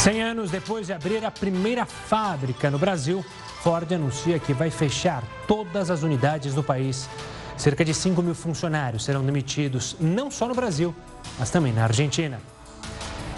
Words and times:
100 0.00 0.22
anos 0.22 0.50
depois 0.50 0.86
de 0.86 0.94
abrir 0.94 1.22
a 1.26 1.30
primeira 1.30 1.84
fábrica 1.84 2.70
no 2.70 2.78
Brasil, 2.78 3.22
Ford 3.62 3.92
anuncia 3.92 4.38
que 4.38 4.54
vai 4.54 4.70
fechar 4.70 5.22
todas 5.46 5.90
as 5.90 6.02
unidades 6.02 6.54
do 6.54 6.62
país. 6.62 7.06
Cerca 7.54 7.84
de 7.84 7.92
5 7.92 8.22
mil 8.22 8.34
funcionários 8.34 9.04
serão 9.04 9.22
demitidos, 9.22 9.96
não 10.00 10.30
só 10.30 10.48
no 10.48 10.54
Brasil, 10.54 10.96
mas 11.38 11.50
também 11.50 11.70
na 11.70 11.82
Argentina. 11.82 12.40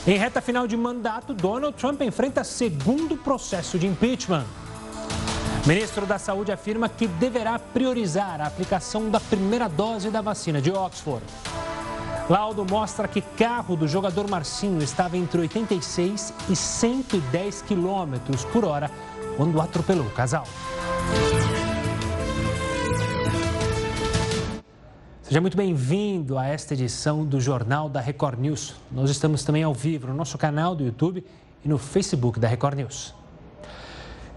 Em 0.06 0.17
reta 0.17 0.40
final 0.40 0.69
de 0.69 0.77
mandato, 0.77 1.35
Donald 1.35 1.77
Trump 1.77 2.01
enfrenta 2.01 2.44
segundo 2.44 3.17
processo 3.17 3.76
de 3.76 3.88
impeachment. 3.88 4.44
Ministro 5.67 6.06
da 6.06 6.17
Saúde 6.17 6.53
afirma 6.53 6.88
que 6.88 7.08
deverá 7.08 7.58
priorizar 7.58 8.40
a 8.40 8.47
aplicação 8.47 9.10
da 9.10 9.19
primeira 9.19 9.69
dose 9.69 10.10
da 10.10 10.21
vacina 10.21 10.60
de 10.60 10.71
Oxford. 10.71 11.24
Laudo 12.33 12.64
mostra 12.64 13.06
que 13.06 13.21
carro 13.21 13.76
do 13.76 13.87
jogador 13.87 14.26
Marcinho 14.26 14.82
estava 14.82 15.19
entre 15.19 15.38
86 15.38 16.32
e 16.48 16.56
110 16.56 17.60
km 17.60 18.14
por 18.50 18.64
hora 18.64 18.91
quando 19.36 19.60
atropelou 19.60 20.06
o 20.06 20.10
casal. 20.12 20.46
Seja 25.20 25.42
muito 25.42 25.58
bem-vindo 25.58 26.38
a 26.38 26.46
esta 26.46 26.72
edição 26.72 27.22
do 27.22 27.38
Jornal 27.38 27.91
da 27.91 28.00
Record 28.00 28.38
News. 28.41 28.77
Nós 28.91 29.10
estamos 29.10 29.44
também 29.44 29.62
ao 29.62 29.74
vivo 29.74 30.06
no 30.06 30.14
nosso 30.14 30.38
canal 30.38 30.74
do 30.74 30.84
YouTube 30.84 31.22
e 31.62 31.69
no 31.69 31.77
Facebook 31.77 32.41
da 32.41 32.48
Record 32.48 32.78
News. 32.78 33.14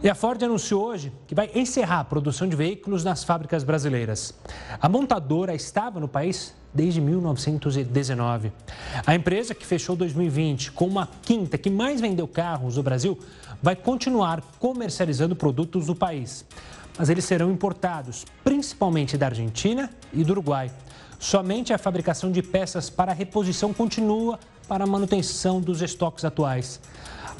E 0.05 0.09
a 0.09 0.14
Ford 0.14 0.40
anunciou 0.44 0.86
hoje 0.86 1.12
que 1.26 1.34
vai 1.34 1.50
encerrar 1.55 2.02
a 2.02 2.04
produção 2.04 2.48
de 2.48 2.55
veículos 2.55 3.04
nas 3.04 3.23
fábricas 3.23 3.63
brasileiras. 3.63 4.36
A 4.80 4.88
montadora 4.88 5.55
estava 5.55 6.00
no 6.00 6.08
país 6.08 6.54
desde 6.72 7.02
1919. 7.02 8.52
A 9.04 9.16
empresa, 9.16 9.55
que 9.55 9.66
fechou 9.66 9.96
2020 9.96 10.73
com 10.73 10.86
uma 10.86 11.10
quinta 11.23 11.58
que 11.58 11.72
mais 11.72 11.99
vendeu 11.99 12.27
carros 12.27 12.77
no 12.77 12.84
Brasil, 12.84 13.18
vai 13.63 13.76
continuar 13.76 14.44
comercializando 14.60 15.36
produtos 15.36 15.88
do 15.88 15.96
país. 15.96 16.46
Mas 16.99 17.10
eles 17.10 17.26
serão 17.26 17.51
importados, 17.51 18.26
principalmente 18.44 19.18
da 19.18 19.26
Argentina 19.26 19.90
e 20.13 20.24
do 20.24 20.34
Uruguai. 20.34 20.72
Somente 21.18 21.74
a 21.74 21.79
fabricação 21.79 22.32
de 22.32 22.44
peças 22.44 22.91
para 22.91 23.12
reposição 23.12 23.74
continua 23.74 24.40
para 24.68 24.84
a 24.84 24.88
manutenção 24.88 25.60
dos 25.60 25.82
estoques 25.82 26.24
atuais. 26.24 26.79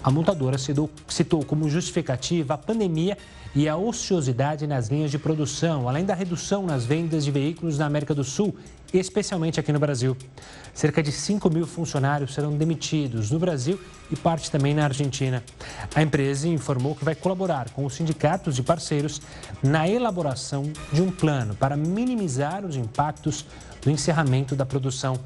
A 0.06 0.12
montadora 0.12 0.56
citou 0.60 1.44
como 1.44 1.68
justificativa 1.68 2.54
a 2.54 2.58
pandemia 2.60 3.18
e 3.56 3.68
a 3.68 3.76
ociosidade 3.76 4.68
nas 4.68 4.88
linhas 4.88 5.10
de 5.10 5.18
produção, 5.18 5.90
além 5.90 6.06
da 6.06 6.14
redução 6.14 6.64
nas 6.64 6.86
vendas 6.86 7.26
de 7.26 7.32
veículos 7.32 7.80
na 7.80 7.88
América 7.88 8.14
do 8.14 8.24
Sul, 8.24 8.56
especialmente 8.94 9.60
aqui 9.60 9.74
no 9.74 9.80
Brasil. 9.80 10.16
Cerca 10.76 11.02
de 11.02 11.12
5 11.12 11.50
mil 11.50 11.66
funcionários 11.66 12.36
serão 12.36 12.56
demitidos 12.56 13.32
no 13.32 13.40
Brasil 13.40 13.82
e 14.12 14.16
parte 14.16 14.52
também 14.52 14.76
na 14.76 14.84
Argentina. 14.84 15.44
A 15.96 16.04
empresa 16.04 16.48
informou 16.48 16.94
que 16.94 17.04
vai 17.04 17.16
colaborar 17.16 17.72
com 17.72 17.84
os 17.84 17.96
sindicatos 17.96 18.60
e 18.60 18.62
parceiros 18.62 19.20
na 19.64 19.90
elaboração 19.90 20.72
de 20.94 21.02
um 21.02 21.10
plano 21.10 21.56
para 21.56 21.76
minimizar 21.76 22.64
os 22.64 22.76
impactos 22.76 23.44
do 23.82 23.90
encerramento 23.90 24.56
da 24.56 24.68
produção. 24.68 25.20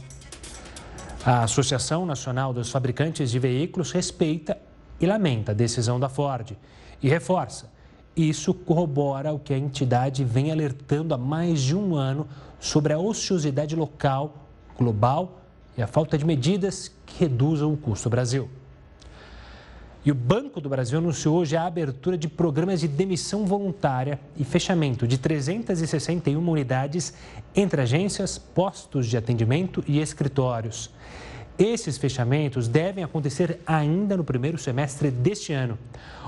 A 1.25 1.43
Associação 1.43 2.05
Nacional 2.05 2.53
dos 2.53 2.71
Fabricantes 2.71 3.29
de 3.29 3.39
Veículos 3.39 3.91
respeita 3.91 4.68
e 4.99 5.05
lamenta 5.05 5.51
a 5.51 5.55
decisão 5.55 5.99
da 5.99 6.09
Ford 6.09 6.55
e 7.01 7.09
reforça 7.09 7.69
isso 8.15 8.53
corrobora 8.53 9.31
o 9.31 9.39
que 9.39 9.53
a 9.53 9.57
entidade 9.57 10.23
vem 10.23 10.51
alertando 10.51 11.13
há 11.13 11.17
mais 11.17 11.61
de 11.61 11.75
um 11.75 11.95
ano 11.95 12.27
sobre 12.59 12.91
a 12.91 12.99
ociosidade 12.99 13.75
local, 13.75 14.47
global 14.77 15.41
e 15.77 15.81
a 15.81 15.87
falta 15.87 16.17
de 16.17 16.25
medidas 16.25 16.91
que 17.05 17.19
reduzam 17.19 17.71
o 17.71 17.77
custo 17.77 18.09
Brasil. 18.09 18.49
E 20.03 20.11
o 20.11 20.15
Banco 20.15 20.59
do 20.59 20.69
Brasil 20.69 20.97
anunciou 20.97 21.37
hoje 21.37 21.55
a 21.55 21.65
abertura 21.65 22.17
de 22.17 22.27
programas 22.27 22.79
de 22.79 22.87
demissão 22.87 23.45
voluntária 23.45 24.19
e 24.35 24.43
fechamento 24.43 25.07
de 25.07 25.17
361 25.17 26.49
unidades 26.49 27.13
entre 27.55 27.81
agências, 27.81 28.37
postos 28.37 29.07
de 29.07 29.17
atendimento 29.17 29.83
e 29.87 29.99
escritórios. 29.99 30.89
Esses 31.59 31.97
fechamentos 31.97 32.69
devem 32.69 33.03
acontecer 33.03 33.59
ainda 33.67 34.15
no 34.15 34.23
primeiro 34.23 34.57
semestre 34.57 35.11
deste 35.11 35.51
ano. 35.51 35.77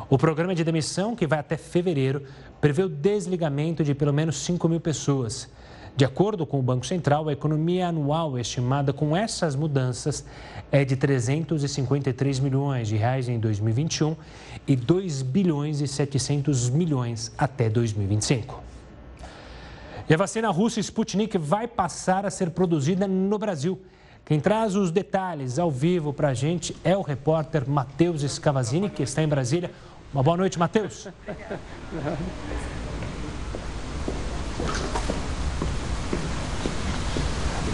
O 0.10 0.18
programa 0.18 0.54
de 0.54 0.62
demissão, 0.62 1.16
que 1.16 1.26
vai 1.26 1.40
até 1.40 1.56
fevereiro, 1.56 2.24
prevê 2.60 2.84
o 2.84 2.90
desligamento 2.90 3.82
de 3.82 3.96
pelo 3.96 4.12
menos 4.12 4.36
5 4.44 4.68
mil 4.68 4.82
pessoas. 4.82 5.50
De 5.96 6.04
acordo 6.04 6.46
com 6.46 6.60
o 6.60 6.62
Banco 6.62 6.86
Central, 6.86 7.30
a 7.30 7.32
economia 7.32 7.88
anual 7.88 8.38
estimada 8.38 8.92
com 8.92 9.16
essas 9.16 9.56
mudanças 9.56 10.26
é 10.70 10.84
de 10.84 10.98
353 10.98 12.40
milhões 12.42 12.90
de 12.90 12.98
reais 12.98 13.30
em 13.30 13.40
2021 13.40 14.18
e 14.68 14.76
2 14.76 15.22
bilhões 15.22 15.80
e 15.80 15.88
700 15.88 16.70
milhões 16.70 17.32
até 17.38 17.70
2025. 17.70 18.62
E 20.10 20.14
a 20.14 20.18
vacina 20.18 20.50
russa 20.50 20.82
Sputnik 20.82 21.38
vai 21.38 21.70
passar 21.70 22.26
a 22.26 22.30
ser 22.30 22.50
produzida 22.50 23.08
no 23.08 23.38
Brasil. 23.38 23.80
Quem 24.26 24.40
traz 24.40 24.76
os 24.76 24.92
detalhes 24.92 25.60
ao 25.60 25.70
vivo 25.70 26.14
para 26.14 26.30
a 26.30 26.34
gente 26.34 26.76
é 26.84 26.96
o 26.96 27.02
repórter 27.02 27.68
Matheus 27.70 28.22
Scavazini, 28.22 28.90
que 28.90 29.04
está 29.04 29.22
em 29.22 29.28
Brasília. 29.28 29.72
Uma 30.14 30.24
boa 30.24 30.38
noite, 30.38 30.58
Matheus. 30.58 31.08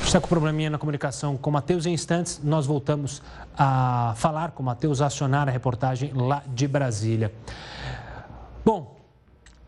está 0.08 0.22
com 0.22 0.28
probleminha 0.30 0.70
na 0.70 0.78
comunicação 0.78 1.36
com 1.36 1.50
o 1.50 1.54
Matheus. 1.54 1.86
Em 1.86 1.94
instantes, 1.94 2.40
nós 2.42 2.66
voltamos 2.66 3.22
a 3.58 4.14
falar 4.16 4.52
com 4.52 4.64
o 4.64 4.66
Matheus, 4.66 5.02
acionar 5.02 5.50
a 5.50 5.52
reportagem 5.52 6.14
lá 6.14 6.42
de 6.48 6.66
Brasília. 6.66 7.34
Bom, 8.64 8.96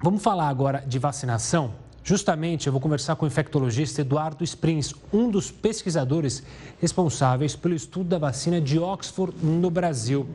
vamos 0.01 0.23
falar 0.23 0.47
agora 0.47 0.81
de 0.87 0.97
vacinação. 0.97 1.73
Justamente, 2.09 2.65
eu 2.65 2.73
vou 2.73 2.81
conversar 2.81 3.15
com 3.15 3.25
o 3.25 3.27
infectologista 3.27 4.01
Eduardo 4.01 4.43
Springs, 4.43 4.95
um 5.13 5.29
dos 5.29 5.51
pesquisadores 5.51 6.41
responsáveis 6.81 7.55
pelo 7.55 7.75
estudo 7.75 8.09
da 8.09 8.17
vacina 8.17 8.59
de 8.59 8.79
Oxford 8.79 9.37
no 9.45 9.69
Brasil. 9.69 10.27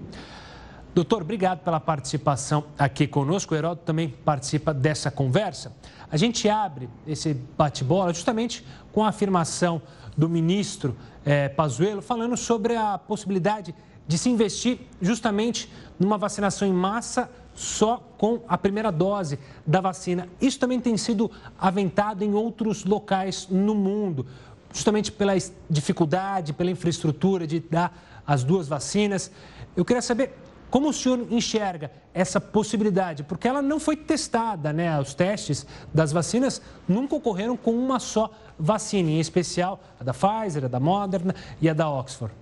Doutor, 0.95 1.23
obrigado 1.23 1.65
pela 1.65 1.81
participação 1.81 2.62
aqui 2.79 3.09
conosco. 3.09 3.55
O 3.55 3.57
Heródoto 3.57 3.83
também 3.85 4.09
participa 4.09 4.73
dessa 4.73 5.11
conversa. 5.11 5.73
A 6.09 6.17
gente 6.17 6.49
abre 6.49 6.89
esse 7.09 7.35
bate-bola 7.59 8.15
justamente 8.15 8.65
com 8.93 9.03
a 9.03 9.09
afirmação 9.09 9.83
do 10.17 10.29
ministro 10.29 10.97
eh, 11.27 11.49
Pazuello 11.49 12.01
falando 12.01 12.37
sobre 12.37 12.77
a 12.77 12.97
possibilidade 12.99 13.75
de 14.06 14.17
se 14.17 14.31
investir 14.31 14.79
justamente 15.03 15.69
numa 15.99 16.17
vacinação 16.17 16.69
em 16.69 16.73
massa 16.73 17.29
só 17.55 17.97
com 18.19 18.41
a 18.49 18.59
primeira 18.59 18.91
dose 18.91 19.39
da 19.67 19.81
vacina. 19.81 20.29
Isso 20.41 20.59
também 20.59 20.81
tem 20.81 20.97
sido 20.97 21.31
aventado 21.59 22.25
em 22.25 22.35
outros 22.35 22.85
locais 22.85 23.49
no 23.49 23.75
mundo, 23.75 24.27
justamente 24.73 25.13
pela 25.13 25.33
dificuldade, 25.71 26.53
pela 26.53 26.71
infraestrutura 26.71 27.47
de 27.47 27.61
dar 27.61 27.97
as 28.27 28.43
duas 28.43 28.67
vacinas. 28.67 29.31
Eu 29.77 29.85
queria 29.85 30.03
saber 30.03 30.35
como 30.71 30.89
o 30.89 30.93
senhor 30.93 31.25
enxerga 31.31 31.93
essa 32.13 32.41
possibilidade? 32.41 33.23
Porque 33.23 33.47
ela 33.47 33.63
não 33.63 33.79
foi 33.79 33.97
testada, 33.97 34.73
né? 34.73 34.99
Os 35.01 35.15
testes 35.15 35.65
das 35.93 36.11
vacinas 36.11 36.61
nunca 36.89 37.15
ocorreram 37.15 37.57
com 37.57 37.71
uma 37.71 38.01
só 38.01 38.33
vacina, 38.59 39.09
em 39.11 39.21
especial 39.21 39.81
a 40.01 40.03
da 40.03 40.13
Pfizer, 40.13 40.65
a 40.65 40.69
da 40.69 40.81
Moderna 40.81 41.33
e 41.61 41.69
a 41.69 41.73
da 41.73 41.89
Oxford. 41.89 42.35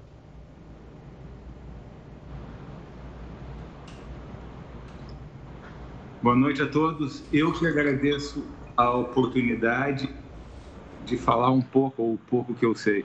Boa 6.23 6.37
noite 6.37 6.63
a 6.63 6.69
todos. 6.69 7.25
Eu 7.33 7.53
que 7.53 7.67
agradeço 7.67 8.47
a 8.77 8.89
oportunidade 8.93 10.09
de 11.05 11.17
falar 11.17 11.51
um 11.51 11.61
pouco, 11.61 12.01
ou 12.01 12.15
o 12.15 12.19
pouco 12.19 12.55
que 12.55 12.65
eu 12.65 12.77
sei. 12.77 13.01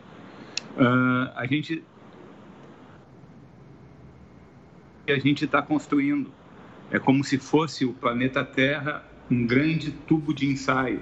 Uh, 0.75 1.31
a 1.35 1.47
gente 1.47 1.83
a 5.07 5.17
gente 5.17 5.45
está 5.45 5.63
construindo. 5.63 6.30
É 6.91 7.00
como 7.00 7.24
se 7.24 7.39
fosse 7.39 7.86
o 7.86 7.91
planeta 7.91 8.45
Terra 8.45 9.03
um 9.31 9.47
grande 9.47 9.89
tubo 9.89 10.31
de 10.31 10.45
ensaio. 10.45 11.01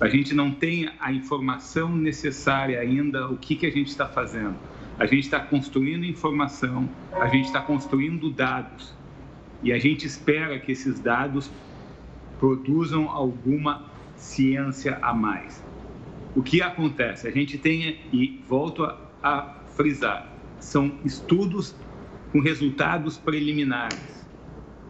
A 0.00 0.08
gente 0.08 0.32
não 0.32 0.52
tem 0.52 0.88
a 1.00 1.12
informação 1.12 1.96
necessária 1.96 2.78
ainda, 2.78 3.28
o 3.28 3.36
que, 3.36 3.56
que 3.56 3.66
a 3.66 3.72
gente 3.72 3.88
está 3.88 4.06
fazendo. 4.06 4.54
A 4.96 5.04
gente 5.04 5.24
está 5.24 5.40
construindo 5.40 6.04
informação, 6.04 6.88
a 7.12 7.26
gente 7.26 7.46
está 7.46 7.60
construindo 7.60 8.30
dados. 8.30 8.96
E 9.62 9.72
a 9.72 9.78
gente 9.78 10.06
espera 10.06 10.58
que 10.58 10.72
esses 10.72 11.00
dados 11.00 11.50
produzam 12.38 13.08
alguma 13.08 13.86
ciência 14.16 14.98
a 15.02 15.12
mais. 15.12 15.62
O 16.36 16.42
que 16.42 16.62
acontece? 16.62 17.26
A 17.26 17.30
gente 17.30 17.58
tem, 17.58 18.00
e 18.12 18.40
volto 18.48 18.84
a, 18.84 18.98
a 19.22 19.54
frisar, 19.74 20.32
são 20.60 20.92
estudos 21.04 21.74
com 22.32 22.40
resultados 22.40 23.16
preliminares. 23.16 24.26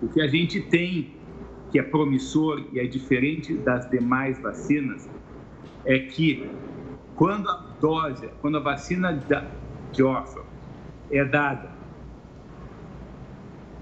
O 0.03 0.09
que 0.09 0.20
a 0.20 0.26
gente 0.26 0.61
tem 0.61 1.14
que 1.71 1.79
é 1.79 1.82
promissor 1.82 2.64
e 2.73 2.81
é 2.81 2.87
diferente 2.87 3.55
das 3.55 3.88
demais 3.91 4.41
vacinas 4.41 5.09
é 5.85 5.99
que 5.99 6.49
quando 7.14 7.49
a 7.49 7.76
dose, 7.81 8.29
quando 8.41 8.59
a 8.59 8.61
vacina 8.61 9.12
de 9.93 10.03
Oxford 10.03 10.49
é 11.11 11.25
dada 11.25 11.77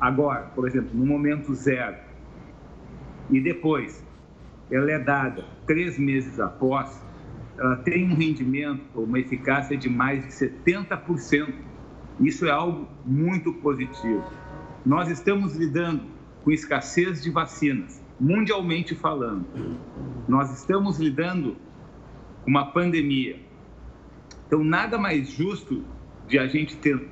agora, 0.01 0.43
por 0.55 0.67
exemplo, 0.67 0.91
no 0.95 1.07
momento 1.07 1.55
zero, 1.55 1.97
e 3.31 3.41
depois 3.41 4.05
ela 4.71 4.91
é 4.91 4.99
dada 4.99 5.45
três 5.67 5.99
meses 5.99 6.39
após, 6.41 7.03
ela 7.59 7.77
tem 7.77 8.11
um 8.11 8.15
rendimento, 8.15 8.83
uma 8.95 9.19
eficácia 9.19 9.77
de 9.77 9.89
mais 9.89 10.25
de 10.25 10.33
70%. 10.33 11.55
Isso 12.21 12.47
é 12.47 12.51
algo 12.51 12.89
muito 13.05 13.53
positivo. 13.55 14.25
Nós 14.85 15.09
estamos 15.09 15.57
lidando 15.57 16.03
com 16.45 16.51
escassez 16.51 17.23
de 17.23 17.31
vacinas, 17.31 18.03
mundialmente 18.21 18.95
falando. 18.95 19.47
Nós 20.29 20.53
estamos 20.53 20.99
lidando 20.99 21.57
com 22.45 22.51
uma 22.51 22.67
pandemia. 22.67 23.41
Então, 24.47 24.63
nada 24.63 24.97
mais 24.99 25.31
justo 25.31 25.85
de 26.29 26.39
a 26.39 26.47
gente 26.47 26.77
ter 26.77 27.09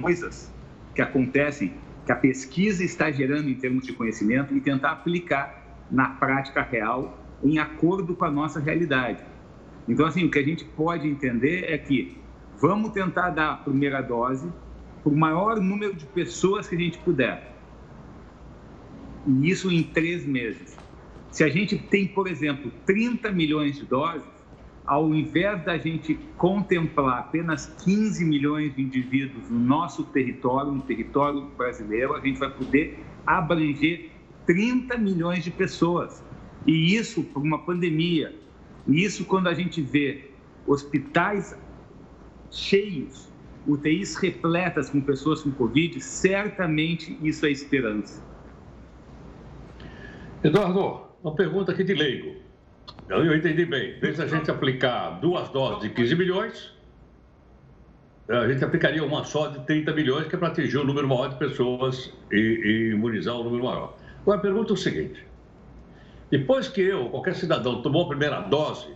coisas 0.00 0.52
que 0.94 1.02
acontecem, 1.02 1.72
que 2.04 2.12
a 2.12 2.16
pesquisa 2.16 2.84
está 2.84 3.10
gerando 3.10 3.48
em 3.48 3.54
termos 3.54 3.86
de 3.86 3.92
conhecimento 3.92 4.54
e 4.54 4.60
tentar 4.60 4.92
aplicar 4.92 5.86
na 5.90 6.08
prática 6.08 6.62
real 6.62 7.18
em 7.42 7.58
acordo 7.58 8.14
com 8.14 8.24
a 8.24 8.30
nossa 8.30 8.60
realidade. 8.60 9.22
Então, 9.88 10.06
assim, 10.06 10.24
o 10.24 10.30
que 10.30 10.38
a 10.38 10.42
gente 10.42 10.64
pode 10.64 11.08
entender 11.08 11.64
é 11.64 11.78
que 11.78 12.16
vamos 12.58 12.90
tentar 12.92 13.30
dar 13.30 13.52
a 13.52 13.56
primeira 13.56 14.00
dose 14.02 14.48
para 15.02 15.12
o 15.12 15.16
maior 15.16 15.60
número 15.60 15.94
de 15.94 16.04
pessoas 16.06 16.68
que 16.68 16.76
a 16.76 16.78
gente 16.78 16.98
puder. 16.98 17.54
E 19.26 19.50
isso 19.50 19.70
em 19.70 19.82
três 19.82 20.26
meses. 20.26 20.76
Se 21.30 21.44
a 21.44 21.48
gente 21.48 21.78
tem, 21.78 22.06
por 22.06 22.26
exemplo, 22.26 22.70
30 22.86 23.30
milhões 23.30 23.76
de 23.76 23.84
doses, 23.84 24.28
ao 24.90 25.14
invés 25.14 25.64
da 25.64 25.78
gente 25.78 26.18
contemplar 26.36 27.20
apenas 27.20 27.66
15 27.84 28.24
milhões 28.24 28.74
de 28.74 28.82
indivíduos 28.82 29.48
no 29.48 29.60
nosso 29.60 30.02
território, 30.02 30.72
no 30.72 30.82
território 30.82 31.42
brasileiro, 31.56 32.12
a 32.16 32.18
gente 32.18 32.40
vai 32.40 32.50
poder 32.50 32.98
abranger 33.24 34.10
30 34.46 34.98
milhões 34.98 35.44
de 35.44 35.52
pessoas. 35.52 36.24
E 36.66 36.96
isso 36.96 37.22
por 37.22 37.40
uma 37.40 37.60
pandemia. 37.60 38.34
E 38.88 39.04
isso 39.04 39.24
quando 39.24 39.46
a 39.46 39.54
gente 39.54 39.80
vê 39.80 40.28
hospitais 40.66 41.56
cheios, 42.50 43.32
UTIs 43.68 44.16
repletas 44.16 44.90
com 44.90 45.00
pessoas 45.00 45.40
com 45.40 45.52
Covid, 45.52 46.00
certamente 46.00 47.16
isso 47.22 47.46
é 47.46 47.52
esperança. 47.52 48.20
Eduardo, 50.42 51.02
uma 51.22 51.36
pergunta 51.36 51.70
aqui 51.70 51.84
de 51.84 51.94
leigo. 51.94 52.39
Eu 53.10 53.36
entendi 53.36 53.64
bem. 53.64 53.96
Em 54.00 54.22
a 54.22 54.26
gente 54.26 54.50
aplicar 54.50 55.18
duas 55.20 55.48
doses 55.48 55.82
de 55.82 55.90
15 55.90 56.14
milhões, 56.14 56.72
a 58.28 58.48
gente 58.48 58.64
aplicaria 58.64 59.04
uma 59.04 59.24
só 59.24 59.48
de 59.48 59.66
30 59.66 59.92
milhões, 59.92 60.28
que 60.28 60.36
é 60.36 60.38
para 60.38 60.48
atingir 60.48 60.78
um 60.78 60.84
número 60.84 61.08
maior 61.08 61.28
de 61.28 61.36
pessoas 61.36 62.12
e, 62.30 62.36
e 62.36 62.90
imunizar 62.92 63.34
um 63.34 63.42
número 63.42 63.64
maior. 63.64 63.96
Agora, 64.22 64.38
a 64.38 64.40
pergunta 64.40 64.72
é 64.72 64.74
o 64.74 64.76
seguinte: 64.76 65.26
depois 66.30 66.68
que 66.68 66.80
eu, 66.80 67.08
qualquer 67.08 67.34
cidadão, 67.34 67.82
tomou 67.82 68.04
a 68.04 68.08
primeira 68.08 68.42
dose, 68.42 68.86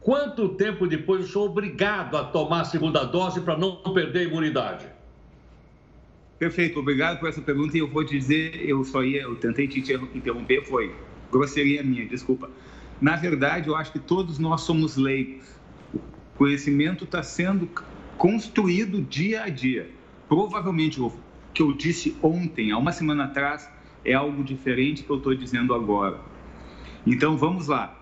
quanto 0.00 0.48
tempo 0.56 0.88
depois 0.88 1.20
eu 1.20 1.28
sou 1.28 1.46
obrigado 1.46 2.16
a 2.16 2.24
tomar 2.24 2.62
a 2.62 2.64
segunda 2.64 3.04
dose 3.04 3.40
para 3.40 3.56
não 3.56 3.76
perder 3.76 4.18
a 4.18 4.24
imunidade? 4.24 4.86
Perfeito, 6.40 6.80
obrigado 6.80 7.20
por 7.20 7.28
essa 7.28 7.40
pergunta 7.40 7.76
e 7.76 7.80
eu 7.80 7.88
vou 7.88 8.02
dizer, 8.02 8.68
eu 8.68 8.82
só 8.82 9.04
ia, 9.04 9.22
eu 9.22 9.36
tentei 9.36 9.68
te 9.68 9.78
interromper, 9.78 10.64
foi 10.64 10.92
grosseria 11.30 11.84
minha, 11.84 12.04
desculpa. 12.06 12.50
Na 13.00 13.16
verdade, 13.16 13.68
eu 13.68 13.76
acho 13.76 13.92
que 13.92 13.98
todos 13.98 14.38
nós 14.38 14.62
somos 14.62 14.96
leigos. 14.96 15.46
O 15.94 16.38
conhecimento 16.38 17.04
está 17.04 17.22
sendo 17.22 17.68
construído 18.16 19.02
dia 19.02 19.44
a 19.44 19.48
dia. 19.48 19.90
Provavelmente 20.28 21.00
o 21.00 21.12
que 21.52 21.62
eu 21.62 21.72
disse 21.72 22.16
ontem, 22.22 22.70
há 22.70 22.78
uma 22.78 22.92
semana 22.92 23.24
atrás, 23.24 23.70
é 24.04 24.14
algo 24.14 24.42
diferente 24.42 25.02
que 25.02 25.10
eu 25.10 25.16
estou 25.16 25.34
dizendo 25.34 25.74
agora. 25.74 26.20
Então 27.06 27.36
vamos 27.36 27.68
lá. 27.68 27.94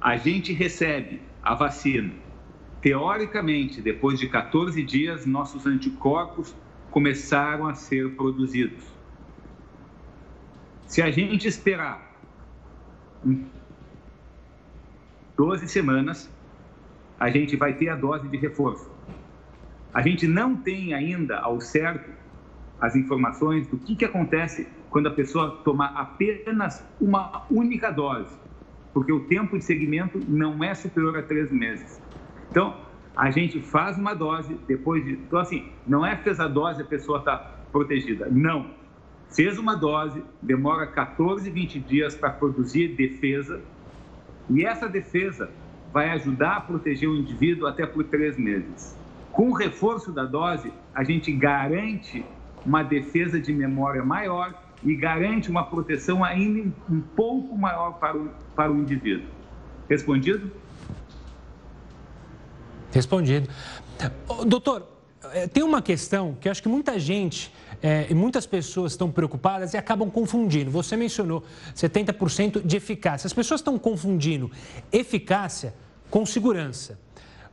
A 0.00 0.16
gente 0.16 0.52
recebe 0.52 1.20
a 1.42 1.54
vacina. 1.54 2.12
Teoricamente, 2.80 3.80
depois 3.80 4.18
de 4.18 4.28
14 4.28 4.82
dias, 4.82 5.24
nossos 5.24 5.66
anticorpos 5.66 6.54
começaram 6.90 7.66
a 7.66 7.74
ser 7.74 8.16
produzidos. 8.16 8.84
Se 10.86 11.00
a 11.00 11.10
gente 11.10 11.46
esperar 11.46 12.12
12 15.36 15.68
semanas, 15.68 16.30
a 17.18 17.30
gente 17.30 17.56
vai 17.56 17.74
ter 17.74 17.88
a 17.88 17.96
dose 17.96 18.28
de 18.28 18.36
reforço. 18.36 18.90
A 19.94 20.02
gente 20.02 20.26
não 20.26 20.56
tem 20.56 20.94
ainda 20.94 21.38
ao 21.38 21.60
certo 21.60 22.10
as 22.80 22.96
informações 22.96 23.66
do 23.68 23.76
que, 23.78 23.94
que 23.94 24.04
acontece 24.04 24.66
quando 24.90 25.06
a 25.06 25.10
pessoa 25.10 25.60
tomar 25.64 25.94
apenas 25.96 26.84
uma 27.00 27.46
única 27.50 27.90
dose, 27.90 28.36
porque 28.92 29.12
o 29.12 29.20
tempo 29.20 29.56
de 29.56 29.64
segmento 29.64 30.20
não 30.28 30.62
é 30.64 30.74
superior 30.74 31.16
a 31.16 31.22
três 31.22 31.50
meses. 31.50 32.00
Então, 32.50 32.76
a 33.16 33.30
gente 33.30 33.60
faz 33.60 33.96
uma 33.96 34.14
dose, 34.14 34.58
depois 34.66 35.04
de. 35.04 35.12
Então, 35.12 35.38
assim, 35.38 35.70
não 35.86 36.04
é 36.04 36.16
fez 36.16 36.40
a 36.40 36.48
dose 36.48 36.82
a 36.82 36.84
pessoa 36.84 37.18
está 37.18 37.36
protegida. 37.70 38.28
Não. 38.30 38.70
Fez 39.30 39.58
uma 39.58 39.74
dose, 39.74 40.22
demora 40.42 40.86
14, 40.86 41.48
20 41.50 41.80
dias 41.80 42.14
para 42.14 42.30
produzir 42.30 42.88
defesa, 42.88 43.62
e 44.50 44.64
essa 44.64 44.88
defesa 44.88 45.50
vai 45.92 46.10
ajudar 46.10 46.56
a 46.56 46.60
proteger 46.60 47.08
o 47.08 47.16
indivíduo 47.16 47.66
até 47.66 47.86
por 47.86 48.04
três 48.04 48.36
meses. 48.36 48.96
Com 49.30 49.50
o 49.50 49.54
reforço 49.54 50.12
da 50.12 50.24
dose, 50.24 50.72
a 50.94 51.04
gente 51.04 51.32
garante 51.32 52.24
uma 52.64 52.82
defesa 52.82 53.40
de 53.40 53.52
memória 53.52 54.04
maior 54.04 54.54
e 54.82 54.94
garante 54.94 55.50
uma 55.50 55.64
proteção 55.64 56.24
ainda 56.24 56.72
um 56.90 57.00
pouco 57.00 57.56
maior 57.56 57.92
para 57.98 58.16
o, 58.16 58.30
para 58.54 58.70
o 58.72 58.76
indivíduo. 58.76 59.28
Respondido? 59.88 60.50
Respondido. 62.90 63.48
Doutor, 64.46 64.86
tem 65.52 65.62
uma 65.62 65.80
questão 65.80 66.36
que 66.40 66.48
acho 66.48 66.62
que 66.62 66.68
muita 66.68 66.98
gente 66.98 67.52
é, 67.82 68.06
e 68.08 68.14
muitas 68.14 68.46
pessoas 68.46 68.92
estão 68.92 69.10
preocupadas 69.10 69.74
e 69.74 69.76
acabam 69.76 70.10
confundindo. 70.10 70.70
Você 70.70 70.96
mencionou 70.96 71.44
70% 71.74 72.64
de 72.64 72.76
eficácia. 72.76 73.26
As 73.26 73.32
pessoas 73.32 73.60
estão 73.60 73.78
confundindo 73.78 74.50
eficácia 74.92 75.74
com 76.10 76.24
segurança. 76.24 76.98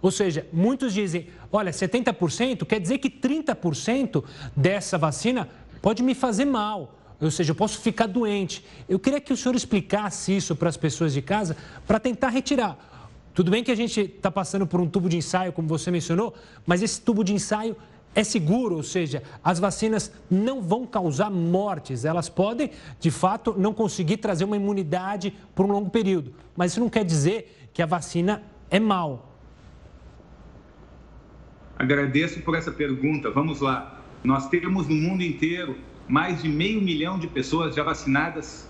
Ou 0.01 0.11
seja, 0.11 0.47
muitos 0.53 0.93
dizem, 0.93 1.27
olha, 1.51 1.71
70% 1.71 2.65
quer 2.65 2.79
dizer 2.79 2.99
que 2.99 3.09
30% 3.09 4.23
dessa 4.55 4.97
vacina 4.97 5.49
pode 5.81 6.03
me 6.03 6.15
fazer 6.15 6.45
mal. 6.45 6.95
Ou 7.21 7.29
seja, 7.29 7.51
eu 7.51 7.55
posso 7.55 7.79
ficar 7.79 8.07
doente. 8.07 8.65
Eu 8.87 8.97
queria 8.97 9.19
que 9.19 9.33
o 9.33 9.37
senhor 9.37 9.55
explicasse 9.55 10.35
isso 10.35 10.55
para 10.55 10.69
as 10.69 10.77
pessoas 10.77 11.13
de 11.13 11.21
casa 11.21 11.57
para 11.85 11.99
tentar 11.99 12.29
retirar. 12.29 12.77
Tudo 13.39 13.51
bem 13.51 13.63
que 13.63 13.71
a 13.71 13.75
gente 13.75 14.01
está 14.01 14.29
passando 14.29 14.67
por 14.67 14.81
um 14.81 14.85
tubo 14.85 15.07
de 15.07 15.15
ensaio, 15.15 15.53
como 15.53 15.65
você 15.65 15.89
mencionou, 15.89 16.35
mas 16.67 16.83
esse 16.83 16.99
tubo 16.99 17.23
de 17.23 17.33
ensaio 17.33 17.73
é 18.13 18.21
seguro, 18.21 18.75
ou 18.75 18.83
seja, 18.83 19.23
as 19.41 19.61
vacinas 19.61 20.11
não 20.29 20.61
vão 20.61 20.85
causar 20.85 21.31
mortes. 21.31 22.03
Elas 22.03 22.27
podem, 22.27 22.69
de 22.99 23.09
fato, 23.09 23.55
não 23.57 23.73
conseguir 23.73 24.17
trazer 24.17 24.43
uma 24.43 24.57
imunidade 24.57 25.33
por 25.55 25.65
um 25.65 25.71
longo 25.71 25.89
período. 25.89 26.33
Mas 26.53 26.73
isso 26.73 26.81
não 26.81 26.89
quer 26.89 27.05
dizer 27.05 27.69
que 27.73 27.81
a 27.81 27.85
vacina 27.85 28.43
é 28.69 28.77
mal. 28.77 29.33
Agradeço 31.77 32.41
por 32.41 32.55
essa 32.55 32.73
pergunta. 32.73 33.31
Vamos 33.31 33.61
lá. 33.61 34.01
Nós 34.21 34.49
temos 34.49 34.85
no 34.85 34.95
mundo 34.95 35.23
inteiro 35.23 35.77
mais 36.09 36.41
de 36.41 36.49
meio 36.49 36.81
milhão 36.81 37.17
de 37.17 37.27
pessoas 37.27 37.73
já 37.73 37.83
vacinadas 37.85 38.67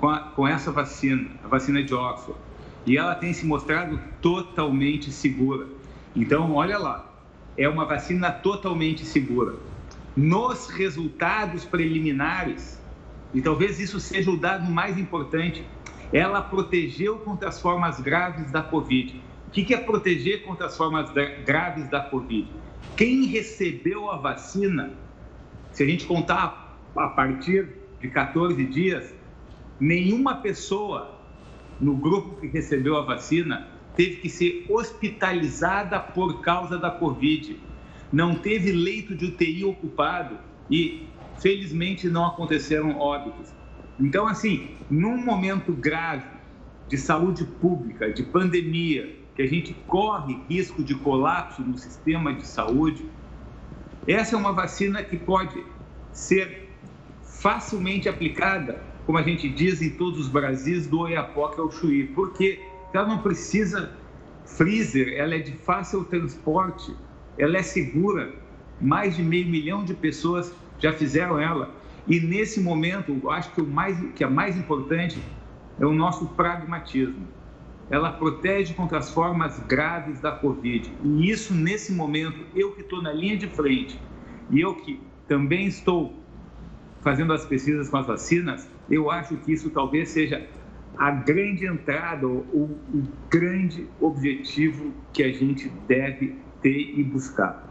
com, 0.00 0.08
a, 0.08 0.20
com 0.20 0.48
essa 0.48 0.72
vacina, 0.72 1.28
a 1.44 1.48
vacina 1.48 1.82
de 1.82 1.92
Oxford. 1.92 2.45
E 2.86 2.96
ela 2.96 3.16
tem 3.16 3.32
se 3.32 3.44
mostrado 3.44 4.00
totalmente 4.22 5.10
segura. 5.10 5.66
Então, 6.14 6.54
olha 6.54 6.78
lá, 6.78 7.12
é 7.58 7.68
uma 7.68 7.84
vacina 7.84 8.30
totalmente 8.30 9.04
segura. 9.04 9.56
Nos 10.16 10.68
resultados 10.68 11.64
preliminares, 11.64 12.80
e 13.34 13.42
talvez 13.42 13.80
isso 13.80 13.98
seja 13.98 14.30
o 14.30 14.36
dado 14.36 14.70
mais 14.70 14.96
importante, 14.96 15.66
ela 16.12 16.40
protegeu 16.40 17.18
contra 17.18 17.48
as 17.48 17.60
formas 17.60 18.00
graves 18.00 18.52
da 18.52 18.62
Covid. 18.62 19.20
O 19.48 19.50
que 19.50 19.74
é 19.74 19.76
proteger 19.76 20.44
contra 20.44 20.66
as 20.66 20.76
formas 20.76 21.10
graves 21.44 21.88
da 21.88 22.00
Covid? 22.00 22.48
Quem 22.96 23.26
recebeu 23.26 24.10
a 24.10 24.16
vacina, 24.16 24.92
se 25.72 25.82
a 25.82 25.86
gente 25.86 26.06
contar 26.06 26.78
a 26.96 27.08
partir 27.08 27.68
de 28.00 28.08
14 28.08 28.64
dias, 28.64 29.12
nenhuma 29.78 30.36
pessoa 30.36 31.15
no 31.80 31.96
grupo 31.96 32.40
que 32.40 32.46
recebeu 32.46 32.96
a 32.96 33.02
vacina 33.02 33.68
teve 33.94 34.16
que 34.16 34.28
ser 34.28 34.66
hospitalizada 34.68 35.98
por 35.98 36.40
causa 36.40 36.78
da 36.78 36.90
Covid. 36.90 37.58
Não 38.12 38.34
teve 38.34 38.72
leito 38.72 39.14
de 39.14 39.26
UTI 39.26 39.64
ocupado 39.64 40.38
e, 40.70 41.06
felizmente, 41.38 42.08
não 42.08 42.26
aconteceram 42.26 42.98
óbitos. 42.98 43.52
Então, 43.98 44.26
assim, 44.26 44.70
num 44.90 45.16
momento 45.16 45.72
grave 45.72 46.36
de 46.88 46.98
saúde 46.98 47.44
pública, 47.44 48.12
de 48.12 48.22
pandemia, 48.22 49.16
que 49.34 49.42
a 49.42 49.46
gente 49.46 49.74
corre 49.86 50.38
risco 50.48 50.82
de 50.82 50.94
colapso 50.94 51.62
no 51.62 51.76
sistema 51.76 52.32
de 52.32 52.46
saúde, 52.46 53.04
Essa 54.06 54.36
é 54.36 54.38
uma 54.38 54.52
vacina 54.52 55.02
que 55.02 55.16
pode 55.16 55.64
ser 56.12 56.70
facilmente 57.22 58.08
aplicada, 58.08 58.80
como 59.06 59.18
a 59.18 59.22
gente 59.22 59.48
diz 59.48 59.80
em 59.80 59.90
todos 59.90 60.18
os 60.18 60.28
Brasis, 60.28 60.88
do 60.88 60.98
Oiapoque 61.00 61.60
ao 61.60 61.70
Chuí, 61.70 62.08
porque 62.08 62.60
ela 62.92 63.06
não 63.06 63.18
precisa 63.18 63.92
freezer, 64.44 65.14
ela 65.16 65.36
é 65.36 65.38
de 65.38 65.52
fácil 65.52 66.04
transporte, 66.04 66.92
ela 67.38 67.56
é 67.56 67.62
segura. 67.62 68.34
Mais 68.80 69.16
de 69.16 69.22
meio 69.22 69.46
milhão 69.46 69.84
de 69.84 69.94
pessoas 69.94 70.52
já 70.78 70.92
fizeram 70.92 71.38
ela. 71.38 71.70
E 72.06 72.20
nesse 72.20 72.60
momento, 72.60 73.30
acho 73.30 73.52
que 73.52 73.60
o 73.60 73.66
mais 73.66 73.96
que 74.14 74.24
é 74.24 74.28
mais 74.28 74.56
importante 74.56 75.18
é 75.78 75.86
o 75.86 75.92
nosso 75.92 76.26
pragmatismo. 76.28 77.26
Ela 77.88 78.12
protege 78.12 78.74
contra 78.74 78.98
as 78.98 79.10
formas 79.12 79.58
graves 79.60 80.20
da 80.20 80.32
Covid. 80.32 80.92
E 81.02 81.30
isso, 81.30 81.54
nesse 81.54 81.92
momento, 81.92 82.44
eu 82.54 82.72
que 82.72 82.80
estou 82.80 83.00
na 83.00 83.12
linha 83.12 83.36
de 83.36 83.46
frente 83.46 83.98
e 84.50 84.60
eu 84.60 84.74
que 84.74 85.00
também 85.28 85.66
estou 85.66 86.14
fazendo 87.00 87.32
as 87.32 87.44
pesquisas 87.44 87.88
com 87.88 87.98
as 87.98 88.06
vacinas, 88.06 88.68
eu 88.90 89.10
acho 89.10 89.36
que 89.38 89.52
isso 89.52 89.70
talvez 89.70 90.10
seja 90.10 90.46
a 90.96 91.10
grande 91.10 91.66
entrada, 91.66 92.26
o, 92.26 92.78
o 92.94 93.02
grande 93.28 93.86
objetivo 94.00 94.92
que 95.12 95.22
a 95.22 95.32
gente 95.32 95.68
deve 95.86 96.36
ter 96.62 96.98
e 96.98 97.02
buscar. 97.02 97.64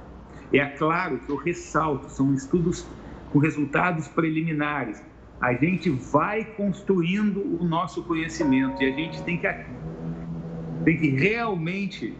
É 0.54 0.64
claro 0.66 1.18
que 1.20 1.32
eu 1.32 1.36
ressalto, 1.36 2.10
são 2.10 2.34
estudos 2.34 2.88
com 3.32 3.40
resultados 3.40 4.08
preliminares. 4.08 5.02
A 5.42 5.54
gente 5.54 5.90
vai 5.90 6.44
construindo 6.44 7.42
o 7.60 7.66
nosso 7.66 8.04
conhecimento 8.04 8.82
e 8.82 8.92
a 8.92 8.96
gente 8.96 9.22
tem 9.24 9.38
que, 9.38 9.48
tem 10.84 10.98
que 10.98 11.10
realmente 11.10 12.16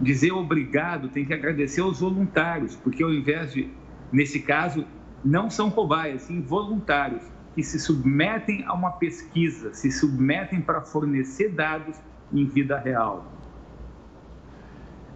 dizer 0.00 0.32
obrigado, 0.32 1.08
tem 1.08 1.24
que 1.24 1.34
agradecer 1.34 1.80
aos 1.80 2.00
voluntários, 2.00 2.76
porque 2.76 3.02
ao 3.02 3.12
invés 3.12 3.52
de, 3.52 3.68
nesse 4.12 4.40
caso, 4.40 4.86
não 5.24 5.50
são 5.50 5.70
cobaias, 5.70 6.22
sim 6.22 6.40
voluntários 6.40 7.33
que 7.54 7.62
se 7.62 7.78
submetem 7.78 8.64
a 8.66 8.72
uma 8.72 8.92
pesquisa, 8.92 9.72
se 9.72 9.90
submetem 9.90 10.60
para 10.60 10.80
fornecer 10.80 11.50
dados 11.50 11.96
em 12.32 12.44
vida 12.46 12.78
real. 12.78 13.24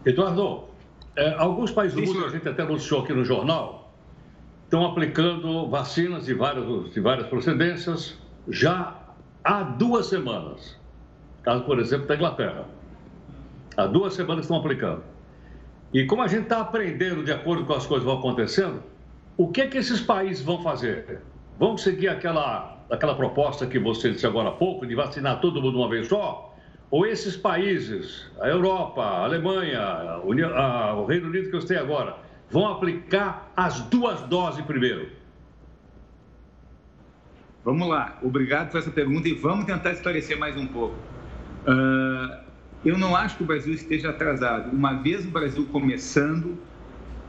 Eduardo, 0.05 0.65
é, 1.17 1.35
alguns 1.35 1.73
países 1.73 1.97
do 1.97 2.03
mundo, 2.03 2.25
a 2.25 2.31
gente 2.31 2.49
até 2.49 2.63
anunciou 2.63 3.03
aqui 3.03 3.13
no 3.13 3.25
jornal, 3.25 3.93
estão 4.65 4.85
aplicando 4.87 5.69
vacinas 5.69 6.27
de 6.27 6.35
várias, 6.35 6.93
de 6.93 7.01
várias 7.01 7.27
procedências 7.27 8.17
já 8.49 8.97
há 9.43 9.63
duas 9.63 10.07
semanas. 10.07 10.79
Caso, 11.43 11.65
por 11.65 11.79
exemplo, 11.79 12.07
da 12.07 12.15
Inglaterra. 12.15 12.67
Há 13.77 13.87
duas 13.87 14.15
semanas 14.15 14.45
estão 14.45 14.59
aplicando. 14.59 15.03
E 15.93 16.05
como 16.05 16.23
a 16.23 16.29
gente 16.29 16.43
está 16.43 16.61
aprendendo 16.61 17.25
de 17.25 17.33
acordo 17.33 17.65
com 17.65 17.73
as 17.73 17.87
coisas 17.87 18.07
que 18.07 18.11
vão 18.11 18.19
acontecendo, 18.19 18.83
o 19.37 19.49
que, 19.49 19.63
é 19.63 19.67
que 19.67 19.79
esses 19.79 20.01
países 20.01 20.45
vão 20.45 20.63
fazer? 20.63 21.21
Vamos 21.59 21.83
seguir 21.83 22.09
aquela, 22.09 22.79
aquela 22.89 23.15
proposta 23.15 23.67
que 23.67 23.79
você 23.79 24.13
disse 24.13 24.27
agora 24.27 24.51
há 24.51 24.53
pouco, 24.53 24.87
de 24.87 24.95
vacinar 24.95 25.41
todo 25.41 25.61
mundo 25.61 25.79
uma 25.79 25.89
vez 25.89 26.07
só? 26.07 26.57
Ou 26.91 27.05
esses 27.05 27.37
países, 27.37 28.31
a 28.41 28.49
Europa, 28.49 29.03
a 29.03 29.25
Alemanha, 29.25 29.81
a 29.81 30.21
União, 30.25 30.57
a, 30.57 30.95
o 30.95 31.05
Reino 31.05 31.29
Unido 31.29 31.51
que 31.51 31.57
eu 31.57 31.59
estou 31.59 31.77
agora, 31.77 32.17
vão 32.51 32.69
aplicar 32.69 33.53
as 33.57 33.81
duas 33.81 34.21
doses 34.23 34.65
primeiro? 34.65 35.11
Vamos 37.65 37.89
lá, 37.89 38.19
obrigado 38.23 38.71
por 38.71 38.79
essa 38.79 38.91
pergunta 38.91 39.29
e 39.29 39.35
vamos 39.35 39.67
tentar 39.67 39.93
esclarecer 39.93 40.39
mais 40.39 40.57
um 40.57 40.67
pouco. 40.67 40.95
Uh, 41.67 42.39
eu 42.85 42.97
não 42.97 43.15
acho 43.15 43.37
que 43.37 43.43
o 43.43 43.47
Brasil 43.47 43.75
esteja 43.75 44.11
atrasado. 44.11 44.71
Uma 44.71 44.95
vez 44.95 45.27
o 45.27 45.31
Brasil 45.31 45.67
começando, 45.67 46.57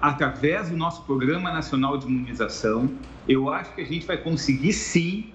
através 0.01 0.69
do 0.69 0.77
nosso 0.77 1.03
Programa 1.03 1.51
Nacional 1.51 1.97
de 1.97 2.07
Imunização, 2.07 2.89
eu 3.27 3.49
acho 3.49 3.73
que 3.73 3.81
a 3.81 3.85
gente 3.85 4.05
vai 4.05 4.17
conseguir 4.17 4.73
sim 4.73 5.33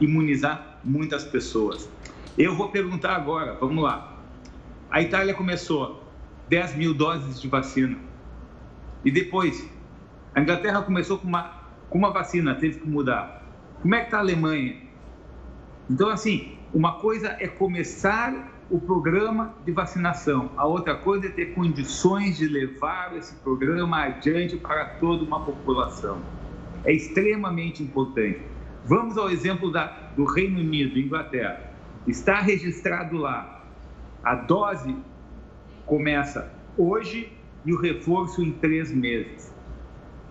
imunizar 0.00 0.78
muitas 0.82 1.24
pessoas. 1.24 1.88
Eu 2.36 2.54
vou 2.54 2.70
perguntar 2.70 3.14
agora, 3.14 3.54
vamos 3.54 3.82
lá. 3.82 4.16
A 4.90 5.02
Itália 5.02 5.34
começou 5.34 6.04
10 6.48 6.76
mil 6.76 6.94
doses 6.94 7.40
de 7.40 7.48
vacina. 7.48 7.98
E 9.04 9.10
depois, 9.10 9.68
a 10.34 10.40
Inglaterra 10.40 10.82
começou 10.82 11.18
com 11.18 11.28
uma, 11.28 11.62
com 11.88 11.98
uma 11.98 12.10
vacina, 12.10 12.54
teve 12.54 12.80
que 12.80 12.88
mudar. 12.88 13.42
Como 13.82 13.94
é 13.94 14.00
que 14.00 14.06
está 14.06 14.18
a 14.18 14.20
Alemanha? 14.20 14.76
Então, 15.88 16.08
assim, 16.08 16.58
uma 16.74 16.94
coisa 16.94 17.36
é 17.38 17.46
começar 17.46 18.52
o 18.68 18.80
programa 18.80 19.54
de 19.64 19.70
vacinação. 19.70 20.50
A 20.56 20.66
outra 20.66 20.96
coisa 20.96 21.26
é 21.26 21.30
ter 21.30 21.54
condições 21.54 22.36
de 22.36 22.48
levar 22.48 23.16
esse 23.16 23.34
programa 23.36 24.02
adiante 24.02 24.56
para 24.56 24.86
toda 25.00 25.24
uma 25.24 25.44
população. 25.44 26.20
É 26.84 26.92
extremamente 26.92 27.82
importante. 27.82 28.40
Vamos 28.84 29.16
ao 29.16 29.30
exemplo 29.30 29.70
da, 29.70 29.86
do 30.16 30.24
Reino 30.24 30.60
Unido, 30.60 30.98
Inglaterra. 30.98 31.72
Está 32.06 32.40
registrado 32.40 33.16
lá. 33.16 33.64
A 34.22 34.34
dose 34.34 34.96
começa 35.84 36.52
hoje 36.76 37.32
e 37.64 37.72
o 37.72 37.80
reforço 37.80 38.42
em 38.42 38.52
três 38.52 38.92
meses. 38.92 39.54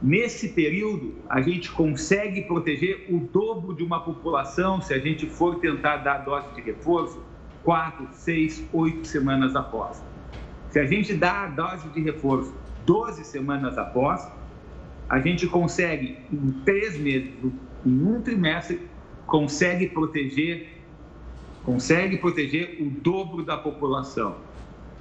Nesse 0.01 0.49
período, 0.49 1.15
a 1.29 1.41
gente 1.41 1.71
consegue 1.71 2.41
proteger 2.41 3.07
o 3.09 3.19
dobro 3.19 3.73
de 3.73 3.83
uma 3.83 4.01
população 4.01 4.81
se 4.81 4.93
a 4.93 4.99
gente 4.99 5.25
for 5.25 5.59
tentar 5.59 5.97
dar 5.97 6.19
dose 6.19 6.53
de 6.53 6.61
reforço 6.61 7.24
quatro, 7.65 8.07
seis, 8.13 8.63
oito 8.71 9.07
semanas 9.07 9.55
após. 9.55 10.01
Se 10.69 10.79
a 10.79 10.85
gente 10.85 11.13
dá 11.15 11.45
a 11.45 11.47
dose 11.47 11.89
de 11.89 11.99
reforço 11.99 12.53
12 12.85 13.25
semanas 13.25 13.77
após, 13.77 14.25
a 15.09 15.19
gente 15.19 15.47
consegue, 15.47 16.19
em 16.31 16.51
três 16.63 16.97
meses, 16.97 17.31
em 17.85 18.03
um 18.07 18.21
trimestre, 18.21 18.81
consegue 19.25 19.87
proteger, 19.87 20.67
consegue 21.63 22.17
proteger 22.17 22.77
o 22.79 22.89
dobro 22.89 23.43
da 23.43 23.57
população. 23.57 24.37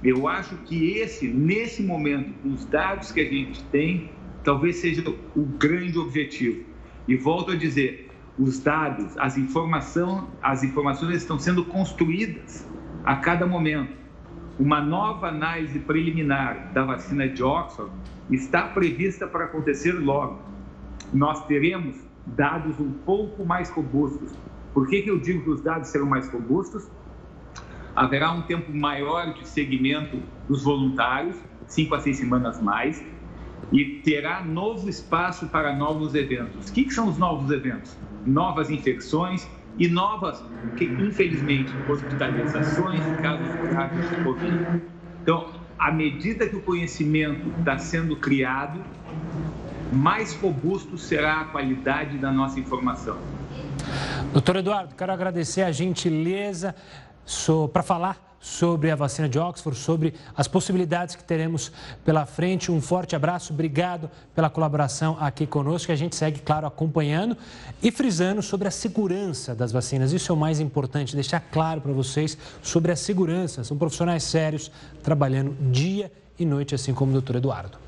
Eu 0.03 0.27
acho 0.27 0.55
que 0.57 0.97
esse, 0.97 1.27
nesse 1.27 1.83
momento, 1.83 2.33
com 2.41 2.49
os 2.49 2.65
dados 2.65 3.11
que 3.11 3.21
a 3.21 3.29
gente 3.29 3.63
tem, 3.65 4.09
talvez 4.43 4.77
seja 4.77 5.03
o 5.35 5.41
grande 5.43 5.97
objetivo. 5.97 6.63
E 7.07 7.15
volto 7.15 7.51
a 7.51 7.55
dizer, 7.55 8.04
os 8.37 8.59
dados, 8.59 9.17
as, 9.17 9.37
informação, 9.37 10.27
as 10.41 10.63
informações 10.63 11.17
estão 11.17 11.39
sendo 11.39 11.63
construídas 11.65 12.67
a 13.03 13.15
cada 13.15 13.45
momento. 13.45 13.95
Uma 14.59 14.81
nova 14.81 15.27
análise 15.27 15.79
preliminar 15.79 16.71
da 16.73 16.83
vacina 16.83 17.27
de 17.27 17.43
Oxford 17.43 17.91
está 18.29 18.63
prevista 18.63 19.27
para 19.27 19.45
acontecer 19.45 19.93
logo. 19.93 20.39
Nós 21.13 21.45
teremos 21.45 21.95
dados 22.25 22.79
um 22.79 22.91
pouco 22.91 23.45
mais 23.45 23.69
robustos. 23.69 24.33
Por 24.73 24.87
que, 24.87 25.01
que 25.01 25.09
eu 25.09 25.19
digo 25.19 25.43
que 25.43 25.49
os 25.49 25.61
dados 25.61 25.89
serão 25.89 26.05
mais 26.05 26.29
robustos? 26.29 26.89
Haverá 27.95 28.31
um 28.31 28.41
tempo 28.41 28.73
maior 28.73 29.33
de 29.33 29.47
segmento 29.47 30.21
dos 30.49 30.63
voluntários, 30.63 31.37
cinco 31.67 31.95
a 31.95 31.99
seis 31.99 32.17
semanas 32.17 32.61
mais, 32.61 33.01
e 33.71 34.01
terá 34.03 34.43
novo 34.43 34.89
espaço 34.89 35.47
para 35.47 35.75
novos 35.75 36.13
eventos. 36.13 36.69
O 36.69 36.73
que, 36.73 36.83
que 36.83 36.93
são 36.93 37.07
os 37.07 37.17
novos 37.17 37.51
eventos? 37.51 37.97
Novas 38.25 38.69
infecções 38.69 39.47
e 39.77 39.87
novas, 39.87 40.43
infelizmente, 40.79 41.71
hospitalizações 41.89 43.01
e 43.05 43.21
casos 43.21 43.69
graves 43.69 44.09
de 44.09 44.23
Covid. 44.23 44.81
Então, 45.21 45.49
à 45.77 45.91
medida 45.91 46.47
que 46.47 46.55
o 46.55 46.61
conhecimento 46.61 47.49
está 47.59 47.77
sendo 47.77 48.15
criado, 48.15 48.81
mais 49.91 50.33
robusto 50.35 50.97
será 50.97 51.41
a 51.41 51.45
qualidade 51.45 52.17
da 52.17 52.31
nossa 52.31 52.59
informação. 52.59 53.17
Doutor 54.31 54.57
Eduardo, 54.57 54.95
quero 54.95 55.11
agradecer 55.11 55.61
a 55.61 55.71
gentileza 55.71 56.73
para 57.71 57.83
falar 57.83 58.24
sobre 58.45 58.91
a 58.91 58.95
vacina 58.95 59.27
de 59.27 59.39
Oxford, 59.39 59.75
sobre 59.75 60.13
as 60.37 60.47
possibilidades 60.47 61.15
que 61.15 61.23
teremos 61.23 61.71
pela 62.05 62.27
frente. 62.27 62.71
Um 62.71 62.79
forte 62.79 63.15
abraço, 63.15 63.51
obrigado 63.51 64.07
pela 64.35 64.51
colaboração 64.51 65.17
aqui 65.19 65.47
conosco. 65.47 65.91
A 65.91 65.95
gente 65.95 66.15
segue, 66.15 66.39
claro, 66.41 66.67
acompanhando 66.67 67.35
e 67.81 67.89
frisando 67.89 68.43
sobre 68.43 68.67
a 68.67 68.71
segurança 68.71 69.55
das 69.55 69.71
vacinas. 69.71 70.13
Isso 70.13 70.31
é 70.31 70.35
o 70.35 70.37
mais 70.37 70.59
importante, 70.59 71.15
deixar 71.15 71.39
claro 71.39 71.81
para 71.81 71.91
vocês 71.91 72.37
sobre 72.61 72.91
a 72.91 72.95
segurança. 72.95 73.63
São 73.63 73.75
profissionais 73.75 74.21
sérios 74.21 74.71
trabalhando 75.01 75.55
dia 75.71 76.11
e 76.37 76.45
noite, 76.45 76.75
assim 76.75 76.93
como 76.93 77.09
o 77.09 77.13
doutor 77.13 77.37
Eduardo. 77.37 77.84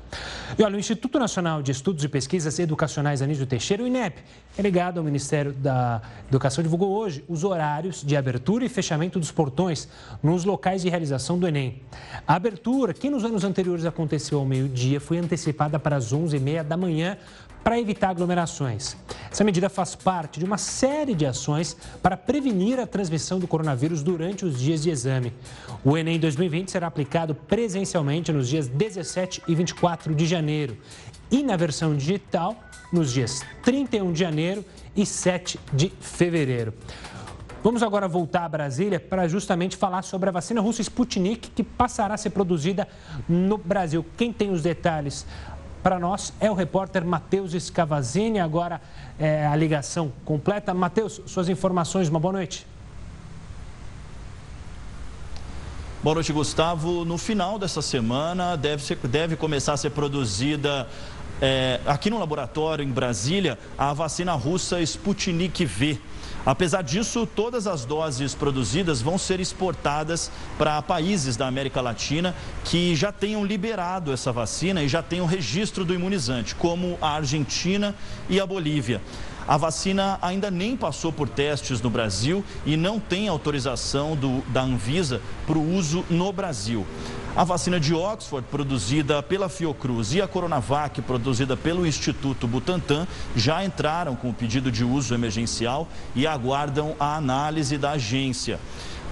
E 0.58 0.62
olha, 0.62 0.76
o 0.76 0.78
Instituto 0.78 1.18
Nacional 1.18 1.62
de 1.62 1.70
Estudos 1.70 2.02
e 2.02 2.08
Pesquisas 2.08 2.58
Educacionais 2.58 3.20
Anísio 3.22 3.46
Teixeira, 3.46 3.82
o 3.82 3.86
INEP, 3.86 4.18
é 4.56 4.62
ligado 4.62 4.98
ao 4.98 5.04
Ministério 5.04 5.52
da 5.52 6.00
Educação, 6.28 6.62
divulgou 6.62 6.90
hoje 6.90 7.24
os 7.28 7.44
horários 7.44 8.02
de 8.02 8.16
abertura 8.16 8.64
e 8.64 8.68
fechamento 8.68 9.18
dos 9.18 9.30
portões 9.30 9.88
nos 10.22 10.44
locais 10.44 10.82
de 10.82 10.88
realização 10.88 11.38
do 11.38 11.46
Enem. 11.46 11.82
A 12.26 12.34
abertura, 12.34 12.94
que 12.94 13.10
nos 13.10 13.24
anos 13.24 13.44
anteriores 13.44 13.84
aconteceu 13.84 14.38
ao 14.38 14.44
meio-dia, 14.44 15.00
foi 15.00 15.18
antecipada 15.18 15.78
para 15.78 15.96
as 15.96 16.12
11h30 16.12 16.62
da 16.62 16.76
manhã 16.76 17.16
para 17.62 17.78
evitar 17.78 18.10
aglomerações. 18.10 18.96
Essa 19.30 19.44
medida 19.44 19.68
faz 19.68 19.94
parte 19.94 20.38
de 20.38 20.44
uma 20.46 20.56
série 20.56 21.14
de 21.14 21.26
ações 21.26 21.76
para 22.02 22.16
prevenir 22.16 22.80
a 22.80 22.86
transmissão 22.86 23.38
do 23.38 23.46
coronavírus 23.46 24.02
durante 24.02 24.44
os 24.44 24.58
dias 24.58 24.82
de 24.82 24.90
exame. 24.90 25.34
O 25.84 25.96
Enem 25.96 26.18
2020 26.18 26.70
será 26.70 26.86
aplicado 26.86 27.34
presencialmente 27.34 28.32
nos 28.32 28.48
dias 28.48 28.68
17 28.68 29.42
e 29.46 29.54
24 29.54 29.97
de 30.06 30.26
janeiro 30.26 30.76
e 31.30 31.42
na 31.42 31.56
versão 31.56 31.96
digital 31.96 32.56
nos 32.92 33.12
dias 33.12 33.42
31 33.62 34.12
de 34.12 34.18
janeiro 34.18 34.64
e 34.96 35.04
7 35.04 35.58
de 35.72 35.92
fevereiro. 36.00 36.72
Vamos 37.62 37.82
agora 37.82 38.06
voltar 38.06 38.44
a 38.44 38.48
Brasília 38.48 39.00
para 39.00 39.26
justamente 39.26 39.76
falar 39.76 40.02
sobre 40.02 40.28
a 40.28 40.32
vacina 40.32 40.60
russa 40.60 40.80
Sputnik, 40.80 41.50
que 41.50 41.62
passará 41.64 42.14
a 42.14 42.16
ser 42.16 42.30
produzida 42.30 42.86
no 43.28 43.58
Brasil. 43.58 44.06
Quem 44.16 44.32
tem 44.32 44.50
os 44.50 44.62
detalhes 44.62 45.26
para 45.82 45.98
nós 45.98 46.32
é 46.40 46.50
o 46.50 46.54
repórter 46.54 47.04
Matheus 47.04 47.52
Scavazini. 47.52 48.38
Agora 48.38 48.80
é, 49.18 49.44
a 49.46 49.56
ligação 49.56 50.12
completa. 50.24 50.72
Matheus, 50.72 51.20
suas 51.26 51.48
informações, 51.48 52.08
uma 52.08 52.20
boa 52.20 52.32
noite. 52.32 52.64
Boa 56.00 56.14
noite, 56.14 56.32
Gustavo. 56.32 57.04
No 57.04 57.18
final 57.18 57.58
dessa 57.58 57.82
semana 57.82 58.54
deve, 58.54 58.84
ser, 58.84 58.96
deve 58.98 59.34
começar 59.34 59.72
a 59.72 59.76
ser 59.76 59.90
produzida 59.90 60.86
é, 61.42 61.80
aqui 61.84 62.08
no 62.08 62.20
laboratório 62.20 62.84
em 62.84 62.88
Brasília 62.88 63.58
a 63.76 63.92
vacina 63.92 64.32
russa 64.34 64.80
Sputnik 64.80 65.64
V. 65.64 65.98
Apesar 66.46 66.82
disso, 66.82 67.26
todas 67.26 67.66
as 67.66 67.84
doses 67.84 68.32
produzidas 68.32 69.02
vão 69.02 69.18
ser 69.18 69.40
exportadas 69.40 70.30
para 70.56 70.80
países 70.80 71.36
da 71.36 71.48
América 71.48 71.80
Latina 71.80 72.32
que 72.64 72.94
já 72.94 73.10
tenham 73.10 73.44
liberado 73.44 74.12
essa 74.12 74.30
vacina 74.30 74.84
e 74.84 74.88
já 74.88 75.02
tenham 75.02 75.26
registro 75.26 75.84
do 75.84 75.92
imunizante, 75.92 76.54
como 76.54 76.96
a 77.02 77.10
Argentina 77.10 77.92
e 78.30 78.40
a 78.40 78.46
Bolívia. 78.46 79.02
A 79.48 79.56
vacina 79.56 80.18
ainda 80.20 80.50
nem 80.50 80.76
passou 80.76 81.10
por 81.10 81.26
testes 81.26 81.80
no 81.80 81.88
Brasil 81.88 82.44
e 82.66 82.76
não 82.76 83.00
tem 83.00 83.28
autorização 83.28 84.14
do, 84.14 84.42
da 84.48 84.60
Anvisa 84.60 85.22
para 85.46 85.56
o 85.56 85.74
uso 85.74 86.04
no 86.10 86.30
Brasil. 86.30 86.86
A 87.34 87.44
vacina 87.44 87.80
de 87.80 87.94
Oxford, 87.94 88.46
produzida 88.50 89.22
pela 89.22 89.48
Fiocruz, 89.48 90.12
e 90.12 90.20
a 90.20 90.28
Coronavac, 90.28 91.00
produzida 91.00 91.56
pelo 91.56 91.86
Instituto 91.86 92.46
Butantan, 92.46 93.06
já 93.34 93.64
entraram 93.64 94.14
com 94.16 94.28
o 94.28 94.34
pedido 94.34 94.70
de 94.70 94.84
uso 94.84 95.14
emergencial 95.14 95.88
e 96.14 96.26
aguardam 96.26 96.94
a 97.00 97.16
análise 97.16 97.78
da 97.78 97.92
agência. 97.92 98.58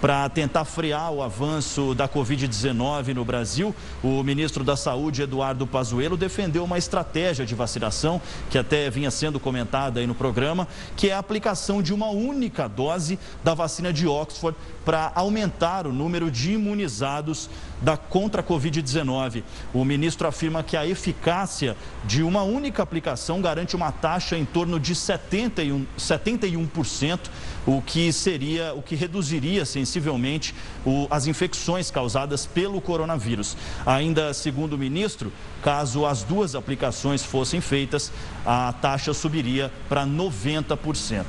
Para 0.01 0.29
tentar 0.29 0.67
frear 0.67 1.11
o 1.11 1.23
avanço 1.23 1.95
da 1.95 2.07
Covid-19 2.07 3.15
no 3.15 3.25
Brasil, 3.25 3.75
o 4.03 4.23
ministro 4.23 4.63
da 4.63 4.77
Saúde, 4.77 5.23
Eduardo 5.23 5.67
Pazuello, 5.67 6.19
defendeu 6.19 6.65
uma 6.65 6.77
estratégia 6.77 7.47
de 7.47 7.55
vacinação, 7.55 8.21
que 8.51 8.59
até 8.59 8.91
vinha 8.91 9.11
sendo 9.11 9.41
comentada 9.41 9.99
aí 9.99 10.07
no 10.07 10.15
programa, 10.15 10.69
que 10.95 11.09
é 11.09 11.15
a 11.15 11.19
aplicação 11.19 11.81
de 11.81 11.95
uma 11.95 12.11
única 12.11 12.69
dose 12.69 13.19
da 13.43 13.55
vacina 13.55 13.91
de 13.91 14.07
Oxford 14.07 14.57
para 14.85 15.11
aumentar 15.15 15.87
o 15.87 15.93
número 15.93 16.31
de 16.31 16.53
imunizados 16.53 17.49
da 17.81 17.97
contra 17.97 18.41
a 18.41 18.45
Covid-19. 18.45 19.43
O 19.73 19.85
ministro 19.85 20.27
afirma 20.27 20.63
que 20.63 20.77
a 20.77 20.87
eficácia 20.87 21.77
de 22.05 22.23
uma 22.23 22.43
única 22.43 22.83
aplicação 22.83 23.41
garante 23.41 23.77
uma 23.77 23.93
taxa 23.93 24.37
em 24.37 24.45
torno 24.45 24.79
de 24.81 24.95
71%, 24.95 25.87
71% 25.99 27.21
o 27.67 27.83
que 27.83 28.13
seria, 28.13 28.73
o 28.75 28.83
que 28.83 28.95
reduziria 28.95 29.65
sensivelmente 29.65 30.55
o, 30.85 31.09
as 31.11 31.27
infecções 31.27 31.91
causadas 31.91 32.47
pelo 32.47 32.81
coronavírus. 32.81 33.57
Ainda 33.85 34.33
segundo 34.33 34.75
o 34.75 34.79
ministro, 34.79 35.33
caso 35.63 36.07
as 36.07 36.23
duas 36.23 36.55
aplicações 36.55 37.25
fossem 37.25 37.61
feitas, 37.61 38.13
a 38.45 38.73
taxa 38.73 39.13
subiria 39.13 39.73
para 39.89 40.07
90%. 40.07 41.25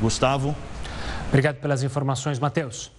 Gustavo. 0.00 0.56
Obrigado 1.28 1.56
pelas 1.56 1.82
informações, 1.82 2.38
Matheus. 2.38 2.95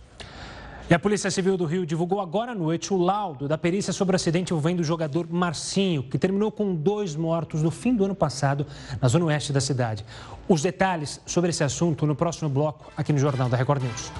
E 0.90 0.94
a 0.94 1.00
Polícia 1.00 1.30
Civil 1.30 1.58
do 1.58 1.66
Rio 1.66 1.86
divulgou 1.86 2.22
agora 2.22 2.54
à 2.54 2.56
noite 2.56 2.94
o 2.94 2.98
laudo 2.98 3.46
da 3.46 3.58
perícia 3.58 3.92
sobre 3.92 4.16
o 4.16 4.16
acidente 4.16 4.54
envolvendo 4.54 4.80
o 4.80 4.84
jogador 4.86 5.28
Marcinho, 5.30 6.02
que 6.02 6.18
terminou 6.18 6.50
com 6.50 6.74
dois 6.74 7.14
mortos 7.14 7.62
no 7.62 7.70
fim 7.70 7.94
do 7.94 8.06
ano 8.06 8.16
passado 8.16 8.66
na 9.02 9.10
zona 9.10 9.26
oeste 9.26 9.52
da 9.52 9.60
cidade. 9.60 10.06
Os 10.48 10.62
detalhes 10.62 11.20
sobre 11.26 11.50
esse 11.50 11.62
assunto 11.62 12.08
no 12.08 12.16
próximo 12.16 12.50
bloco, 12.50 12.90
aqui 12.96 13.12
no 13.12 13.20
Jornal 13.20 13.50
da 13.50 13.58
Record 13.58 13.84
News. 13.84 14.14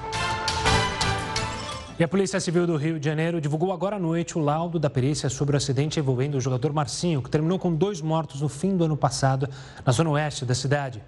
E 1.98 2.04
a 2.04 2.08
Polícia 2.08 2.38
Civil 2.38 2.68
do 2.68 2.76
Rio 2.76 3.00
de 3.00 3.06
Janeiro 3.06 3.40
divulgou 3.40 3.72
agora 3.72 3.96
à 3.96 4.00
noite 4.00 4.38
o 4.38 4.42
laudo 4.42 4.78
da 4.78 4.90
perícia 4.90 5.30
sobre 5.30 5.56
o 5.56 5.58
acidente 5.58 6.02
envolvendo 6.02 6.36
o 6.36 6.42
jogador 6.42 6.74
Marcinho, 6.74 7.22
que 7.22 7.30
terminou 7.30 7.58
com 7.58 7.74
dois 7.74 8.02
mortos 8.02 8.42
no 8.42 8.50
fim 8.50 8.76
do 8.76 8.84
ano 8.84 8.98
passado 8.98 9.48
na 9.86 9.94
zona 9.94 10.10
oeste 10.10 10.44
da 10.44 10.54
cidade. 10.54 11.02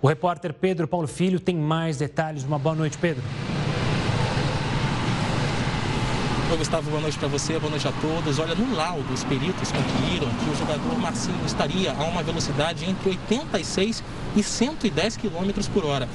O 0.00 0.08
repórter 0.08 0.54
Pedro 0.54 0.88
Paulo 0.88 1.06
Filho 1.06 1.38
tem 1.38 1.54
mais 1.54 1.98
detalhes. 1.98 2.42
Uma 2.42 2.58
boa 2.58 2.74
noite, 2.74 2.96
Pedro. 2.96 3.22
Oi, 6.52 6.58
Gustavo, 6.58 6.90
boa 6.90 7.00
noite 7.00 7.18
para 7.18 7.28
você, 7.28 7.58
boa 7.58 7.70
noite 7.70 7.88
a 7.88 7.92
todos. 7.92 8.38
Olha, 8.38 8.54
no 8.54 8.76
laudo, 8.76 9.10
os 9.10 9.24
peritos 9.24 9.72
concluíram 9.72 10.28
que 10.28 10.50
o 10.50 10.54
jogador 10.54 10.98
Marcinho 10.98 11.46
estaria 11.46 11.90
a 11.92 12.04
uma 12.04 12.22
velocidade 12.22 12.84
entre 12.84 13.08
86 13.08 14.04
e 14.36 14.42
110 14.42 15.16
km 15.16 15.66
por 15.72 15.86
hora. 15.86 16.06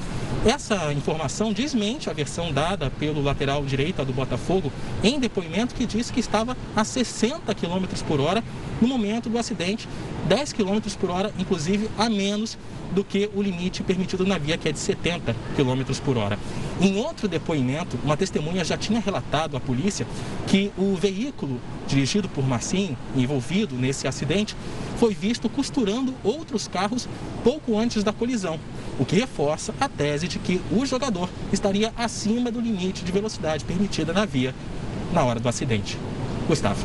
Essa 0.46 0.92
informação 0.92 1.52
desmente 1.52 2.08
a 2.08 2.12
versão 2.12 2.52
dada 2.52 2.88
pelo 2.88 3.20
lateral 3.20 3.64
direita 3.64 4.04
do 4.04 4.12
Botafogo 4.12 4.72
em 5.02 5.18
depoimento 5.18 5.74
que 5.74 5.84
disse 5.84 6.12
que 6.12 6.20
estava 6.20 6.56
a 6.76 6.84
60 6.84 7.52
km 7.56 7.86
por 8.06 8.20
hora 8.20 8.44
no 8.80 8.86
momento 8.86 9.28
do 9.28 9.38
acidente, 9.38 9.88
10 10.28 10.52
km 10.52 10.78
por 11.00 11.10
hora, 11.10 11.34
inclusive 11.36 11.90
a 11.98 12.08
menos 12.08 12.56
do 12.92 13.02
que 13.02 13.28
o 13.34 13.42
limite 13.42 13.82
permitido 13.82 14.24
na 14.24 14.38
via, 14.38 14.56
que 14.56 14.68
é 14.68 14.72
de 14.72 14.78
70 14.78 15.34
km 15.56 16.00
por 16.04 16.16
hora. 16.16 16.38
Em 16.80 16.96
outro 16.96 17.26
depoimento, 17.26 17.98
uma 18.04 18.16
testemunha 18.16 18.64
já 18.64 18.76
tinha 18.76 19.00
relatado 19.00 19.56
à 19.56 19.60
polícia 19.60 20.06
que 20.46 20.70
o 20.78 20.94
veículo 20.94 21.60
dirigido 21.88 22.28
por 22.28 22.46
Marcinho, 22.46 22.96
envolvido 23.16 23.74
nesse 23.74 24.06
acidente, 24.06 24.54
foi 24.96 25.12
visto 25.12 25.48
costurando 25.48 26.14
outros 26.22 26.68
carros 26.68 27.08
pouco 27.42 27.76
antes 27.76 28.04
da 28.04 28.12
colisão, 28.12 28.60
o 28.98 29.04
que 29.04 29.16
reforça 29.16 29.74
a 29.80 29.88
tese 29.88 30.28
de 30.28 30.38
que 30.38 30.60
o 30.70 30.86
jogador 30.86 31.28
estaria 31.52 31.92
acima 31.96 32.50
do 32.50 32.60
limite 32.60 33.04
de 33.04 33.10
velocidade 33.10 33.64
permitida 33.64 34.12
na 34.12 34.24
via 34.24 34.54
na 35.12 35.24
hora 35.24 35.40
do 35.40 35.48
acidente. 35.48 35.98
Gustavo. 36.46 36.84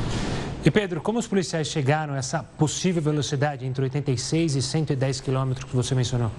E 0.66 0.72
Pedro, 0.72 1.02
como 1.02 1.20
os 1.20 1.28
policiais 1.28 1.68
chegaram 1.68 2.14
a 2.14 2.18
essa 2.18 2.42
possível 2.42 3.02
velocidade 3.02 3.66
entre 3.66 3.84
86 3.84 4.56
e 4.56 4.62
110 4.62 5.22
quilômetros 5.22 5.70
que 5.70 5.76
você 5.76 5.94
mencionou? 5.94 6.32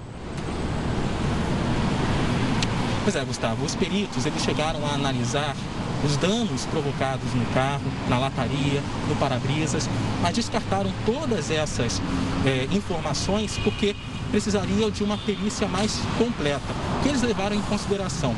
Pois 3.05 3.15
é, 3.15 3.23
Gustavo, 3.23 3.63
os 3.63 3.75
peritos 3.75 4.25
eles 4.25 4.41
chegaram 4.41 4.83
a 4.83 4.95
analisar 4.95 5.55
os 6.03 6.17
danos 6.17 6.65
provocados 6.65 7.31
no 7.35 7.45
carro, 7.53 7.83
na 8.09 8.17
lataria, 8.17 8.81
no 9.07 9.15
para-brisas, 9.17 9.87
mas 10.23 10.33
descartaram 10.33 10.91
todas 11.05 11.51
essas 11.51 12.01
é, 12.43 12.67
informações 12.75 13.59
porque 13.63 13.95
precisariam 14.31 14.89
de 14.89 15.03
uma 15.03 15.19
perícia 15.19 15.67
mais 15.67 15.99
completa, 16.17 16.73
que 17.03 17.09
eles 17.09 17.21
levaram 17.21 17.55
em 17.55 17.61
consideração 17.61 18.35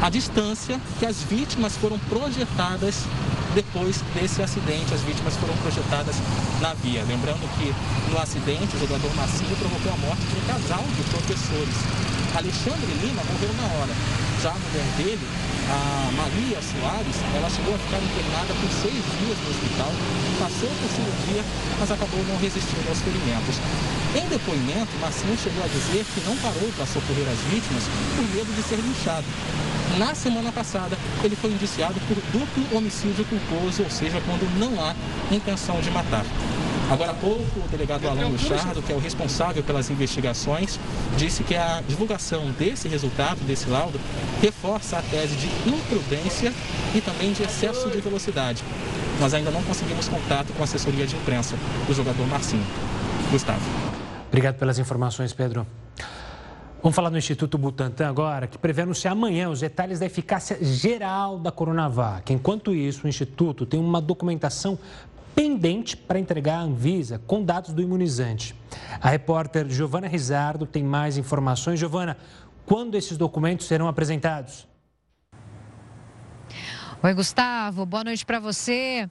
a 0.00 0.08
distância 0.08 0.80
que 1.00 1.06
as 1.06 1.20
vítimas 1.20 1.76
foram 1.76 1.98
projetadas 1.98 3.02
depois 3.54 4.02
desse 4.14 4.42
acidente. 4.42 4.92
As 4.92 5.00
vítimas 5.02 5.36
foram 5.36 5.56
projetadas 5.58 6.16
na 6.60 6.74
via. 6.74 7.02
Lembrando 7.04 7.46
que 7.56 7.72
no 8.10 8.18
acidente 8.18 8.76
o 8.76 8.80
jogador 8.80 9.14
Massinho 9.14 9.56
provocou 9.56 9.92
a 9.92 9.96
morte 9.96 10.22
de 10.26 10.36
um 10.36 10.44
casal 10.44 10.84
de 10.84 11.02
professores. 11.08 11.78
Alexandre 12.34 12.90
Lima 13.00 13.22
morreu 13.22 13.54
na 13.54 13.66
hora. 13.78 13.94
Já 14.42 14.50
a 14.50 14.58
mulher 14.58 14.84
dele, 14.98 15.26
a 15.70 16.10
Maria 16.18 16.58
Soares, 16.60 17.16
ela 17.32 17.48
chegou 17.48 17.74
a 17.74 17.78
ficar 17.78 18.02
internada 18.02 18.52
por 18.58 18.70
seis 18.82 19.00
dias 19.22 19.38
no 19.40 19.50
hospital, 19.54 19.92
passou 20.36 20.68
por 20.68 20.90
cirurgia, 20.90 21.42
mas 21.78 21.90
acabou 21.90 22.20
não 22.28 22.36
resistindo 22.36 22.84
aos 22.90 23.00
ferimentos. 23.00 23.56
Em 24.12 24.26
depoimento, 24.28 24.92
Massinho 25.00 25.38
chegou 25.38 25.64
a 25.64 25.68
dizer 25.70 26.04
que 26.04 26.20
não 26.26 26.36
parou 26.42 26.68
para 26.76 26.86
socorrer 26.86 27.24
as 27.30 27.40
vítimas 27.48 27.84
por 28.18 28.26
medo 28.34 28.50
de 28.52 28.62
ser 28.68 28.76
linchado. 28.76 29.24
Na 29.98 30.12
semana 30.14 30.50
passada, 30.50 30.96
ele 31.22 31.36
foi 31.36 31.50
indiciado 31.50 31.94
por 32.08 32.16
duplo 32.32 32.76
homicídio 32.76 33.24
culposo, 33.24 33.84
ou 33.84 33.90
seja, 33.90 34.20
quando 34.26 34.48
não 34.58 34.82
há 34.82 34.94
intenção 35.30 35.80
de 35.80 35.90
matar. 35.90 36.24
Agora 36.90 37.12
há 37.12 37.14
pouco, 37.14 37.60
o 37.60 37.68
delegado 37.68 38.08
Alain 38.08 38.30
Luchardo, 38.30 38.82
que 38.82 38.92
é 38.92 38.96
o 38.96 38.98
responsável 38.98 39.62
pelas 39.62 39.88
investigações, 39.90 40.78
disse 41.16 41.44
que 41.44 41.54
a 41.54 41.80
divulgação 41.86 42.50
desse 42.58 42.88
resultado, 42.88 43.38
desse 43.46 43.68
laudo, 43.68 43.98
reforça 44.42 44.98
a 44.98 45.02
tese 45.02 45.36
de 45.36 45.46
imprudência 45.68 46.52
e 46.94 47.00
também 47.00 47.32
de 47.32 47.42
excesso 47.42 47.88
de 47.88 48.00
velocidade. 48.00 48.62
Nós 49.20 49.32
ainda 49.32 49.50
não 49.50 49.62
conseguimos 49.62 50.08
contato 50.08 50.52
com 50.52 50.60
a 50.60 50.64
assessoria 50.64 51.06
de 51.06 51.14
imprensa 51.14 51.56
do 51.86 51.94
jogador 51.94 52.26
Marcinho. 52.26 52.66
Gustavo. 53.30 53.62
Obrigado 54.28 54.56
pelas 54.56 54.78
informações, 54.78 55.32
Pedro. 55.32 55.64
Vamos 56.84 56.96
falar 56.96 57.08
do 57.08 57.16
Instituto 57.16 57.56
Butantan 57.56 58.10
agora, 58.10 58.46
que 58.46 58.58
prevê 58.58 58.82
anunciar 58.82 59.12
amanhã 59.12 59.48
os 59.48 59.60
detalhes 59.60 59.98
da 59.98 60.04
eficácia 60.04 60.62
geral 60.62 61.38
da 61.38 61.50
Coronavac. 61.50 62.30
Enquanto 62.30 62.74
isso, 62.74 63.06
o 63.06 63.08
Instituto 63.08 63.64
tem 63.64 63.80
uma 63.80 64.02
documentação 64.02 64.78
pendente 65.34 65.96
para 65.96 66.18
entregar 66.18 66.56
à 66.56 66.60
Anvisa 66.60 67.18
com 67.26 67.42
dados 67.42 67.72
do 67.72 67.80
imunizante. 67.80 68.54
A 69.00 69.08
repórter 69.08 69.66
Giovana 69.70 70.06
Rizardo 70.06 70.66
tem 70.66 70.84
mais 70.84 71.16
informações. 71.16 71.80
Giovana, 71.80 72.18
quando 72.66 72.96
esses 72.96 73.16
documentos 73.16 73.66
serão 73.66 73.88
apresentados? 73.88 74.68
Oi, 77.02 77.14
Gustavo. 77.14 77.86
Boa 77.86 78.04
noite 78.04 78.26
para 78.26 78.38
você. 78.38 79.08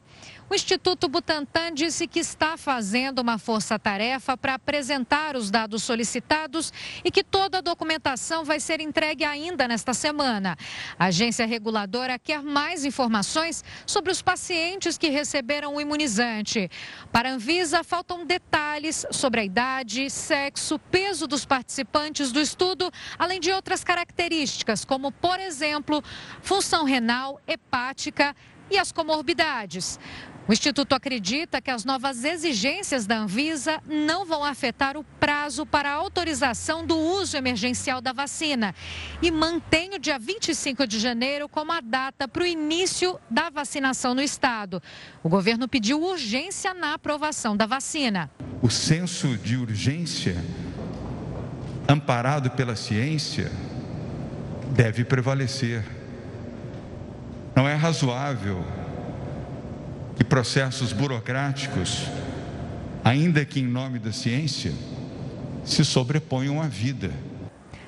O 0.54 0.56
Instituto 0.56 1.08
Butantan 1.08 1.74
disse 1.74 2.06
que 2.06 2.20
está 2.20 2.56
fazendo 2.58 3.18
uma 3.18 3.40
força-tarefa 3.40 4.38
para 4.38 4.54
apresentar 4.54 5.36
os 5.36 5.50
dados 5.50 5.82
solicitados 5.82 6.72
e 7.04 7.10
que 7.10 7.24
toda 7.24 7.58
a 7.58 7.62
documentação 7.62 8.46
vai 8.46 8.60
ser 8.60 8.80
entregue 8.80 9.24
ainda 9.24 9.68
nesta 9.68 9.96
semana. 9.96 10.56
A 11.00 11.06
agência 11.06 11.48
reguladora 11.48 12.20
quer 12.20 12.44
mais 12.44 12.86
informações 12.86 13.64
sobre 13.84 14.12
os 14.12 14.22
pacientes 14.22 14.96
que 14.96 15.10
receberam 15.10 15.74
o 15.74 15.82
imunizante. 15.82 16.70
Para 17.12 17.30
a 17.30 17.32
Anvisa, 17.32 17.84
faltam 17.84 18.24
detalhes 18.24 19.08
sobre 19.10 19.42
a 19.42 19.44
idade, 19.44 20.08
sexo, 20.12 20.78
peso 20.78 21.26
dos 21.26 21.46
participantes 21.46 22.32
do 22.32 22.40
estudo, 22.40 22.92
além 23.18 23.40
de 23.40 23.52
outras 23.52 23.84
características, 23.84 24.86
como, 24.86 25.12
por 25.12 25.40
exemplo, 25.40 26.04
função 26.44 26.86
renal, 26.86 27.42
hepática 27.48 28.36
e 28.70 28.78
as 28.78 28.92
comorbidades. 28.92 30.00
O 30.46 30.52
Instituto 30.52 30.94
acredita 30.94 31.62
que 31.62 31.72
as 31.72 31.86
novas 31.86 32.26
exigências 32.26 33.06
da 33.06 33.18
Anvisa 33.18 33.82
não 33.88 34.26
vão 34.26 34.44
afetar 34.44 34.98
o 34.98 35.04
prazo 35.18 35.66
para 35.66 35.90
a 35.90 35.94
autorização 35.94 36.86
do 36.86 36.98
uso 36.98 37.38
emergencial 37.38 38.02
da 38.02 38.12
vacina 38.12 38.76
e 39.22 39.32
mantém 39.32 39.96
o 39.96 40.00
dia 40.00 40.20
25 40.20 40.86
de 40.86 41.00
janeiro 41.00 41.48
como 41.48 41.72
a 41.72 41.80
data 41.80 42.28
para 42.28 42.44
o 42.44 42.46
início 42.46 43.18
da 43.30 43.50
vacinação 43.50 44.14
no 44.14 44.22
estado. 44.22 44.84
O 45.24 45.30
governo 45.30 45.66
pediu 45.66 46.04
urgência 46.04 46.74
na 46.74 46.94
aprovação 46.94 47.56
da 47.56 47.66
vacina. 47.66 48.30
O 48.62 48.70
senso 48.70 49.38
de 49.38 49.56
urgência, 49.56 50.36
amparado 51.88 52.52
pela 52.52 52.76
ciência, 52.76 53.50
deve 54.76 55.06
prevalecer. 55.06 55.86
Não 57.56 57.66
é 57.66 57.76
razoável 57.76 58.83
que 60.16 60.24
processos 60.24 60.94
burocráticos, 60.94 62.08
ainda 63.04 63.44
que 63.46 63.60
em 63.60 63.66
nome 63.66 64.00
da 64.00 64.12
ciência, 64.12 64.72
se 65.64 65.84
sobreponham 65.84 66.62
à 66.62 66.68
vida. 66.68 67.12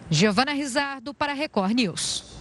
Giovana 0.10 0.54
Rizardo 0.54 1.14
para 1.14 1.32
a 1.32 1.36
Record 1.36 1.74
News. 1.74 2.36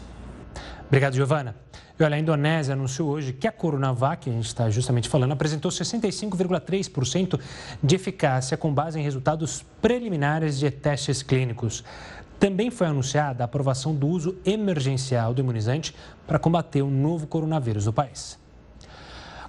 Obrigado, 0.87 1.14
Giovana. 1.14 1.57
E 1.99 2.03
olha, 2.03 2.16
a 2.16 2.18
Indonésia 2.18 2.75
anunciou 2.75 3.11
hoje 3.11 3.33
que 3.33 3.47
a 3.47 3.53
Coronavac, 3.53 4.29
a 4.29 4.33
gente 4.33 4.47
está 4.47 4.68
justamente 4.68 5.09
falando, 5.09 5.33
apresentou 5.33 5.70
65,3% 5.70 7.40
de 7.83 7.94
eficácia 7.94 8.57
com 8.57 8.75
base 8.75 8.99
em 8.99 9.03
resultados 9.03 9.64
preliminares 9.81 10.59
de 10.59 10.70
testes 10.70 11.23
clínicos. 11.23 11.85
Também 12.38 12.70
foi 12.70 12.88
anunciada 12.88 13.44
a 13.44 13.47
aprovação 13.47 13.94
do 13.94 14.09
uso 14.09 14.37
emergencial 14.44 15.33
do 15.33 15.40
imunizante 15.40 15.94
para 16.27 16.38
combater 16.38 16.83
o 16.83 16.90
novo 16.90 17.29
coronavírus 17.29 17.87
no 17.87 17.92
país. 17.92 18.38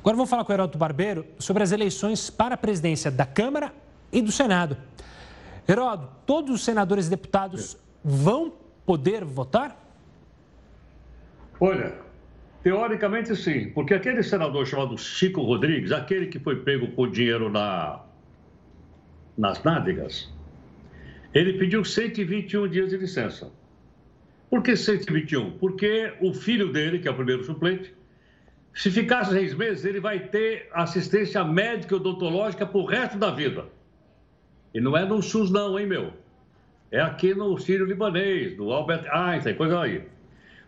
Agora 0.06 0.18
vamos 0.18 0.30
falar 0.30 0.46
com 0.46 0.52
o 0.52 0.56
Heródoto 0.56 0.78
Barbeiro 0.78 1.26
sobre 1.39 1.63
as 1.63 1.72
eleições 1.72 2.30
para 2.30 2.54
a 2.54 2.58
presidência 2.58 3.10
da 3.10 3.26
Câmara 3.26 3.74
e 4.13 4.22
do 4.22 4.32
Senado. 4.32 4.78
Heródoto, 5.68 6.13
todos 6.28 6.54
os 6.54 6.63
senadores 6.63 7.08
e 7.08 7.10
deputados 7.10 7.76
vão 8.04 8.54
poder 8.86 9.26
votar? 9.26 9.76
Olha, 11.60 11.96
teoricamente 12.62 13.36
sim, 13.36 13.72
porque 13.72 13.96
aquele 13.96 14.22
senador 14.22 14.68
chamado 14.68 14.96
Chico 14.96 15.41
Rodrigues, 15.41 15.91
aquele 15.91 16.28
que 16.28 16.38
foi 16.38 16.58
pego 16.58 16.91
com 16.91 17.10
dinheiro 17.10 17.50
na, 17.50 18.04
nas 19.36 19.63
nádegas, 19.63 20.32
ele 21.34 21.54
pediu 21.54 21.84
121 21.84 22.68
dias 22.68 22.91
de 22.91 22.98
licença. 22.98 23.52
Por 24.52 24.62
que 24.62 24.76
121? 24.76 25.58
Porque 25.58 26.13
o 26.22 26.32
filho 26.32 26.72
dele, 26.72 27.00
que 27.00 27.08
é 27.08 27.12
o 27.12 27.15
primeiro 27.15 27.44
suplente, 27.44 27.91
se 28.75 28.91
ficar 28.91 29.23
seis 29.23 29.53
meses, 29.53 29.85
ele 29.85 30.01
vai 30.01 30.19
ter 30.19 30.69
assistência 30.73 31.41
médica 31.45 31.95
e 31.95 31.97
odontológica 31.97 32.65
para 32.65 32.77
o 32.77 32.85
resto 32.85 33.17
da 33.17 33.31
vida. 33.31 33.65
E 34.73 34.81
não 34.81 34.97
é 34.97 35.05
no 35.05 35.23
SUS 35.23 35.49
não, 35.49 35.79
hein, 35.79 35.88
meu? 35.88 36.11
É 36.91 36.99
aqui 36.99 37.33
no 37.33 37.57
Sírio 37.57 37.85
Libanês, 37.85 38.57
no 38.57 38.73
Albert 38.73 39.07
Einstein, 39.09 39.55
coisa 39.55 39.79
aí. 39.79 40.05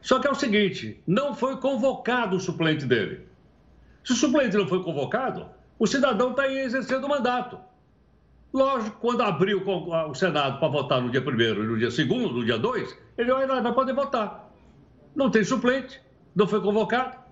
Só 0.01 0.19
que 0.19 0.27
é 0.27 0.31
o 0.31 0.35
seguinte, 0.35 1.03
não 1.05 1.35
foi 1.35 1.57
convocado 1.57 2.37
o 2.37 2.39
suplente 2.39 2.85
dele. 2.85 3.27
Se 4.05 4.13
o 4.13 4.15
suplente 4.15 4.55
não 4.55 4.67
foi 4.67 4.81
convocado, 4.81 5.47
o 5.77 5.85
cidadão 5.85 6.31
está 6.31 6.47
exercendo 6.47 7.03
o 7.03 7.09
mandato. 7.09 7.59
Lógico, 8.53 8.97
quando 9.01 9.21
abrir 9.21 9.55
o, 9.55 10.13
Senado 10.13 10.59
para 10.59 10.69
votar 10.69 11.01
no 11.01 11.11
dia 11.11 11.21
1 11.21 11.41
e 11.41 11.53
no 11.53 11.77
dia 11.77 11.89
2 11.89 12.07
no 12.07 12.45
dia 12.45 12.57
2, 12.57 12.97
ele 13.17 13.33
vai, 13.33 13.61
vai 13.61 13.73
poder 13.73 13.93
votar. 13.93 14.49
Não 15.13 15.29
tem 15.29 15.43
suplente, 15.43 16.01
não 16.33 16.47
foi 16.47 16.61
convocado. 16.61 17.26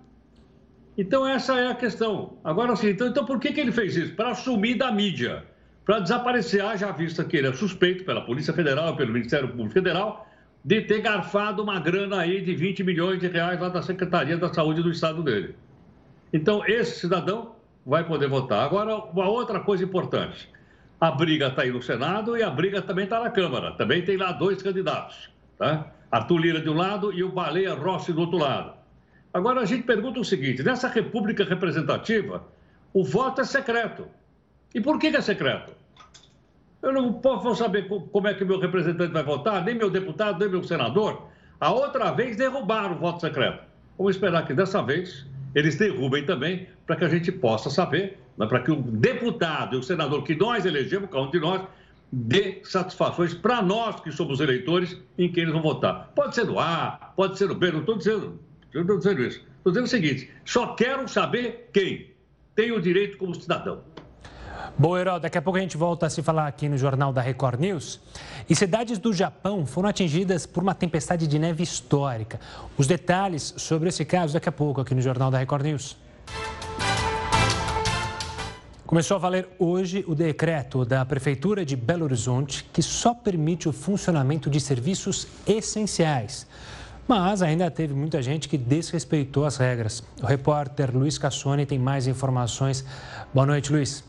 Então, 0.97 1.27
essa 1.27 1.59
é 1.59 1.67
a 1.67 1.75
questão. 1.75 2.37
Agora, 2.43 2.75
sim, 2.75 2.89
então, 2.89 3.07
então 3.07 3.25
por 3.25 3.39
que, 3.39 3.51
que 3.51 3.59
ele 3.59 3.71
fez 3.71 3.95
isso? 3.97 4.15
Para 4.15 4.29
assumir 4.29 4.75
da 4.75 4.91
mídia, 4.91 5.43
para 5.85 5.99
desaparecer, 5.99 6.61
já 6.77 6.91
vista 6.91 7.23
que 7.23 7.37
ele 7.37 7.47
é 7.47 7.53
suspeito 7.53 8.05
pela 8.05 8.21
Polícia 8.21 8.53
Federal, 8.53 8.95
pelo 8.95 9.11
Ministério 9.11 9.49
Público 9.49 9.73
Federal, 9.73 10.27
de 10.63 10.81
ter 10.81 11.01
garfado 11.01 11.61
uma 11.61 11.79
grana 11.79 12.21
aí 12.21 12.41
de 12.41 12.55
20 12.55 12.83
milhões 12.83 13.19
de 13.19 13.27
reais 13.27 13.59
lá 13.59 13.69
da 13.69 13.81
Secretaria 13.81 14.37
da 14.37 14.51
Saúde 14.53 14.81
do 14.81 14.89
Estado 14.89 15.21
dele. 15.21 15.55
Então, 16.31 16.65
esse 16.65 16.99
cidadão 16.99 17.55
vai 17.85 18.03
poder 18.03 18.27
votar. 18.27 18.65
Agora, 18.65 18.95
uma 18.95 19.27
outra 19.27 19.59
coisa 19.59 19.83
importante. 19.83 20.49
A 20.99 21.11
briga 21.11 21.47
está 21.47 21.61
aí 21.61 21.71
no 21.71 21.81
Senado 21.81 22.37
e 22.37 22.41
a 22.41 22.49
briga 22.49 22.81
também 22.81 23.03
está 23.03 23.19
na 23.19 23.29
Câmara. 23.29 23.73
Também 23.73 24.01
tem 24.03 24.17
lá 24.17 24.31
dois 24.31 24.61
candidatos, 24.61 25.29
tá? 25.57 25.91
Arthur 26.09 26.37
Lira 26.37 26.61
de 26.61 26.69
um 26.69 26.73
lado 26.73 27.11
e 27.13 27.23
o 27.23 27.31
Baleia 27.31 27.73
Rossi 27.73 28.13
do 28.13 28.21
outro 28.21 28.37
lado. 28.37 28.73
Agora 29.35 29.59
a 29.59 29.65
gente 29.65 29.83
pergunta 29.83 30.17
o 30.17 30.23
seguinte: 30.23 30.63
nessa 30.63 30.87
república 30.87 31.43
representativa, 31.43 32.41
o 32.93 33.03
voto 33.03 33.41
é 33.41 33.43
secreto. 33.43 34.07
E 34.73 34.79
por 34.79 34.97
que, 34.97 35.07
é 35.07 35.19
secreto? 35.19 35.73
Eu 36.81 36.93
não 36.93 37.11
posso 37.11 37.53
saber 37.55 37.85
como 37.89 38.27
é 38.29 38.33
que 38.33 38.45
meu 38.45 38.57
representante 38.61 39.11
vai 39.11 39.23
votar, 39.23 39.61
nem 39.65 39.75
meu 39.75 39.89
deputado, 39.89 40.39
nem 40.39 40.47
meu 40.47 40.63
senador. 40.63 41.27
A 41.59 41.69
outra 41.69 42.11
vez 42.11 42.37
derrubaram 42.37 42.95
o 42.95 42.99
voto 42.99 43.19
secreto. 43.19 43.61
Vamos 43.97 44.15
esperar 44.15 44.47
que 44.47 44.53
dessa 44.53 44.81
vez 44.81 45.25
eles 45.53 45.75
derrubem 45.75 46.25
também, 46.25 46.69
para 46.87 46.95
que 46.95 47.03
a 47.03 47.09
gente 47.09 47.29
possa 47.29 47.69
saber 47.69 48.17
né, 48.37 48.45
para 48.45 48.61
que 48.61 48.71
o 48.71 48.77
deputado 48.77 49.75
e 49.75 49.79
o 49.79 49.83
senador 49.83 50.23
que 50.23 50.33
nós 50.33 50.65
elegemos, 50.65 51.09
cada 51.09 51.23
um 51.23 51.31
de 51.31 51.41
nós, 51.41 51.61
dê 52.09 52.61
satisfações 52.63 53.33
para 53.33 53.61
nós 53.61 53.99
que 53.99 54.13
somos 54.13 54.39
eleitores 54.39 54.97
em 55.17 55.29
quem 55.29 55.43
eles 55.43 55.53
vão 55.53 55.61
votar. 55.61 56.11
Pode 56.15 56.35
ser 56.35 56.45
no 56.45 56.57
A, 56.57 57.11
pode 57.17 57.37
ser 57.37 57.49
no 57.49 57.55
B, 57.55 57.71
não 57.71 57.81
estou 57.81 57.97
dizendo, 57.97 58.39
não 58.75 58.81
estou 58.81 58.97
dizendo 58.97 59.23
isso. 59.23 59.41
Estou 59.57 59.71
dizendo 59.71 59.85
o 59.85 59.89
seguinte: 59.89 60.29
só 60.43 60.75
quero 60.75 61.07
saber 61.07 61.69
quem 61.71 62.11
tem 62.55 62.71
o 62.71 62.81
direito 62.81 63.17
como 63.17 63.33
cidadão. 63.33 63.81
Bom, 64.77 64.97
Herói, 64.97 65.19
daqui 65.19 65.37
a 65.37 65.41
pouco 65.41 65.57
a 65.57 65.61
gente 65.61 65.77
volta 65.77 66.05
a 66.05 66.09
se 66.09 66.21
falar 66.21 66.47
aqui 66.47 66.67
no 66.67 66.77
Jornal 66.77 67.13
da 67.13 67.21
Record 67.21 67.59
News. 67.59 68.01
E 68.49 68.55
cidades 68.55 68.97
do 68.97 69.13
Japão 69.13 69.65
foram 69.65 69.87
atingidas 69.87 70.45
por 70.45 70.61
uma 70.61 70.75
tempestade 70.75 71.27
de 71.27 71.39
neve 71.39 71.63
histórica. 71.63 72.39
Os 72.77 72.85
detalhes 72.85 73.53
sobre 73.57 73.87
esse 73.87 74.03
caso 74.03 74.33
daqui 74.33 74.49
a 74.49 74.51
pouco 74.51 74.81
aqui 74.81 74.93
no 74.93 75.01
Jornal 75.01 75.31
da 75.31 75.37
Record 75.37 75.63
News. 75.63 75.97
Começou 78.85 79.15
a 79.15 79.19
valer 79.19 79.47
hoje 79.57 80.03
o 80.07 80.13
decreto 80.13 80.85
da 80.85 81.05
Prefeitura 81.05 81.65
de 81.65 81.75
Belo 81.75 82.03
Horizonte 82.03 82.65
que 82.71 82.83
só 82.83 83.13
permite 83.13 83.67
o 83.69 83.73
funcionamento 83.73 84.49
de 84.49 84.59
serviços 84.59 85.27
essenciais. 85.47 86.45
Mas 87.07 87.41
ainda 87.41 87.69
teve 87.69 87.93
muita 87.93 88.21
gente 88.21 88.49
que 88.49 88.57
desrespeitou 88.57 89.45
as 89.45 89.57
regras. 89.57 90.03
O 90.21 90.25
repórter 90.25 90.95
Luiz 90.95 91.17
Cassoni 91.17 91.65
tem 91.65 91.77
mais 91.77 92.07
informações. 92.07 92.83
Boa 93.33 93.45
noite, 93.45 93.71
Luiz. 93.71 94.03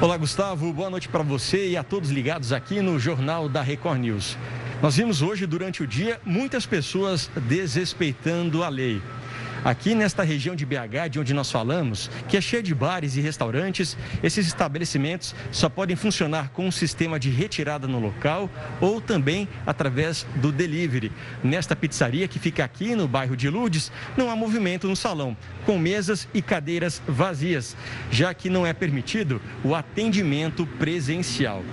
Olá, 0.00 0.16
Gustavo. 0.16 0.72
Boa 0.72 0.90
noite 0.90 1.08
para 1.08 1.24
você 1.24 1.70
e 1.70 1.76
a 1.76 1.82
todos 1.82 2.10
ligados 2.10 2.52
aqui 2.52 2.80
no 2.80 2.98
Jornal 2.98 3.48
da 3.48 3.62
Record 3.62 3.98
News. 3.98 4.36
Nós 4.82 4.96
vimos 4.96 5.22
hoje, 5.22 5.46
durante 5.46 5.82
o 5.82 5.86
dia, 5.86 6.20
muitas 6.24 6.66
pessoas 6.66 7.30
desrespeitando 7.48 8.62
a 8.62 8.68
lei. 8.68 9.00
Aqui 9.66 9.96
nesta 9.96 10.22
região 10.22 10.54
de 10.54 10.64
BH, 10.64 11.10
de 11.10 11.18
onde 11.18 11.34
nós 11.34 11.50
falamos, 11.50 12.08
que 12.28 12.36
é 12.36 12.40
cheia 12.40 12.62
de 12.62 12.72
bares 12.72 13.16
e 13.16 13.20
restaurantes, 13.20 13.96
esses 14.22 14.46
estabelecimentos 14.46 15.34
só 15.50 15.68
podem 15.68 15.96
funcionar 15.96 16.50
com 16.50 16.68
um 16.68 16.70
sistema 16.70 17.18
de 17.18 17.30
retirada 17.30 17.88
no 17.88 17.98
local 17.98 18.48
ou 18.80 19.00
também 19.00 19.48
através 19.66 20.24
do 20.36 20.52
delivery. 20.52 21.10
Nesta 21.42 21.74
pizzaria 21.74 22.28
que 22.28 22.38
fica 22.38 22.62
aqui 22.62 22.94
no 22.94 23.08
bairro 23.08 23.36
de 23.36 23.50
Lourdes, 23.50 23.90
não 24.16 24.30
há 24.30 24.36
movimento 24.36 24.86
no 24.86 24.94
salão, 24.94 25.36
com 25.64 25.76
mesas 25.76 26.28
e 26.32 26.40
cadeiras 26.40 27.02
vazias, 27.04 27.76
já 28.08 28.32
que 28.32 28.48
não 28.48 28.64
é 28.64 28.72
permitido 28.72 29.42
o 29.64 29.74
atendimento 29.74 30.64
presencial. 30.78 31.64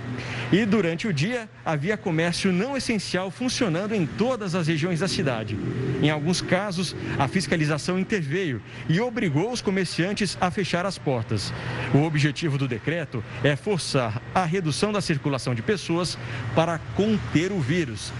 E 0.50 0.64
durante 0.66 1.06
o 1.06 1.12
dia, 1.12 1.48
havia 1.64 1.96
comércio 1.96 2.52
não 2.52 2.76
essencial 2.76 3.30
funcionando 3.30 3.94
em 3.94 4.04
todas 4.04 4.56
as 4.56 4.66
regiões 4.66 4.98
da 4.98 5.06
cidade. 5.06 5.56
Em 6.02 6.10
alguns 6.10 6.40
casos, 6.40 6.94
a 7.18 7.28
fiscalização 7.28 7.83
interveio 7.98 8.62
e 8.88 9.00
obrigou 9.00 9.52
os 9.52 9.60
comerciantes 9.60 10.38
a 10.40 10.50
fechar 10.50 10.86
as 10.86 10.98
portas. 10.98 11.52
O 11.94 12.02
objetivo 12.02 12.58
do 12.58 12.66
decreto 12.66 13.22
é 13.42 13.54
forçar 13.56 14.20
a 14.34 14.44
redução 14.44 14.92
da 14.92 15.00
circulação 15.00 15.54
de 15.54 15.62
pessoas 15.62 16.18
para 16.54 16.78
conter 16.96 17.52
o 17.52 17.60
vírus. 17.60 18.12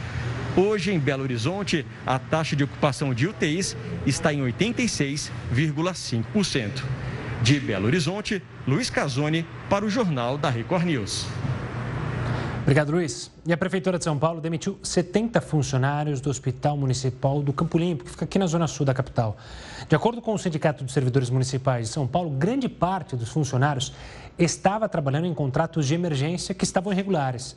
Hoje, 0.57 0.93
em 0.93 1.01
Belo 1.01 1.25
Horizonte, 1.25 1.85
a 2.07 2.17
taxa 2.19 2.55
de 2.55 2.63
ocupação 2.63 3.13
de 3.13 3.27
UTIs 3.27 3.77
está 4.07 4.33
em 4.33 4.41
86,5%. 4.41 6.85
De 7.43 7.59
Belo 7.59 7.87
Horizonte, 7.87 8.41
Luiz 8.67 8.89
Casoni 8.89 9.45
para 9.69 9.85
o 9.85 9.91
Jornal 9.91 10.39
da 10.39 10.49
Record 10.49 10.85
News. 10.85 11.27
Obrigado, 12.63 12.93
Luiz. 12.93 13.34
E 13.47 13.53
a 13.53 13.59
Prefeitura 13.59 13.99
de 13.99 14.05
São 14.05 14.19
Paulo 14.19 14.41
demitiu 14.41 14.79
70 14.83 15.39
funcionários 15.43 16.19
do 16.19 16.31
Hospital 16.31 16.79
Municipal 16.79 17.43
do 17.43 17.53
Campo 17.53 17.77
Limpo, 17.77 18.03
que 18.03 18.11
fica 18.11 18.25
aqui 18.25 18.39
na 18.39 18.47
zona 18.47 18.67
sul 18.67 18.87
da 18.87 18.95
capital. 18.95 19.37
De 19.87 19.95
acordo 19.95 20.23
com 20.23 20.33
o 20.33 20.39
Sindicato 20.39 20.83
de 20.83 20.91
Servidores 20.91 21.29
Municipais 21.29 21.89
de 21.89 21.93
São 21.93 22.07
Paulo, 22.07 22.31
grande 22.31 22.71
parte 22.71 23.15
dos 23.15 23.29
funcionários 23.29 23.93
estava 24.39 24.89
trabalhando 24.89 25.27
em 25.27 25.35
contratos 25.35 25.87
de 25.87 25.93
emergência 25.93 26.55
que 26.55 26.65
estavam 26.65 26.91
irregulares. 26.91 27.55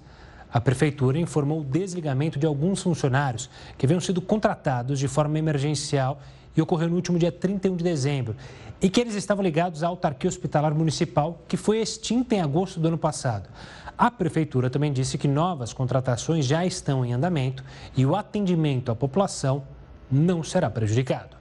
A 0.52 0.60
Prefeitura 0.60 1.18
informou 1.20 1.62
o 1.62 1.64
desligamento 1.64 2.38
de 2.38 2.46
alguns 2.46 2.82
funcionários 2.82 3.50
que 3.78 3.86
haviam 3.86 4.02
sido 4.02 4.22
contratados 4.22 5.00
de 5.00 5.08
forma 5.08 5.40
emergencial 5.40 6.20
e 6.58 6.62
ocorreu 6.62 6.90
no 6.90 6.96
último 6.96 7.20
dia 7.20 7.32
31 7.32 7.76
de 7.76 7.84
dezembro, 7.84 8.36
e 8.82 8.90
que 8.90 9.00
eles 9.00 9.14
estavam 9.14 9.44
ligados 9.44 9.84
à 9.84 9.88
autarquia 9.88 10.28
hospitalar 10.28 10.74
municipal, 10.74 11.40
que 11.48 11.56
foi 11.56 11.80
extinta 11.80 12.36
em 12.36 12.42
agosto 12.42 12.80
do 12.80 12.88
ano 12.88 12.98
passado. 12.98 13.48
A 13.98 14.12
Prefeitura 14.12 14.70
também 14.70 14.92
disse 14.92 15.18
que 15.18 15.28
novas 15.28 15.74
contratações 15.74 16.46
já 16.46 16.66
estão 16.66 17.06
em 17.06 17.14
andamento 17.14 17.64
e 17.96 18.06
o 18.06 18.16
atendimento 18.16 18.92
à 18.92 18.96
população 18.96 19.64
não 20.12 20.44
será 20.44 20.70
prejudicado. 20.70 21.36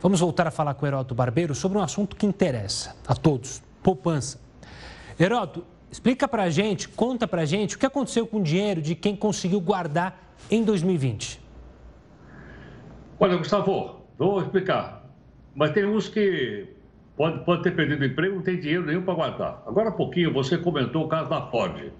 Vamos 0.00 0.20
voltar 0.20 0.46
a 0.46 0.50
falar 0.50 0.74
com 0.74 0.84
o 0.84 0.88
Heroto 0.88 1.14
Barbeiro 1.14 1.54
sobre 1.54 1.76
um 1.76 1.82
assunto 1.82 2.16
que 2.16 2.24
interessa 2.24 2.94
a 3.06 3.14
todos: 3.14 3.60
poupança. 3.82 4.38
Heroto, 5.20 5.64
explica 5.90 6.28
para 6.28 6.44
a 6.44 6.50
gente, 6.50 6.88
conta 6.88 7.26
para 7.26 7.42
a 7.42 7.44
gente 7.44 7.76
o 7.76 7.78
que 7.78 7.86
aconteceu 7.86 8.26
com 8.26 8.38
o 8.38 8.42
dinheiro 8.42 8.80
de 8.80 8.94
quem 8.94 9.16
conseguiu 9.16 9.60
guardar 9.60 10.34
em 10.50 10.62
2020. 10.62 11.47
Olha, 13.20 13.36
Gustavo, 13.36 14.06
vou 14.16 14.40
explicar. 14.40 15.04
Mas 15.54 15.72
tem 15.72 15.84
uns 15.84 16.08
que 16.08 16.68
pode, 17.16 17.44
pode 17.44 17.64
ter 17.64 17.74
perdido 17.74 18.04
emprego, 18.04 18.36
não 18.36 18.42
tem 18.42 18.60
dinheiro 18.60 18.86
nenhum 18.86 19.02
para 19.02 19.14
guardar. 19.14 19.62
Agora 19.66 19.88
há 19.88 19.92
pouquinho 19.92 20.32
você 20.32 20.56
comentou 20.56 21.04
o 21.04 21.08
caso 21.08 21.28
da 21.28 21.42
Ford. 21.42 21.90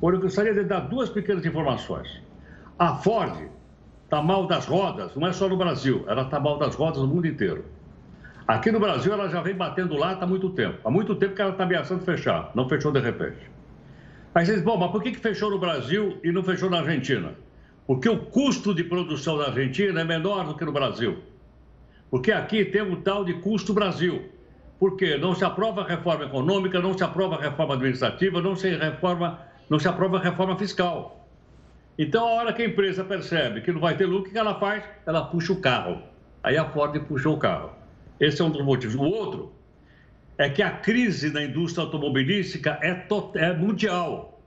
Olha, 0.00 0.14
eu 0.14 0.20
gostaria 0.20 0.54
de 0.54 0.62
dar 0.62 0.80
duas 0.80 1.10
pequenas 1.10 1.44
informações. 1.44 2.22
A 2.78 2.94
Ford 2.94 3.48
está 4.04 4.22
mal 4.22 4.46
das 4.46 4.66
rodas, 4.66 5.16
não 5.16 5.26
é 5.26 5.32
só 5.32 5.48
no 5.48 5.56
Brasil, 5.56 6.04
ela 6.06 6.22
está 6.22 6.38
mal 6.38 6.58
das 6.58 6.76
rodas 6.76 7.02
no 7.02 7.08
mundo 7.08 7.26
inteiro. 7.26 7.64
Aqui 8.46 8.70
no 8.70 8.78
Brasil 8.78 9.12
ela 9.12 9.28
já 9.28 9.42
vem 9.42 9.54
batendo 9.54 9.96
lá 9.96 10.12
há 10.12 10.26
muito 10.26 10.50
tempo. 10.50 10.78
Há 10.84 10.90
muito 10.90 11.16
tempo 11.16 11.34
que 11.34 11.42
ela 11.42 11.50
está 11.50 11.64
ameaçando 11.64 12.04
fechar, 12.04 12.52
não 12.54 12.68
fechou 12.68 12.92
de 12.92 13.00
repente. 13.00 13.50
Aí 14.32 14.46
vocês, 14.46 14.62
bom, 14.62 14.76
mas 14.76 14.92
por 14.92 15.02
que, 15.02 15.10
que 15.10 15.18
fechou 15.18 15.50
no 15.50 15.58
Brasil 15.58 16.18
e 16.22 16.30
não 16.30 16.44
fechou 16.44 16.70
na 16.70 16.78
Argentina? 16.78 17.34
Porque 17.86 18.08
o 18.08 18.18
custo 18.18 18.74
de 18.74 18.84
produção 18.84 19.38
da 19.38 19.46
Argentina 19.46 20.00
é 20.00 20.04
menor 20.04 20.46
do 20.46 20.54
que 20.54 20.64
no 20.64 20.72
Brasil. 20.72 21.18
Porque 22.10 22.32
aqui 22.32 22.64
tem 22.64 22.82
um 22.82 23.00
tal 23.00 23.24
de 23.24 23.34
custo 23.34 23.72
Brasil. 23.72 24.28
Porque 24.78 25.16
não 25.16 25.34
se 25.34 25.44
aprova 25.44 25.84
reforma 25.84 26.24
econômica, 26.24 26.80
não 26.80 26.96
se 26.96 27.04
aprova 27.04 27.36
reforma 27.36 27.74
administrativa, 27.74 28.40
não 28.40 28.56
se, 28.56 28.70
reforma, 28.70 29.40
não 29.68 29.78
se 29.78 29.88
aprova 29.88 30.18
reforma 30.18 30.56
fiscal. 30.56 31.28
Então, 31.98 32.26
a 32.26 32.30
hora 32.32 32.52
que 32.52 32.62
a 32.62 32.66
empresa 32.66 33.04
percebe 33.04 33.60
que 33.60 33.70
não 33.70 33.80
vai 33.80 33.96
ter 33.96 34.06
lucro, 34.06 34.30
o 34.30 34.32
que 34.32 34.38
ela 34.38 34.58
faz? 34.58 34.82
Ela 35.06 35.24
puxa 35.26 35.52
o 35.52 35.60
carro. 35.60 36.02
Aí 36.42 36.56
a 36.56 36.64
Ford 36.64 36.98
puxou 37.00 37.34
o 37.34 37.38
carro. 37.38 37.72
Esse 38.18 38.40
é 38.40 38.44
um 38.44 38.50
dos 38.50 38.64
motivos. 38.64 38.94
O 38.94 39.02
outro 39.02 39.52
é 40.38 40.48
que 40.48 40.62
a 40.62 40.70
crise 40.70 41.30
na 41.30 41.42
indústria 41.42 41.84
automobilística 41.84 42.78
é, 42.82 43.06
é 43.34 43.52
mundial. 43.52 44.40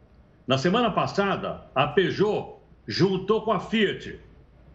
Na 0.48 0.58
semana 0.58 0.90
passada, 0.90 1.62
a 1.76 1.86
Peugeot 1.86 2.56
juntou 2.88 3.42
com 3.42 3.52
a 3.52 3.60
Fiat 3.60 4.20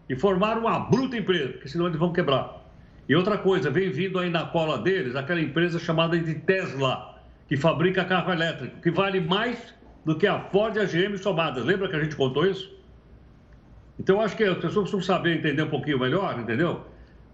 e 0.09 0.17
formaram 0.17 0.63
uma 0.63 0.79
bruta 0.79 1.17
empresa, 1.17 1.53
porque 1.53 1.69
senão 1.69 1.87
eles 1.87 1.99
vão 1.99 2.13
quebrar. 2.13 2.65
E 3.09 3.15
outra 3.15 3.39
coisa, 3.39 3.71
vem 3.71 3.91
vindo 3.91 4.19
aí 4.19 4.31
na 4.31 4.45
cola 4.45 4.79
deles 4.79 5.17
aquela 5.17 5.41
empresa 5.41 5.79
chamada 5.79 6.19
de 6.19 6.35
Tesla, 6.35 7.19
que 7.49 7.57
fabrica 7.57 8.05
carro 8.05 8.33
elétrico, 8.33 8.81
que 8.81 8.91
vale 8.91 9.21
mais 9.21 9.75
do 10.05 10.17
que 10.17 10.27
a 10.27 10.41
Ford 10.41 10.77
e 10.77 10.81
a 10.81 10.85
GM 10.85 11.17
somadas. 11.17 11.65
Lembra 11.65 11.89
que 11.89 11.97
a 11.97 12.03
gente 12.03 12.17
contou 12.17 12.47
isso? 12.47 12.77
Então, 13.99 14.21
acho 14.21 14.37
que 14.37 14.45
as 14.45 14.57
pessoas 14.57 14.91
precisam 14.91 15.03
saber 15.03 15.37
entender 15.37 15.63
um 15.63 15.71
pouquinho 15.71 15.99
melhor, 15.99 16.39
entendeu? 16.39 16.83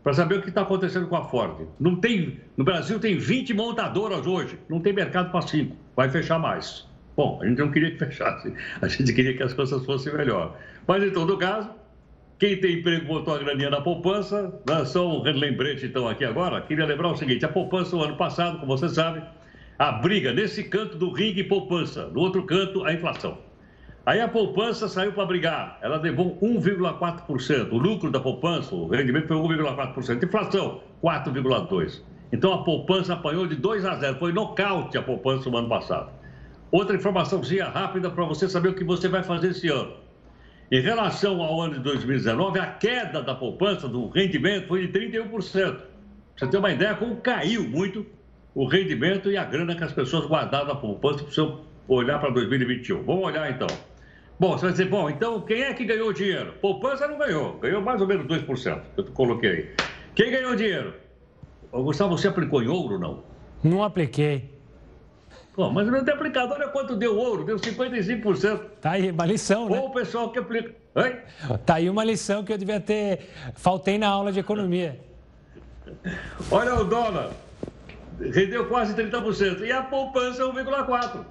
Para 0.03 0.15
saber 0.15 0.39
o 0.39 0.43
que 0.43 0.49
está 0.49 0.63
acontecendo 0.63 1.07
com 1.09 1.17
a 1.17 1.25
Ford. 1.25 1.67
Não 1.79 1.97
tem, 1.97 2.41
no 2.57 2.65
Brasil 2.65 2.99
tem 2.99 3.19
20 3.19 3.53
montadoras 3.55 4.27
hoje, 4.27 4.59
não 4.69 4.81
tem 4.81 4.93
mercado 4.93 5.31
para 5.31 5.43
5, 5.43 5.77
vai 5.95 6.09
fechar 6.09 6.39
mais. 6.39 6.89
Bom, 7.17 7.41
a 7.43 7.47
gente 7.47 7.59
não 7.59 7.71
queria 7.71 7.93
que 7.93 7.99
fechasse, 7.99 8.53
a 8.81 8.89
gente 8.89 9.13
queria 9.13 9.37
que 9.37 9.43
as 9.43 9.53
coisas 9.53 9.85
fossem 9.85 10.13
melhor. 10.13 10.59
Mas, 10.87 11.03
em 11.03 11.11
todo 11.11 11.39
caso, 11.39 11.71
quem 12.39 12.57
tem 12.61 12.81
emprego 12.81 13.07
botou 13.07 13.35
a 13.35 13.39
graninha 13.39 13.71
na 13.71 13.81
poupança. 13.81 14.61
Né? 14.69 14.85
Só 14.85 15.09
um 15.09 15.23
lembrete, 15.23 15.87
então, 15.87 16.09
aqui 16.09 16.25
agora. 16.25 16.61
Queria 16.63 16.85
lembrar 16.85 17.09
o 17.09 17.17
seguinte: 17.17 17.45
a 17.45 17.49
poupança, 17.49 17.97
o 17.97 18.03
ano 18.03 18.17
passado, 18.17 18.59
como 18.59 18.77
você 18.77 18.89
sabe, 18.89 19.23
a 19.79 19.93
briga 19.93 20.33
nesse 20.33 20.65
canto 20.65 20.97
do 20.99 21.13
ringue 21.13 21.45
poupança, 21.45 22.09
no 22.09 22.21
outro 22.21 22.43
canto, 22.45 22.85
a 22.85 22.93
inflação. 22.93 23.39
Aí 24.07 24.21
a 24.21 24.29
poupança 24.29 24.87
saiu 24.87 25.13
para 25.13 25.25
brigar, 25.25 25.79
ela 25.81 25.97
levou 25.97 26.39
1,4%. 26.43 27.73
O 27.73 27.79
lucro 27.79 28.11
da 28.11 28.21
poupança, 28.21 28.75
o 28.75 28.87
rendimento 28.87 29.29
foi 29.29 29.37
1,4%. 29.37 30.23
Inflação, 30.23 30.83
4,2%. 31.03 32.03
Então 32.31 32.53
a 32.53 32.65
poupança 32.65 33.15
apanhou 33.15 33.47
de 33.47 33.55
2 33.55 33.85
a 33.85 33.95
0. 33.95 34.19
Foi 34.19 34.33
nocaute 34.33 34.99
a 34.99 35.03
poupança 35.03 35.49
no 35.49 35.57
ano 35.57 35.69
passado. 35.69 36.11
Outra 36.75 36.97
informaçãozinha 36.97 37.67
rápida 37.67 38.11
para 38.11 38.25
você 38.25 38.49
saber 38.49 38.71
o 38.71 38.75
que 38.75 38.83
você 38.83 39.07
vai 39.07 39.23
fazer 39.23 39.53
esse 39.53 39.69
ano. 39.69 39.95
Em 40.73 40.81
relação 40.81 41.41
ao 41.41 41.61
ano 41.61 41.75
de 41.75 41.81
2019, 41.85 42.59
a 42.59 42.67
queda 42.67 43.23
da 43.23 43.33
poupança, 43.33 43.87
do 43.87 44.09
rendimento, 44.09 44.67
foi 44.67 44.89
de 44.89 44.93
31%. 44.93 45.31
Pra 45.31 45.85
você 46.37 46.49
ter 46.49 46.57
uma 46.59 46.73
ideia 46.73 46.97
como 46.97 47.15
caiu 47.19 47.63
muito 47.63 48.05
o 48.57 48.67
rendimento 48.67 49.31
e 49.31 49.37
a 49.37 49.45
grana 49.45 49.77
que 49.77 49.85
as 49.85 49.93
pessoas 49.93 50.27
guardaram 50.27 50.67
na 50.67 50.75
poupança, 50.75 51.23
precisam 51.23 51.61
olhar 51.87 52.19
para 52.19 52.31
2021. 52.31 53.05
Vamos 53.05 53.23
olhar 53.25 53.49
então. 53.49 53.69
Bom, 54.41 54.59
você 54.59 54.63
vai 54.63 54.73
dizer, 54.73 54.89
bom, 54.89 55.09
então 55.09 55.43
quem 55.43 55.63
é 55.63 55.73
que 55.75 55.85
ganhou 55.85 56.13
dinheiro? 56.13 56.55
Poupança 56.61 57.07
não 57.07 57.19
ganhou, 57.19 57.57
ganhou 57.61 57.81
mais 57.83 58.01
ou 58.01 58.09
menos 58.09 58.27
2%, 58.27 58.83
eu 58.97 59.05
coloquei 59.13 59.49
aí. 59.49 59.71
Quem 60.17 60.29
ganhou 60.29 60.57
dinheiro? 60.57 60.93
Gustavo, 61.71 62.19
você 62.19 62.27
aplicou 62.27 62.61
em 62.61 62.67
ouro 62.67 62.95
ou 62.95 63.01
não? 63.01 63.23
Não 63.63 63.85
apliquei. 63.85 64.54
Pô, 65.55 65.71
mas 65.71 65.87
não 65.87 66.05
tem 66.05 66.13
aplicado. 66.13 66.53
Olha 66.53 66.69
quanto 66.69 66.97
deu 66.97 67.17
ouro, 67.17 67.45
deu 67.45 67.57
55%. 67.57 68.61
Tá 68.81 68.93
aí, 68.93 69.11
uma 69.11 69.25
lição, 69.25 69.69
né? 69.69 69.79
Ou 69.79 69.87
o 69.87 69.93
pessoal 69.93 70.31
que 70.31 70.39
aplica. 70.39 70.75
Oi? 70.97 71.17
Tá 71.65 71.75
aí 71.75 71.89
uma 71.89 72.03
lição 72.03 72.43
que 72.43 72.53
eu 72.53 72.59
devia 72.59 72.81
ter. 72.81 73.31
Faltei 73.55 73.97
na 73.97 74.09
aula 74.09 74.33
de 74.33 74.41
economia. 74.41 74.99
Olha 76.51 76.75
o 76.75 76.85
dólar. 76.85 77.31
Rendeu 78.21 78.67
quase 78.67 78.95
30%. 78.95 79.61
E 79.61 79.71
a 79.71 79.83
poupança 79.83 80.43
é 80.43 80.47
1,4%. 80.47 81.25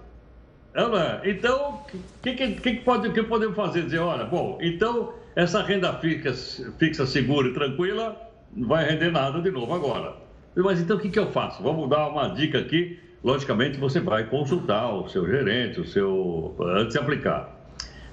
É, 0.76 1.30
então, 1.30 1.82
o 1.94 2.22
que, 2.24 2.34
que, 2.34 2.54
que, 2.56 2.76
pode, 2.78 3.12
que 3.12 3.24
podemos 3.24 3.56
fazer? 3.56 3.84
Dizer, 3.84 4.00
olha, 4.00 4.26
bom, 4.26 4.58
então 4.60 5.14
essa 5.36 5.62
renda 5.62 5.94
fixa, 6.00 6.74
fixa 6.80 7.06
segura 7.06 7.50
e 7.50 7.54
tranquila 7.54 8.18
não 8.52 8.68
vai 8.68 8.90
render 8.90 9.12
nada 9.12 9.40
de 9.40 9.52
novo 9.52 9.74
agora. 9.74 10.16
Mas 10.56 10.80
então 10.80 10.98
o 10.98 11.00
que, 11.00 11.10
que 11.10 11.20
eu 11.20 11.32
faço? 11.32 11.62
Vamos 11.62 11.90
dar 11.90 12.08
uma 12.08 12.30
dica 12.30 12.60
aqui 12.60 13.00
logicamente 13.24 13.80
você 13.80 14.00
vai 14.00 14.26
consultar 14.26 14.94
o 14.94 15.08
seu 15.08 15.26
gerente, 15.26 15.80
o 15.80 15.86
seu 15.86 16.56
antes 16.60 16.94
de 16.94 17.00
aplicar. 17.00 17.62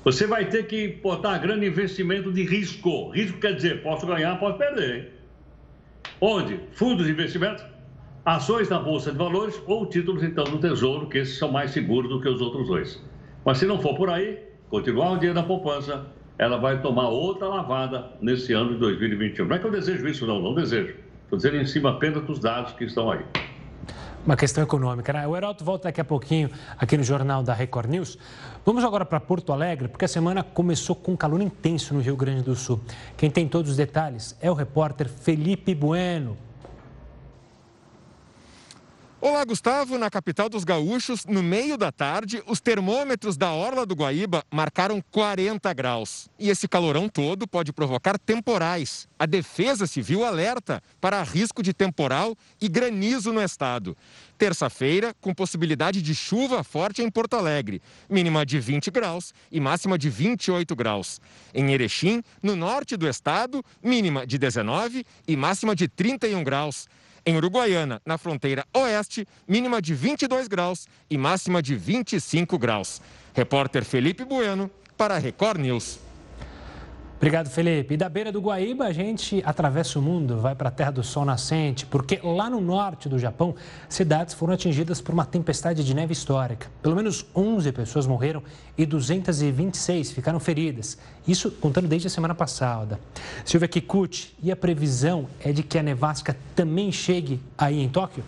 Você 0.05 0.27
vai 0.27 0.47
ter 0.47 0.67
que 0.67 0.89
botar 1.03 1.37
grande 1.39 1.67
investimento 1.67 2.33
de 2.33 2.45
risco. 2.45 3.11
Risco 3.11 3.39
quer 3.39 3.55
dizer, 3.55 3.83
posso 3.83 4.07
ganhar, 4.07 4.39
posso 4.39 4.57
perder. 4.57 4.97
Hein? 4.97 5.09
Onde? 6.21 6.61
Fundos 6.73 7.07
de 7.07 7.13
investimento, 7.13 7.63
ações 8.25 8.69
na 8.69 8.79
Bolsa 8.79 9.11
de 9.13 9.19
Valores 9.19 9.61
ou 9.67 9.85
títulos, 9.87 10.23
então, 10.23 10.45
do 10.45 10.59
Tesouro, 10.59 11.09
que 11.09 11.19
esses 11.19 11.37
são 11.37 11.51
mais 11.51 11.73
seguros 11.73 12.09
do 12.09 12.21
que 12.21 12.29
os 12.29 12.41
outros 12.41 12.69
dois. 12.69 13.03
Mas 13.45 13.59
se 13.59 13.67
não 13.67 13.81
for 13.81 13.95
por 13.95 14.09
aí, 14.09 14.39
continuar 14.71 15.13
o 15.13 15.17
dinheiro 15.17 15.35
na 15.35 15.43
poupança, 15.43 16.07
ela 16.39 16.57
vai 16.57 16.81
tomar 16.81 17.09
outra 17.09 17.49
lavada 17.49 18.13
nesse 18.23 18.55
ano 18.55 18.73
de 18.73 18.79
2021. 18.79 19.45
Não 19.47 19.57
é 19.57 19.59
que 19.59 19.67
eu 19.67 19.71
desejo 19.71 20.07
isso, 20.09 20.27
não, 20.27 20.41
não 20.41 20.55
desejo. 20.55 20.95
Estou 21.25 21.37
dizendo 21.37 21.57
em 21.57 21.67
cima 21.67 21.91
apenas 21.91 22.23
dos 22.25 22.39
dados 22.39 22.73
que 22.73 22.85
estão 22.85 23.11
aí 23.11 23.21
uma 24.25 24.37
questão 24.37 24.63
econômica. 24.63 25.13
Né? 25.13 25.27
O 25.27 25.37
Heraldo 25.37 25.65
volta 25.65 25.85
daqui 25.85 26.01
a 26.01 26.05
pouquinho 26.05 26.51
aqui 26.79 26.97
no 26.97 27.03
Jornal 27.03 27.43
da 27.43 27.55
Record 27.55 27.91
News. 27.91 28.19
Vamos 28.65 28.85
agora 28.85 29.05
para 29.05 29.19
Porto 29.21 29.53
Alegre, 29.53 29.89
porque 29.89 30.05
a 30.05 30.09
semana 30.09 30.43
começou 30.43 30.95
com 30.95 31.17
calor 31.17 31.41
intenso 31.41 31.95
no 31.95 32.01
Rio 32.01 32.17
Grande 32.17 32.43
do 32.43 32.55
Sul. 32.55 32.81
Quem 33.17 33.31
tem 33.31 33.49
todos 33.49 33.71
os 33.71 33.77
detalhes 33.77 34.37
é 34.41 34.51
o 34.51 34.55
repórter 34.55 35.09
Felipe 35.09 35.75
Bueno. 35.75 36.37
Olá, 39.23 39.45
Gustavo. 39.45 39.99
Na 39.99 40.09
capital 40.09 40.49
dos 40.49 40.65
gaúchos, 40.65 41.27
no 41.27 41.43
meio 41.43 41.77
da 41.77 41.93
tarde, 41.93 42.43
os 42.47 42.59
termômetros 42.59 43.37
da 43.37 43.53
Orla 43.53 43.85
do 43.85 43.95
Guaíba 43.95 44.43
marcaram 44.51 45.05
40 45.11 45.71
graus. 45.75 46.31
E 46.39 46.49
esse 46.49 46.67
calorão 46.67 47.07
todo 47.07 47.47
pode 47.47 47.71
provocar 47.71 48.19
temporais. 48.19 49.07
A 49.19 49.27
Defesa 49.27 49.87
Civil 49.87 50.25
alerta 50.25 50.83
para 51.03 51.23
risco 51.23 51.63
de 51.63 51.75
temporal 51.75 52.35
e 52.59 52.67
granizo 52.67 53.31
no 53.31 53.43
estado. 53.43 53.95
Terça-feira, 54.39 55.15
com 55.21 55.35
possibilidade 55.35 56.01
de 56.01 56.15
chuva 56.15 56.65
forte 56.65 57.03
em 57.03 57.11
Porto 57.11 57.37
Alegre, 57.37 57.83
mínima 58.09 58.47
de 58.47 58.59
20 58.59 58.91
graus 58.91 59.35
e 59.53 59.61
máxima 59.61 59.99
de 59.99 60.09
28 60.09 60.75
graus. 60.75 61.21
Em 61.53 61.75
Erechim, 61.75 62.23
no 62.43 62.57
norte 62.57 62.97
do 62.97 63.07
estado, 63.07 63.63
mínima 63.83 64.27
de 64.27 64.39
19 64.39 65.05
e 65.29 65.37
máxima 65.37 65.77
de 65.77 65.89
31 65.89 66.43
graus. 66.43 66.89
Em 67.25 67.37
Uruguaiana, 67.37 68.01
na 68.05 68.17
fronteira 68.17 68.65
oeste, 68.75 69.27
mínima 69.47 69.81
de 69.81 69.95
22 69.95 70.49
graus 70.49 70.89
e 71.11 71.19
máxima 71.19 71.63
de 71.63 71.77
25 71.77 72.59
graus. 72.59 73.01
Repórter 73.35 73.85
Felipe 73.85 74.25
Bueno, 74.25 74.71
para 74.97 75.19
Record 75.19 75.61
News. 75.61 76.10
Obrigado, 77.21 77.51
Felipe. 77.51 77.93
E 77.93 77.97
da 77.99 78.09
beira 78.09 78.33
do 78.33 78.41
Guaíba, 78.41 78.87
a 78.87 78.93
gente 78.95 79.43
atravessa 79.45 79.99
o 79.99 80.03
mundo, 80.03 80.39
vai 80.39 80.55
para 80.55 80.71
a 80.71 80.73
Terra 80.73 80.91
do 80.91 81.05
Sol 81.05 81.23
Nascente, 81.23 81.85
porque 81.85 82.19
lá 82.25 82.49
no 82.49 82.63
norte 82.63 83.11
do 83.11 83.19
Japão, 83.19 83.55
cidades 83.91 84.33
foram 84.33 84.55
atingidas 84.55 85.03
por 85.03 85.13
uma 85.13 85.27
tempestade 85.27 85.85
de 85.85 85.93
neve 85.93 86.15
histórica. 86.15 86.69
Pelo 86.81 86.97
menos 86.97 87.27
11 87.37 87.73
pessoas 87.73 88.07
morreram 88.07 88.43
e 88.79 88.87
226 88.87 90.13
ficaram 90.13 90.41
feridas. 90.41 90.97
Isso 91.29 91.51
contando 91.51 91.87
desde 91.87 92.07
a 92.07 92.11
semana 92.11 92.35
passada. 92.35 92.99
Silvia 93.45 93.69
Kikuchi, 93.69 94.35
e 94.43 94.51
a 94.51 94.57
previsão 94.57 95.27
é 95.45 95.53
de 95.53 95.63
que 95.63 95.79
a 95.79 95.83
nevasca 95.83 96.35
também 96.57 96.91
chegue 96.91 97.39
aí 97.59 97.83
em 97.83 97.89
Tóquio? 97.91 98.25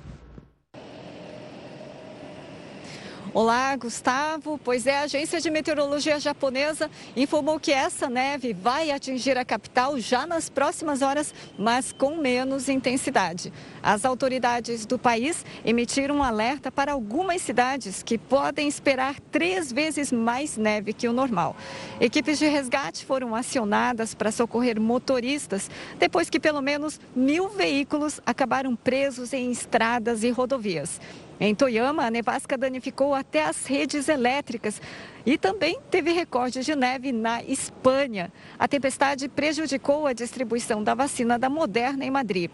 Olá, 3.35 3.75
Gustavo. 3.77 4.61
Pois 4.63 4.87
é, 4.87 4.99
a 4.99 5.05
agência 5.05 5.41
de 5.41 5.49
meteorologia 5.49 6.21
japonesa 6.21 6.91
informou 7.17 7.59
que 7.59 7.73
essa 7.73 8.11
neve 8.11 8.53
vai 8.53 8.91
atingir 8.91 9.39
a 9.39 9.45
capital 9.45 9.99
já 9.99 10.27
nas 10.27 10.51
próximas 10.51 11.01
horas, 11.01 11.35
mas 11.59 11.93
com 11.93 12.17
menos 12.17 12.69
intensidade. 12.69 13.51
As 13.83 14.05
autoridades 14.05 14.85
do 14.85 14.99
país 14.99 15.47
emitiram 15.65 16.17
um 16.17 16.23
alerta 16.23 16.71
para 16.71 16.93
algumas 16.93 17.41
cidades 17.41 18.03
que 18.03 18.19
podem 18.19 18.69
esperar 18.69 19.19
três 19.19 19.73
vezes 19.73 20.13
mais 20.13 20.59
neve 20.59 20.93
que 20.93 21.09
o 21.09 21.13
normal. 21.15 21.57
Equipes 21.99 22.39
de 22.39 22.47
resgate 22.47 23.03
foram 23.03 23.35
acionadas 23.35 24.15
para 24.15 24.31
socorrer 24.31 24.79
motoristas 24.79 25.71
depois 25.99 26.29
que 26.29 26.39
pelo 26.39 26.61
menos 26.61 27.01
mil 27.17 27.49
veículos 27.49 28.21
acabaram 28.27 28.77
presos 28.77 29.33
em 29.33 29.51
estradas 29.51 30.23
e 30.23 30.29
rodovias. 30.29 31.01
Em 31.45 31.57
Toyama, 31.57 32.05
a 32.05 32.11
nevasca 32.11 32.57
danificou 32.57 33.13
até 33.13 33.45
as 33.45 33.67
redes 33.67 34.09
elétricas 34.09 34.81
e 35.27 35.37
também 35.37 35.77
teve 35.91 36.13
recordes 36.13 36.65
de 36.65 36.77
neve 36.77 37.11
na 37.11 37.43
Espanha. 37.43 38.33
A 38.57 38.69
tempestade 38.69 39.29
prejudicou 39.29 40.07
a 40.07 40.13
distribuição 40.13 40.85
da 40.85 40.95
vacina 40.95 41.37
da 41.37 41.51
Moderna 41.51 42.05
em 42.05 42.13
Madrid. 42.13 42.49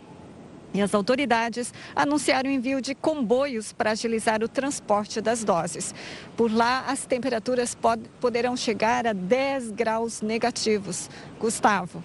E 0.73 0.81
as 0.81 0.95
autoridades 0.95 1.71
anunciaram 1.95 2.49
o 2.49 2.53
envio 2.53 2.81
de 2.81 2.95
comboios 2.95 3.75
para 3.75 3.91
agilizar 3.91 4.43
o 4.43 4.49
transporte 4.49 5.21
das 5.21 5.45
doses. 5.45 5.95
Por 6.35 6.51
lá, 6.51 6.87
as 6.89 7.05
temperaturas 7.05 7.75
pod 7.75 8.03
poderão 8.19 8.57
chegar 8.57 9.07
a 9.07 9.13
10 9.13 9.71
graus 9.73 10.23
negativos. 10.23 11.11
Gustavo. 11.39 12.03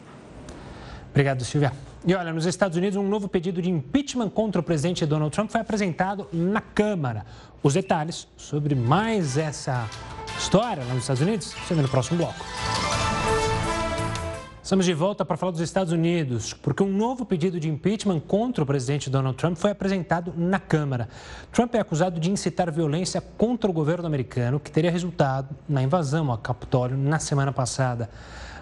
Obrigado, 1.11 1.45
Silvia. 1.45 1.71
E 2.05 2.13
olha, 2.13 2.33
nos 2.33 2.45
Estados 2.45 2.77
Unidos, 2.77 2.97
um 2.97 3.07
novo 3.07 3.29
pedido 3.29 3.61
de 3.61 3.69
impeachment 3.69 4.29
contra 4.29 4.59
o 4.59 4.63
presidente 4.63 5.05
Donald 5.05 5.33
Trump 5.33 5.49
foi 5.49 5.61
apresentado 5.61 6.27
na 6.33 6.59
Câmara. 6.59 7.25
Os 7.63 7.73
detalhes 7.73 8.27
sobre 8.35 8.75
mais 8.75 9.37
essa 9.37 9.87
história 10.37 10.83
lá 10.83 10.93
nos 10.93 11.03
Estados 11.03 11.21
Unidos, 11.21 11.53
você 11.53 11.73
vê 11.73 11.81
no 11.81 11.87
próximo 11.87 12.17
bloco. 12.17 12.45
Estamos 14.61 14.85
de 14.85 14.93
volta 14.93 15.23
para 15.23 15.37
falar 15.37 15.53
dos 15.53 15.61
Estados 15.61 15.93
Unidos, 15.93 16.53
porque 16.53 16.83
um 16.83 16.91
novo 16.91 17.25
pedido 17.25 17.57
de 17.57 17.69
impeachment 17.69 18.19
contra 18.19 18.65
o 18.65 18.67
presidente 18.67 19.09
Donald 19.09 19.37
Trump 19.37 19.55
foi 19.55 19.71
apresentado 19.71 20.33
na 20.35 20.59
Câmara. 20.59 21.07
Trump 21.53 21.73
é 21.75 21.79
acusado 21.79 22.19
de 22.19 22.29
incitar 22.29 22.69
violência 22.69 23.21
contra 23.21 23.69
o 23.69 23.73
governo 23.73 24.05
americano, 24.05 24.59
que 24.59 24.71
teria 24.71 24.91
resultado 24.91 25.55
na 25.69 25.81
invasão 25.81 26.29
ao 26.29 26.37
Capitólio 26.37 26.97
na 26.97 27.19
semana 27.19 27.53
passada. 27.53 28.09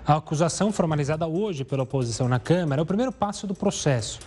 A 0.05 0.15
acusação 0.15 0.71
formalizada 0.71 1.27
hoje 1.27 1.63
pela 1.63 1.83
oposição 1.83 2.27
na 2.27 2.39
Câmara 2.39 2.81
é 2.81 2.83
o 2.83 2.85
primeiro 2.85 3.11
passo 3.11 3.45
do 3.45 3.53
processo. 3.53 4.19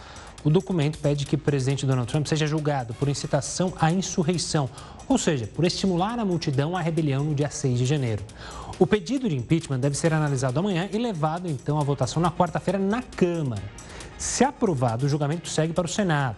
O 0.44 0.50
documento 0.50 0.98
pede 0.98 1.26
que 1.26 1.34
o 1.34 1.38
presidente 1.38 1.84
Donald 1.84 2.08
Trump 2.08 2.26
seja 2.26 2.46
julgado 2.46 2.94
por 2.94 3.08
incitação 3.08 3.72
à 3.80 3.90
insurreição, 3.90 4.70
ou 5.08 5.18
seja, 5.18 5.48
por 5.48 5.64
estimular 5.64 6.16
a 6.18 6.24
multidão 6.24 6.76
à 6.76 6.80
rebelião 6.80 7.24
no 7.24 7.34
dia 7.34 7.50
6 7.50 7.78
de 7.78 7.86
janeiro. 7.86 8.22
O 8.78 8.86
pedido 8.86 9.28
de 9.28 9.36
impeachment 9.36 9.80
deve 9.80 9.96
ser 9.96 10.12
analisado 10.12 10.60
amanhã 10.60 10.88
e 10.92 10.98
levado 10.98 11.48
então 11.48 11.80
à 11.80 11.82
votação 11.82 12.22
na 12.22 12.30
quarta-feira 12.30 12.78
na 12.78 13.02
Câmara. 13.02 13.62
Se 14.16 14.44
aprovado, 14.44 15.06
o 15.06 15.08
julgamento 15.08 15.48
segue 15.48 15.72
para 15.72 15.86
o 15.86 15.88
Senado. 15.88 16.36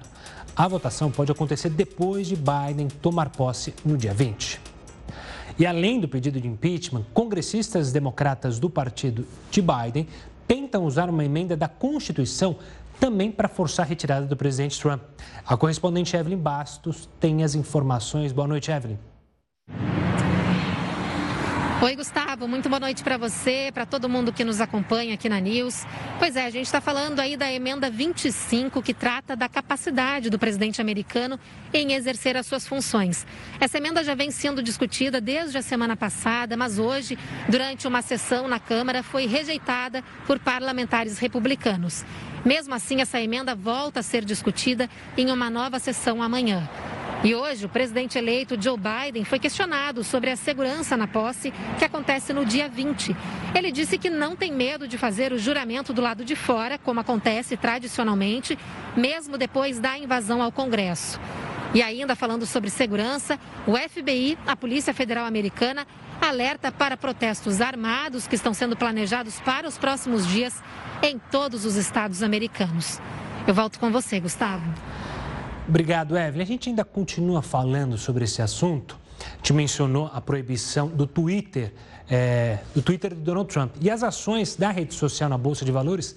A 0.56 0.66
votação 0.66 1.10
pode 1.10 1.30
acontecer 1.30 1.68
depois 1.68 2.26
de 2.26 2.36
Biden 2.36 2.88
tomar 3.02 3.28
posse 3.28 3.74
no 3.84 3.98
dia 3.98 4.14
20. 4.14 4.75
E 5.58 5.64
além 5.64 5.98
do 5.98 6.06
pedido 6.06 6.38
de 6.38 6.46
impeachment, 6.46 7.04
congressistas 7.14 7.90
democratas 7.90 8.58
do 8.58 8.68
partido 8.68 9.26
de 9.50 9.62
Biden 9.62 10.06
tentam 10.46 10.84
usar 10.84 11.08
uma 11.08 11.24
emenda 11.24 11.56
da 11.56 11.66
Constituição 11.66 12.56
também 13.00 13.30
para 13.30 13.48
forçar 13.48 13.86
a 13.86 13.88
retirada 13.88 14.26
do 14.26 14.36
presidente 14.36 14.78
Trump. 14.80 15.00
A 15.46 15.56
correspondente 15.56 16.14
Evelyn 16.14 16.38
Bastos 16.38 17.08
tem 17.18 17.42
as 17.42 17.54
informações. 17.54 18.32
Boa 18.32 18.46
noite, 18.46 18.70
Evelyn. 18.70 18.98
Oi, 21.82 21.94
Gustavo, 21.94 22.48
muito 22.48 22.70
boa 22.70 22.80
noite 22.80 23.04
para 23.04 23.18
você, 23.18 23.70
para 23.72 23.84
todo 23.84 24.08
mundo 24.08 24.32
que 24.32 24.42
nos 24.42 24.62
acompanha 24.62 25.12
aqui 25.12 25.28
na 25.28 25.38
News. 25.38 25.84
Pois 26.18 26.34
é, 26.34 26.46
a 26.46 26.50
gente 26.50 26.64
está 26.64 26.80
falando 26.80 27.20
aí 27.20 27.36
da 27.36 27.52
emenda 27.52 27.90
25, 27.90 28.80
que 28.80 28.94
trata 28.94 29.36
da 29.36 29.46
capacidade 29.46 30.30
do 30.30 30.38
presidente 30.38 30.80
americano 30.80 31.38
em 31.74 31.92
exercer 31.92 32.34
as 32.34 32.46
suas 32.46 32.66
funções. 32.66 33.26
Essa 33.60 33.76
emenda 33.76 34.02
já 34.02 34.14
vem 34.14 34.30
sendo 34.30 34.62
discutida 34.62 35.20
desde 35.20 35.58
a 35.58 35.62
semana 35.62 35.94
passada, 35.94 36.56
mas 36.56 36.78
hoje, 36.78 37.18
durante 37.46 37.86
uma 37.86 38.00
sessão 38.00 38.48
na 38.48 38.58
Câmara, 38.58 39.02
foi 39.02 39.26
rejeitada 39.26 40.02
por 40.26 40.38
parlamentares 40.38 41.18
republicanos. 41.18 42.06
Mesmo 42.46 42.76
assim, 42.76 43.00
essa 43.00 43.20
emenda 43.20 43.56
volta 43.56 43.98
a 43.98 44.02
ser 44.04 44.24
discutida 44.24 44.88
em 45.16 45.32
uma 45.32 45.50
nova 45.50 45.80
sessão 45.80 46.22
amanhã. 46.22 46.70
E 47.24 47.34
hoje, 47.34 47.66
o 47.66 47.68
presidente 47.68 48.16
eleito 48.16 48.56
Joe 48.60 48.78
Biden 48.78 49.24
foi 49.24 49.40
questionado 49.40 50.04
sobre 50.04 50.30
a 50.30 50.36
segurança 50.36 50.96
na 50.96 51.08
posse, 51.08 51.52
que 51.76 51.84
acontece 51.84 52.32
no 52.32 52.44
dia 52.44 52.68
20. 52.68 53.16
Ele 53.52 53.72
disse 53.72 53.98
que 53.98 54.08
não 54.08 54.36
tem 54.36 54.52
medo 54.52 54.86
de 54.86 54.96
fazer 54.96 55.32
o 55.32 55.38
juramento 55.38 55.92
do 55.92 56.00
lado 56.00 56.24
de 56.24 56.36
fora, 56.36 56.78
como 56.78 57.00
acontece 57.00 57.56
tradicionalmente, 57.56 58.56
mesmo 58.96 59.36
depois 59.36 59.80
da 59.80 59.98
invasão 59.98 60.40
ao 60.40 60.52
Congresso. 60.52 61.18
E 61.74 61.82
ainda 61.82 62.14
falando 62.14 62.46
sobre 62.46 62.70
segurança, 62.70 63.40
o 63.66 63.76
FBI, 63.76 64.38
a 64.46 64.54
Polícia 64.54 64.94
Federal 64.94 65.26
Americana, 65.26 65.84
alerta 66.20 66.70
para 66.70 66.96
protestos 66.96 67.60
armados 67.60 68.28
que 68.28 68.36
estão 68.36 68.54
sendo 68.54 68.76
planejados 68.76 69.40
para 69.40 69.66
os 69.66 69.76
próximos 69.76 70.24
dias 70.28 70.62
em 71.02 71.18
todos 71.30 71.64
os 71.64 71.76
estados 71.76 72.22
americanos. 72.22 73.00
Eu 73.46 73.54
volto 73.54 73.78
com 73.78 73.90
você, 73.90 74.18
Gustavo. 74.18 74.64
Obrigado, 75.68 76.16
Evelyn. 76.16 76.42
A 76.42 76.46
gente 76.46 76.68
ainda 76.68 76.84
continua 76.84 77.42
falando 77.42 77.98
sobre 77.98 78.24
esse 78.24 78.40
assunto. 78.40 78.98
Te 79.42 79.52
mencionou 79.52 80.10
a 80.12 80.20
proibição 80.20 80.88
do 80.88 81.06
Twitter, 81.06 81.72
é, 82.08 82.58
do 82.74 82.82
Twitter 82.82 83.14
de 83.14 83.20
Donald 83.20 83.48
Trump. 83.52 83.74
E 83.80 83.90
as 83.90 84.02
ações 84.02 84.56
da 84.56 84.70
rede 84.70 84.94
social 84.94 85.28
na 85.28 85.38
Bolsa 85.38 85.64
de 85.64 85.72
Valores 85.72 86.16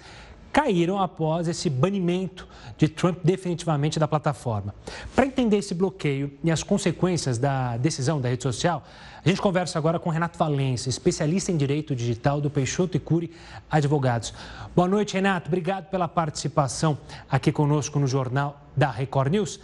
caíram 0.51 0.99
após 0.99 1.47
esse 1.47 1.69
banimento 1.69 2.47
de 2.77 2.87
Trump 2.87 3.19
definitivamente 3.23 3.99
da 3.99 4.07
plataforma. 4.07 4.73
Para 5.15 5.25
entender 5.25 5.57
esse 5.57 5.73
bloqueio 5.73 6.31
e 6.43 6.51
as 6.51 6.63
consequências 6.63 7.37
da 7.37 7.77
decisão 7.77 8.19
da 8.19 8.29
rede 8.29 8.43
social, 8.43 8.83
a 9.23 9.27
gente 9.27 9.41
conversa 9.41 9.77
agora 9.77 9.99
com 9.99 10.09
Renato 10.09 10.37
Valença, 10.37 10.89
especialista 10.89 11.51
em 11.51 11.57
direito 11.57 11.95
digital 11.95 12.39
do 12.39 12.49
Peixoto 12.49 12.95
e 12.95 12.99
Cury 12.99 13.31
Advogados. 13.69 14.33
Boa 14.75 14.87
noite, 14.87 15.13
Renato. 15.13 15.47
Obrigado 15.47 15.89
pela 15.89 16.07
participação 16.07 16.97
aqui 17.29 17.51
conosco 17.51 17.99
no 17.99 18.07
Jornal 18.07 18.61
da 18.75 18.89
Record 18.89 19.31
News. 19.31 19.59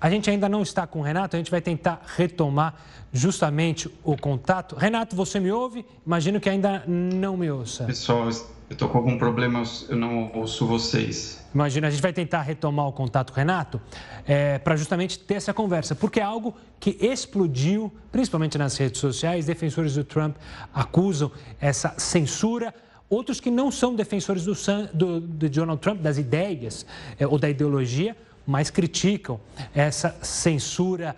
A 0.00 0.10
gente 0.10 0.28
ainda 0.28 0.48
não 0.48 0.62
está 0.62 0.86
com 0.86 0.98
o 0.98 1.02
Renato, 1.02 1.36
a 1.36 1.38
gente 1.38 1.50
vai 1.50 1.60
tentar 1.60 2.02
retomar 2.16 2.74
justamente 3.12 3.90
o 4.04 4.16
contato. 4.16 4.76
Renato, 4.76 5.16
você 5.16 5.40
me 5.40 5.50
ouve? 5.50 5.86
Imagino 6.04 6.38
que 6.38 6.50
ainda 6.50 6.84
não 6.86 7.36
me 7.36 7.50
ouça. 7.50 7.84
Pessoal, 7.84 8.28
eu 8.68 8.74
estou 8.74 8.88
com 8.88 8.98
algum 8.98 9.16
problema, 9.16 9.62
eu 9.88 9.96
não 9.96 10.30
ouço 10.34 10.66
vocês. 10.66 11.44
Imagina, 11.54 11.86
a 11.86 11.90
gente 11.90 12.02
vai 12.02 12.12
tentar 12.12 12.42
retomar 12.42 12.86
o 12.88 12.92
contato 12.92 13.32
com 13.32 13.36
o 13.36 13.38
Renato 13.38 13.80
é, 14.26 14.58
para 14.58 14.76
justamente 14.76 15.18
ter 15.18 15.34
essa 15.34 15.54
conversa, 15.54 15.94
porque 15.94 16.18
é 16.18 16.22
algo 16.22 16.54
que 16.80 16.98
explodiu, 17.00 17.92
principalmente 18.10 18.58
nas 18.58 18.76
redes 18.76 19.00
sociais. 19.00 19.46
Defensores 19.46 19.94
do 19.94 20.04
Trump 20.04 20.36
acusam 20.74 21.30
essa 21.60 21.94
censura. 21.96 22.74
Outros 23.08 23.40
que 23.40 23.52
não 23.52 23.70
são 23.70 23.94
defensores 23.94 24.44
do, 24.44 24.54
do, 24.92 25.20
do 25.20 25.48
Donald 25.48 25.80
Trump, 25.80 26.00
das 26.00 26.18
ideias 26.18 26.84
é, 27.20 27.26
ou 27.26 27.38
da 27.38 27.48
ideologia, 27.48 28.16
mas 28.44 28.68
criticam 28.68 29.40
essa 29.72 30.16
censura 30.20 31.14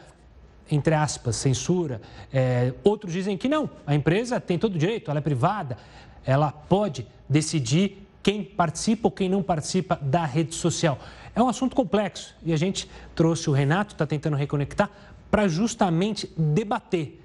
entre 0.70 0.94
aspas, 0.94 1.36
censura. 1.36 2.00
É, 2.32 2.72
outros 2.84 3.12
dizem 3.12 3.36
que 3.36 3.48
não, 3.48 3.70
a 3.86 3.94
empresa 3.94 4.38
tem 4.38 4.58
todo 4.58 4.74
o 4.74 4.78
direito, 4.78 5.10
ela 5.10 5.18
é 5.18 5.22
privada, 5.22 5.78
ela 6.28 6.52
pode 6.52 7.06
decidir 7.26 8.06
quem 8.22 8.44
participa 8.44 9.08
ou 9.08 9.10
quem 9.10 9.30
não 9.30 9.42
participa 9.42 9.98
da 10.02 10.26
rede 10.26 10.54
social. 10.54 10.98
É 11.34 11.42
um 11.42 11.48
assunto 11.48 11.74
complexo 11.74 12.36
e 12.44 12.52
a 12.52 12.56
gente 12.58 12.86
trouxe 13.14 13.48
o 13.48 13.52
Renato, 13.54 13.94
está 13.94 14.06
tentando 14.06 14.36
reconectar, 14.36 14.90
para 15.30 15.48
justamente 15.48 16.30
debater 16.36 17.24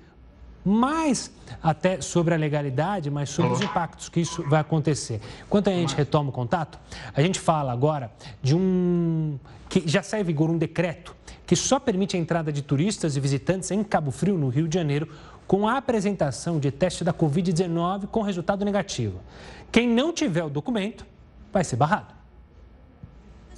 mais 0.63 1.29
até 1.61 1.99
sobre 1.99 2.33
a 2.33 2.37
legalidade, 2.37 3.09
mas 3.09 3.29
sobre 3.29 3.51
os 3.51 3.61
impactos 3.61 4.07
que 4.07 4.21
isso 4.21 4.41
vai 4.43 4.61
acontecer. 4.61 5.19
Enquanto 5.45 5.69
a 5.69 5.73
gente 5.73 5.93
retoma 5.93 6.29
o 6.29 6.31
contato, 6.31 6.79
a 7.13 7.21
gente 7.21 7.41
fala 7.41 7.73
agora 7.73 8.09
de 8.41 8.55
um 8.55 9.37
que 9.67 9.83
já 9.85 10.01
sai 10.01 10.21
em 10.21 10.23
vigor 10.23 10.49
um 10.49 10.57
decreto 10.57 11.13
que 11.45 11.55
só 11.55 11.79
permite 11.79 12.15
a 12.15 12.19
entrada 12.19 12.53
de 12.53 12.61
turistas 12.61 13.17
e 13.17 13.19
visitantes 13.19 13.69
em 13.71 13.83
Cabo 13.83 14.11
Frio, 14.11 14.37
no 14.37 14.47
Rio 14.47 14.67
de 14.67 14.75
Janeiro, 14.75 15.09
com 15.47 15.67
a 15.67 15.77
apresentação 15.77 16.59
de 16.59 16.71
teste 16.71 17.03
da 17.03 17.13
Covid-19 17.13 18.07
com 18.07 18.21
resultado 18.21 18.63
negativo. 18.63 19.19
Quem 19.71 19.87
não 19.87 20.13
tiver 20.13 20.43
o 20.43 20.49
documento 20.49 21.05
vai 21.51 21.63
ser 21.63 21.75
barrado 21.75 22.23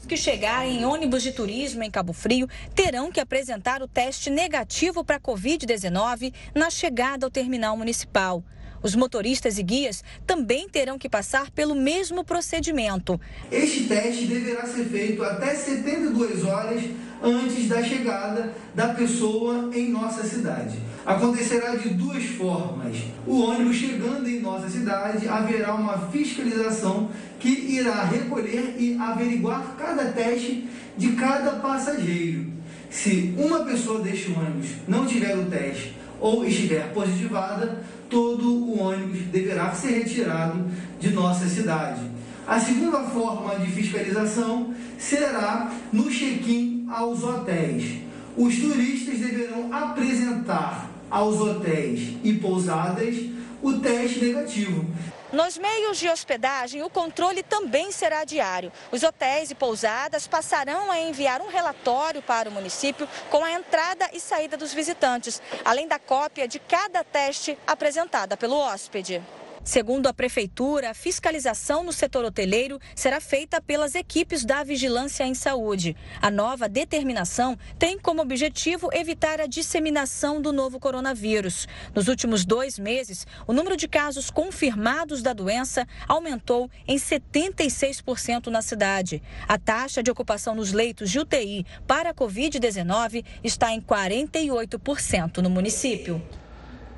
que 0.05 0.15
chegarem 0.15 0.81
em 0.81 0.85
ônibus 0.85 1.23
de 1.23 1.31
turismo 1.31 1.83
em 1.83 1.89
Cabo 1.89 2.13
Frio 2.13 2.47
terão 2.75 3.11
que 3.11 3.19
apresentar 3.19 3.81
o 3.81 3.87
teste 3.87 4.29
negativo 4.29 5.03
para 5.03 5.15
a 5.15 5.19
Covid-19 5.19 6.31
na 6.53 6.69
chegada 6.69 7.25
ao 7.25 7.31
terminal 7.31 7.75
municipal. 7.75 8.43
Os 8.83 8.95
motoristas 8.95 9.57
e 9.57 9.63
guias 9.63 10.03
também 10.27 10.69
terão 10.69 10.99
que 10.99 11.09
passar 11.09 11.49
pelo 11.49 11.73
mesmo 11.73 12.23
procedimento. 12.23 13.19
Este 13.51 13.85
teste 13.85 14.27
deverá 14.27 14.67
ser 14.67 14.85
feito 14.85 15.23
até 15.23 15.55
72 15.55 16.45
horas 16.45 16.83
antes 17.23 17.67
da 17.67 17.81
chegada 17.81 18.53
da 18.75 18.89
pessoa 18.89 19.71
em 19.73 19.89
nossa 19.89 20.23
cidade. 20.23 20.77
Acontecerá 21.05 21.75
de 21.75 21.89
duas 21.89 22.23
formas. 22.23 22.97
O 23.27 23.41
ônibus 23.41 23.75
chegando 23.75 24.27
em 24.27 24.39
nossa 24.39 24.67
cidade, 24.67 25.27
haverá 25.27 25.75
uma 25.75 25.99
fiscalização 26.09 27.11
que 27.39 27.47
irá 27.47 28.03
recolher 28.05 28.75
e 28.79 28.97
averiguar 28.99 29.75
cada 29.77 30.05
teste 30.05 30.67
de 30.97 31.11
cada 31.11 31.51
passageiro. 31.59 32.47
Se 32.89 33.35
uma 33.37 33.59
pessoa 33.59 34.01
deste 34.01 34.31
ônibus 34.31 34.69
não 34.87 35.05
tiver 35.05 35.37
o 35.37 35.45
teste 35.45 35.95
ou 36.19 36.43
estiver 36.43 36.91
positivada, 36.91 37.83
todo 38.09 38.49
o 38.49 38.79
ônibus 38.79 39.19
deverá 39.31 39.75
ser 39.75 39.99
retirado 39.99 40.65
de 40.99 41.11
nossa 41.11 41.47
cidade. 41.47 42.01
A 42.47 42.59
segunda 42.59 42.99
forma 43.03 43.59
de 43.59 43.71
fiscalização 43.71 44.73
será 44.97 45.71
no 45.93 46.09
check-in 46.09 46.87
aos 46.89 47.21
hotéis. 47.21 47.99
Os 48.35 48.55
turistas 48.57 49.19
deverão 49.19 49.71
apresentar 49.71 50.94
aos 51.15 51.39
hotéis 51.39 52.17
e 52.25 52.33
pousadas 52.33 53.15
o 53.63 53.79
teste 53.79 54.19
negativo. 54.19 54.85
Nos 55.31 55.57
meios 55.57 55.97
de 55.97 56.09
hospedagem, 56.09 56.83
o 56.83 56.89
controle 56.89 57.41
também 57.41 57.89
será 57.89 58.25
diário. 58.25 58.69
Os 58.91 59.01
hotéis 59.01 59.49
e 59.49 59.55
pousadas 59.55 60.27
passarão 60.27 60.91
a 60.91 60.99
enviar 60.99 61.41
um 61.41 61.47
relatório 61.47 62.21
para 62.21 62.49
o 62.49 62.51
município 62.51 63.07
com 63.29 63.45
a 63.45 63.51
entrada 63.53 64.09
e 64.11 64.19
saída 64.19 64.57
dos 64.57 64.73
visitantes, 64.73 65.41
além 65.63 65.87
da 65.87 65.97
cópia 65.97 66.49
de 66.49 66.59
cada 66.59 67.01
teste 67.01 67.57
apresentada 67.65 68.35
pelo 68.35 68.57
hóspede. 68.57 69.23
Segundo 69.65 70.05
a 70.05 70.13
Prefeitura, 70.13 70.91
a 70.91 70.93
fiscalização 70.93 71.83
no 71.83 71.91
setor 71.91 72.23
hoteleiro 72.23 72.79
será 72.93 73.19
feita 73.19 73.59
pelas 73.59 73.95
equipes 73.95 74.45
da 74.45 74.63
Vigilância 74.63 75.23
em 75.23 75.33
Saúde. 75.33 75.95
A 76.21 76.29
nova 76.29 76.69
determinação 76.69 77.57
tem 77.79 77.97
como 77.97 78.21
objetivo 78.21 78.89
evitar 78.93 79.41
a 79.41 79.47
disseminação 79.47 80.39
do 80.39 80.53
novo 80.53 80.79
coronavírus. 80.79 81.67
Nos 81.95 82.07
últimos 82.07 82.45
dois 82.45 82.77
meses, 82.77 83.25
o 83.47 83.53
número 83.53 83.75
de 83.75 83.87
casos 83.87 84.29
confirmados 84.29 85.23
da 85.23 85.33
doença 85.33 85.87
aumentou 86.07 86.69
em 86.87 86.97
76% 86.97 88.47
na 88.47 88.61
cidade. 88.61 89.19
A 89.47 89.57
taxa 89.57 90.03
de 90.03 90.11
ocupação 90.11 90.53
nos 90.53 90.73
leitos 90.73 91.09
de 91.09 91.19
UTI 91.19 91.65
para 91.87 92.11
a 92.11 92.13
Covid-19 92.13 93.25
está 93.43 93.71
em 93.71 93.81
48% 93.81 95.37
no 95.37 95.49
município. 95.49 96.21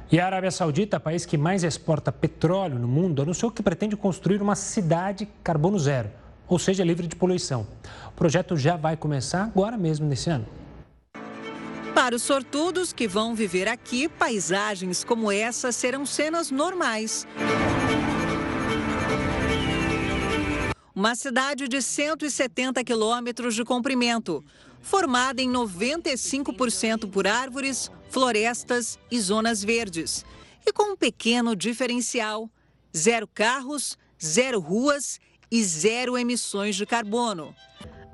E 0.10 0.22
a 0.22 0.26
Arábia 0.26 0.52
Saudita, 0.52 1.02
país 1.02 1.26
que 1.26 1.38
mais 1.38 1.66
exporta 1.66 2.14
petróleo 2.14 2.80
no 2.80 2.88
mundo, 2.88 3.22
anunciou 3.22 3.52
que 3.52 3.62
pretende 3.62 3.98
construir 3.98 4.42
uma 4.42 4.56
cidade 4.56 5.28
carbono 5.44 5.78
zero, 5.78 6.10
ou 6.48 6.58
seja, 6.58 6.82
livre 6.82 7.08
de 7.08 7.16
poluição. 7.16 7.68
O 8.08 8.12
projeto 8.12 8.56
já 8.56 8.78
vai 8.78 8.96
começar 8.96 9.44
agora 9.44 9.78
mesmo 9.78 10.08
nesse 10.08 10.30
ano. 10.30 10.46
Para 11.94 12.16
os 12.16 12.22
sortudos 12.22 12.94
que 12.94 13.06
vão 13.06 13.36
viver 13.36 13.68
aqui, 13.68 14.08
paisagens 14.08 15.04
como 15.04 15.30
essa 15.30 15.74
serão 15.74 16.06
cenas 16.06 16.52
normais. 16.52 17.28
Uma 20.96 21.16
cidade 21.16 21.68
de 21.68 21.82
170 21.82 22.82
quilômetros 22.86 23.54
de 23.54 23.66
comprimento, 23.66 24.42
formada 24.80 25.42
em 25.42 25.52
95% 25.52 27.10
por 27.12 27.28
árvores, 27.28 27.92
florestas 28.10 28.98
e 29.10 29.20
zonas 29.20 29.64
verdes. 29.64 30.26
E 30.66 30.74
com 30.74 30.94
um 30.94 30.98
pequeno 30.98 31.56
diferencial: 31.56 32.50
zero 32.96 33.28
carros, 33.28 33.98
zero 34.24 34.60
ruas 34.60 35.20
e 35.50 35.64
zero 35.64 36.18
emissões 36.18 36.76
de 36.76 36.86
carbono. 36.86 37.56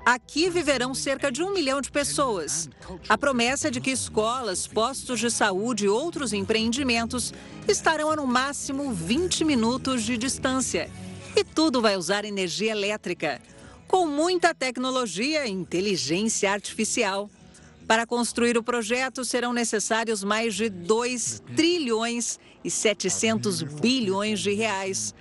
Aqui 0.04 0.50
viverão 0.50 0.94
cerca 0.94 1.32
de 1.32 1.42
um 1.42 1.50
milhão 1.54 1.80
de 1.80 1.90
pessoas. 1.90 2.68
A 3.08 3.16
promessa 3.16 3.70
de 3.70 3.80
que 3.80 3.90
escolas, 3.90 4.66
postos 4.66 5.18
de 5.18 5.30
saúde 5.30 5.86
e 5.86 5.88
outros 5.88 6.34
empreendimentos 6.34 7.32
estarão 7.66 8.10
a 8.10 8.16
no 8.16 8.26
máximo 8.26 8.92
20 8.92 9.44
minutos 9.44 10.02
de 10.02 10.18
distância. 10.18 10.90
E 11.34 11.42
tudo 11.42 11.80
vai 11.80 11.96
usar 11.96 12.26
energia 12.26 12.72
elétrica, 12.72 13.40
com 13.88 14.06
muita 14.06 14.54
tecnologia 14.54 15.46
e 15.46 15.50
inteligência 15.50 16.52
artificial. 16.52 17.30
Para 17.86 18.06
construir 18.06 18.56
o 18.56 18.62
projeto 18.62 19.24
serão 19.24 19.52
necessários 19.52 20.24
mais 20.24 20.54
de 20.54 20.70
2 20.70 21.42
trilhões 21.54 22.38
e 22.64 22.70
700 22.70 23.62
bilhões 23.62 24.40
de 24.40 24.54
reais. 24.54 25.14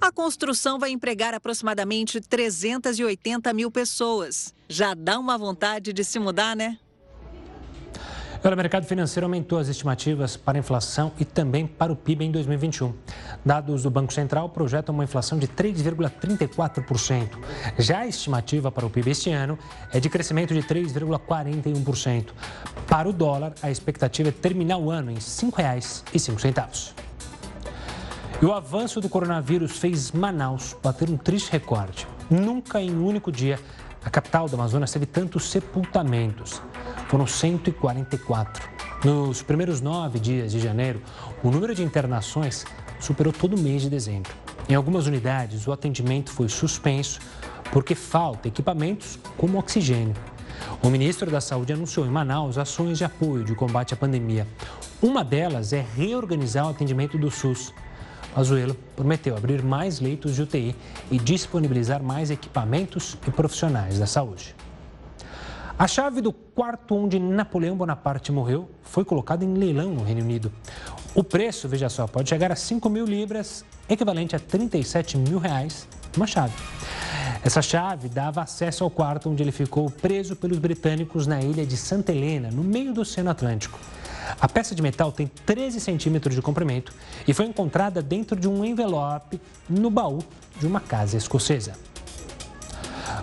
A 0.00 0.10
construção 0.10 0.78
vai 0.78 0.90
empregar 0.90 1.34
aproximadamente 1.34 2.20
380 2.20 3.52
mil 3.52 3.70
pessoas. 3.70 4.54
Já 4.68 4.94
dá 4.94 5.18
uma 5.18 5.36
vontade 5.36 5.92
de 5.92 6.04
se 6.04 6.18
mudar, 6.18 6.56
né? 6.56 6.78
O 8.44 8.56
mercado 8.56 8.86
financeiro 8.86 9.26
aumentou 9.26 9.58
as 9.58 9.68
estimativas 9.68 10.36
para 10.36 10.56
a 10.58 10.60
inflação 10.60 11.12
e 11.18 11.24
também 11.24 11.66
para 11.66 11.92
o 11.92 11.96
PIB 11.96 12.26
em 12.26 12.30
2021. 12.30 12.94
Dados 13.44 13.82
do 13.82 13.90
Banco 13.90 14.12
Central 14.12 14.48
projetam 14.50 14.94
uma 14.94 15.04
inflação 15.04 15.38
de 15.38 15.48
3,34%. 15.48 17.38
Já 17.78 18.00
a 18.00 18.06
estimativa 18.06 18.70
para 18.70 18.86
o 18.86 18.90
PIB 18.90 19.10
este 19.10 19.30
ano 19.30 19.58
é 19.92 19.98
de 19.98 20.08
crescimento 20.08 20.54
de 20.54 20.62
3,41%. 20.62 22.28
Para 22.86 23.08
o 23.08 23.12
dólar, 23.12 23.52
a 23.62 23.70
expectativa 23.70 24.28
é 24.28 24.32
terminar 24.32 24.78
o 24.78 24.90
ano 24.90 25.10
em 25.10 25.14
R$ 25.14 25.20
5,05. 25.20 26.94
E 28.40 28.44
o 28.44 28.52
avanço 28.52 29.00
do 29.00 29.08
coronavírus 29.08 29.78
fez 29.78 30.12
Manaus 30.12 30.76
bater 30.82 31.08
um 31.08 31.16
triste 31.16 31.50
recorde. 31.50 32.06
Nunca 32.30 32.82
em 32.82 32.90
um 32.90 33.06
único 33.06 33.32
dia 33.32 33.58
a 34.06 34.10
capital 34.10 34.48
do 34.48 34.54
Amazonas 34.54 34.92
teve 34.92 35.04
tantos 35.04 35.50
sepultamentos. 35.50 36.62
Foram 37.08 37.26
144. 37.26 38.68
Nos 39.04 39.42
primeiros 39.42 39.80
nove 39.80 40.20
dias 40.20 40.52
de 40.52 40.60
janeiro, 40.60 41.02
o 41.42 41.50
número 41.50 41.74
de 41.74 41.82
internações 41.82 42.64
superou 43.00 43.32
todo 43.32 43.56
o 43.56 43.60
mês 43.60 43.82
de 43.82 43.90
dezembro. 43.90 44.32
Em 44.68 44.76
algumas 44.76 45.08
unidades, 45.08 45.66
o 45.66 45.72
atendimento 45.72 46.30
foi 46.30 46.48
suspenso 46.48 47.18
porque 47.72 47.96
falta 47.96 48.46
equipamentos 48.46 49.18
como 49.36 49.58
oxigênio. 49.58 50.14
O 50.80 50.88
ministro 50.88 51.28
da 51.28 51.40
Saúde 51.40 51.72
anunciou 51.72 52.06
em 52.06 52.10
Manaus 52.10 52.58
ações 52.58 52.98
de 52.98 53.04
apoio 53.04 53.42
de 53.42 53.56
combate 53.56 53.92
à 53.92 53.96
pandemia. 53.96 54.46
Uma 55.02 55.24
delas 55.24 55.72
é 55.72 55.84
reorganizar 55.96 56.64
o 56.64 56.70
atendimento 56.70 57.18
do 57.18 57.28
SUS. 57.28 57.74
Azuelo 58.36 58.76
prometeu 58.94 59.34
abrir 59.34 59.62
mais 59.62 59.98
leitos 59.98 60.34
de 60.34 60.42
UTI 60.42 60.76
e 61.10 61.18
disponibilizar 61.18 62.02
mais 62.02 62.30
equipamentos 62.30 63.16
e 63.26 63.30
profissionais 63.30 63.98
da 63.98 64.06
saúde. 64.06 64.54
A 65.78 65.86
chave 65.86 66.20
do 66.20 66.32
quarto 66.32 66.94
onde 66.94 67.18
Napoleão 67.18 67.76
Bonaparte 67.76 68.30
morreu 68.30 68.70
foi 68.82 69.04
colocada 69.04 69.44
em 69.44 69.54
leilão 69.54 69.90
no 69.92 70.02
Reino 70.02 70.22
Unido. 70.22 70.52
O 71.14 71.24
preço, 71.24 71.66
veja 71.68 71.88
só, 71.88 72.06
pode 72.06 72.28
chegar 72.28 72.52
a 72.52 72.56
5 72.56 72.88
mil 72.90 73.06
libras, 73.06 73.64
equivalente 73.88 74.36
a 74.36 74.38
37 74.38 75.16
mil 75.16 75.38
reais, 75.38 75.88
uma 76.16 76.26
chave. 76.26 76.54
Essa 77.42 77.62
chave 77.62 78.08
dava 78.08 78.42
acesso 78.42 78.84
ao 78.84 78.90
quarto 78.90 79.30
onde 79.30 79.42
ele 79.42 79.52
ficou 79.52 79.90
preso 79.90 80.34
pelos 80.34 80.58
britânicos 80.58 81.26
na 81.26 81.40
ilha 81.40 81.64
de 81.64 81.76
Santa 81.76 82.12
Helena, 82.12 82.50
no 82.50 82.62
meio 82.62 82.92
do 82.92 83.02
Oceano 83.02 83.30
Atlântico. 83.30 83.78
A 84.40 84.48
peça 84.48 84.74
de 84.74 84.82
metal 84.82 85.12
tem 85.12 85.26
13 85.26 85.80
centímetros 85.80 86.34
de 86.34 86.42
comprimento 86.42 86.92
e 87.26 87.32
foi 87.32 87.46
encontrada 87.46 88.02
dentro 88.02 88.38
de 88.38 88.48
um 88.48 88.64
envelope 88.64 89.40
no 89.68 89.90
baú 89.90 90.18
de 90.58 90.66
uma 90.66 90.80
casa 90.80 91.16
escocesa. 91.16 91.74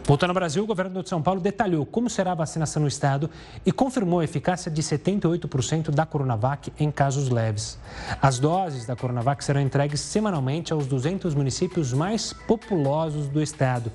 Voltando 0.05 0.31
ao 0.31 0.35
Brasil, 0.35 0.63
o 0.63 0.67
governo 0.67 1.01
de 1.01 1.07
São 1.07 1.21
Paulo 1.21 1.39
detalhou 1.39 1.85
como 1.85 2.09
será 2.09 2.33
a 2.33 2.35
vacinação 2.35 2.81
no 2.81 2.87
estado 2.87 3.29
e 3.65 3.71
confirmou 3.71 4.19
a 4.19 4.23
eficácia 4.23 4.69
de 4.69 4.81
78% 4.81 5.91
da 5.91 6.05
Coronavac 6.05 6.73
em 6.77 6.91
casos 6.91 7.29
leves. 7.29 7.77
As 8.21 8.37
doses 8.37 8.85
da 8.85 8.95
Coronavac 8.95 9.43
serão 9.43 9.61
entregues 9.61 10.01
semanalmente 10.01 10.73
aos 10.73 10.87
200 10.87 11.33
municípios 11.33 11.93
mais 11.93 12.33
populosos 12.33 13.27
do 13.27 13.41
estado. 13.41 13.91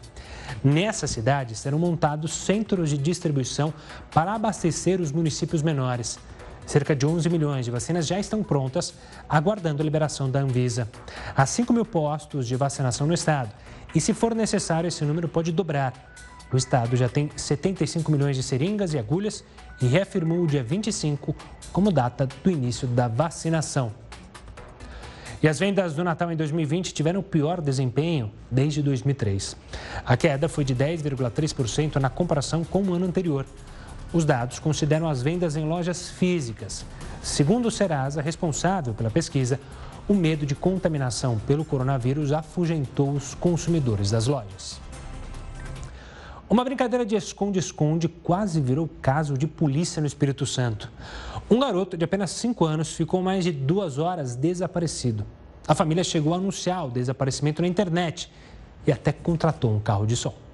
Nessas 0.65 1.11
cidades 1.11 1.59
serão 1.59 1.79
montados 1.79 2.33
centros 2.33 2.89
de 2.89 2.97
distribuição 2.97 3.75
para 4.11 4.33
abastecer 4.33 5.01
os 5.01 5.13
municípios 5.13 5.63
menores. 5.63 6.19
Cerca 6.69 6.95
de 6.95 7.07
11 7.07 7.31
milhões 7.31 7.65
de 7.65 7.71
vacinas 7.71 8.07
já 8.07 8.21
estão 8.21 8.43
prontas, 8.43 8.93
aguardando 9.27 9.81
a 9.81 9.85
liberação 9.85 10.31
da 10.31 10.41
Anvisa. 10.41 10.87
Há 11.35 11.47
5 11.47 11.73
mil 11.73 11.83
postos 11.83 12.47
de 12.47 12.57
vacinação 12.57 13.07
no 13.07 13.15
estado 13.15 13.51
e, 13.95 14.01
se 14.03 14.13
for 14.13 14.35
necessário, 14.35 14.87
esse 14.87 15.03
número 15.03 15.27
pode 15.27 15.51
dobrar. 15.51 15.95
O 16.53 16.59
estado 16.59 16.95
já 16.95 17.09
tem 17.09 17.31
75 17.35 18.13
milhões 18.13 18.37
de 18.37 18.43
seringas 18.43 18.93
e 18.93 18.99
agulhas 18.99 19.43
e 19.81 19.87
reafirmou 19.87 20.43
o 20.43 20.47
dia 20.47 20.63
25 20.63 21.35
como 21.73 21.91
data 21.91 22.29
do 22.45 22.51
início 22.51 22.87
da 22.87 23.09
vacinação. 23.09 23.91
E 25.43 25.49
as 25.49 25.59
vendas 25.59 25.95
do 25.95 26.05
Natal 26.05 26.31
em 26.31 26.37
2020 26.37 26.93
tiveram 26.93 27.21
o 27.21 27.23
pior 27.23 27.63
desempenho 27.63 28.31
desde 28.51 28.83
2003. 28.83 29.57
A 30.05 30.19
queda 30.19 30.51
foi 30.51 30.65
de 30.65 30.75
10,3% 30.75 31.97
na 31.97 32.11
comparação 32.11 32.63
com 32.63 32.83
o 32.83 32.93
ano 32.93 33.07
anterior. 33.07 33.47
Os 34.13 34.25
dados 34.25 34.59
consideram 34.59 35.09
as 35.09 35.23
vendas 35.23 35.57
em 35.57 35.67
lojas 35.67 36.09
físicas. 36.09 36.85
Segundo 37.23 37.67
o 37.67 37.71
Serasa, 37.71 38.23
responsável 38.23 38.95
pela 38.95 39.11
pesquisa, 39.11 39.61
o 40.09 40.15
medo 40.15 40.47
de 40.47 40.55
contaminação 40.55 41.39
pelo 41.47 41.65
coronavírus 41.65 42.33
afugentou 42.33 43.11
os 43.13 43.35
consumidores 43.35 44.11
das 44.11 44.27
lojas. 44.27 44.81
Uma 46.49 46.65
brincadeira 46.65 47.05
de 47.05 47.15
esconde-esconde 47.15 48.09
quase 48.09 48.59
virou 48.59 48.89
caso 49.03 49.37
de 49.37 49.47
polícia 49.47 50.01
no 50.01 50.07
Espírito 50.07 50.47
Santo. 50.47 50.91
Um 51.51 51.61
garoto 51.61 51.95
de 51.95 52.07
apenas 52.07 52.31
5 52.31 52.65
anos 52.65 52.95
ficou 52.95 53.21
mais 53.21 53.45
de 53.45 53.53
duas 53.53 53.99
horas 53.99 54.35
desaparecido. 54.35 55.27
A 55.67 55.75
família 55.75 56.03
chegou 56.03 56.33
a 56.33 56.39
anunciar 56.39 56.87
o 56.87 56.91
desaparecimento 56.91 57.61
na 57.61 57.69
internet 57.69 58.33
e 58.87 58.93
até 58.93 59.13
contratou 59.13 59.71
um 59.75 59.79
carro 59.79 60.07
de 60.07 60.17
som. 60.17 60.48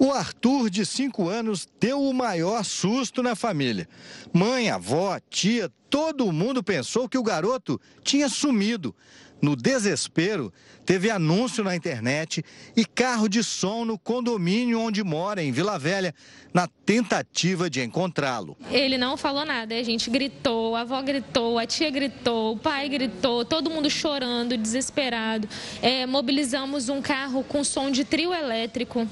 O 0.00 0.12
Arthur, 0.12 0.70
de 0.70 0.86
5 0.86 1.28
anos, 1.28 1.68
deu 1.80 2.00
o 2.00 2.14
maior 2.14 2.64
susto 2.64 3.22
na 3.22 3.34
família. 3.34 3.88
Mãe, 4.32 4.70
avó, 4.70 5.18
tia, 5.28 5.70
todo 5.90 6.30
mundo 6.30 6.62
pensou 6.62 7.08
que 7.08 7.18
o 7.18 7.22
garoto 7.22 7.80
tinha 8.04 8.28
sumido. 8.28 8.94
No 9.40 9.54
desespero, 9.54 10.52
teve 10.84 11.10
anúncio 11.10 11.62
na 11.62 11.76
internet 11.76 12.44
e 12.76 12.84
carro 12.84 13.28
de 13.28 13.44
som 13.44 13.84
no 13.84 13.96
condomínio 13.96 14.80
onde 14.80 15.04
mora, 15.04 15.42
em 15.42 15.52
Vila 15.52 15.78
Velha, 15.78 16.12
na 16.52 16.66
tentativa 16.66 17.70
de 17.70 17.80
encontrá-lo. 17.80 18.56
Ele 18.68 18.98
não 18.98 19.16
falou 19.16 19.44
nada, 19.44 19.76
a 19.76 19.82
gente 19.82 20.10
gritou, 20.10 20.74
a 20.74 20.80
avó 20.80 21.00
gritou, 21.02 21.56
a 21.56 21.66
tia 21.66 21.88
gritou, 21.88 22.54
o 22.54 22.58
pai 22.58 22.88
gritou, 22.88 23.44
todo 23.44 23.70
mundo 23.70 23.88
chorando, 23.88 24.56
desesperado. 24.56 25.48
É, 25.80 26.04
mobilizamos 26.04 26.88
um 26.88 27.00
carro 27.00 27.44
com 27.44 27.62
som 27.62 27.92
de 27.92 28.04
trio 28.04 28.34
elétrico 28.34 29.06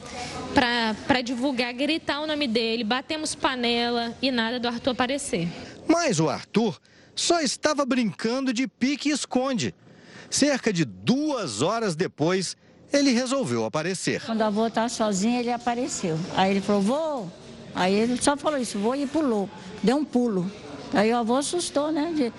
para 0.53 1.21
divulgar, 1.21 1.73
gritar 1.73 2.21
o 2.21 2.27
nome 2.27 2.49
dele, 2.49 2.83
batemos 2.83 3.35
panela 3.35 4.17
e 4.21 4.33
nada 4.33 4.59
do 4.59 4.67
Arthur 4.67 4.91
aparecer. 4.91 5.49
Mas 5.87 6.19
o 6.19 6.29
Arthur 6.29 6.81
só 7.15 7.41
estava 7.41 7.87
brincando 7.87 8.53
de 8.53 8.67
pique 8.67 9.09
e 9.09 9.13
esconde. 9.13 9.73
Cerca 10.37 10.71
de 10.71 10.85
duas 10.85 11.63
horas 11.63 11.97
depois, 11.97 12.59
ele 12.93 13.11
resolveu 13.11 13.65
aparecer. 13.65 14.21
Quando 14.27 14.43
a 14.43 14.49
avó 14.49 14.67
estava 14.67 14.91
sozinha, 14.91 15.41
ele 15.41 15.51
apareceu. 15.51 16.19
Aí 16.37 16.51
ele 16.51 16.61
falou, 16.61 16.83
vou. 16.83 17.33
Aí 17.75 17.95
ele 17.95 18.21
só 18.21 18.37
falou 18.37 18.59
isso, 18.59 18.79
vou 18.79 18.95
e 18.95 19.07
pulou. 19.07 19.49
Deu 19.83 19.97
um 19.97 20.05
pulo. 20.05 20.45
Aí 20.93 21.11
a 21.11 21.21
avó 21.21 21.39
assustou, 21.39 21.91
né? 21.91 22.13
De, 22.15 22.31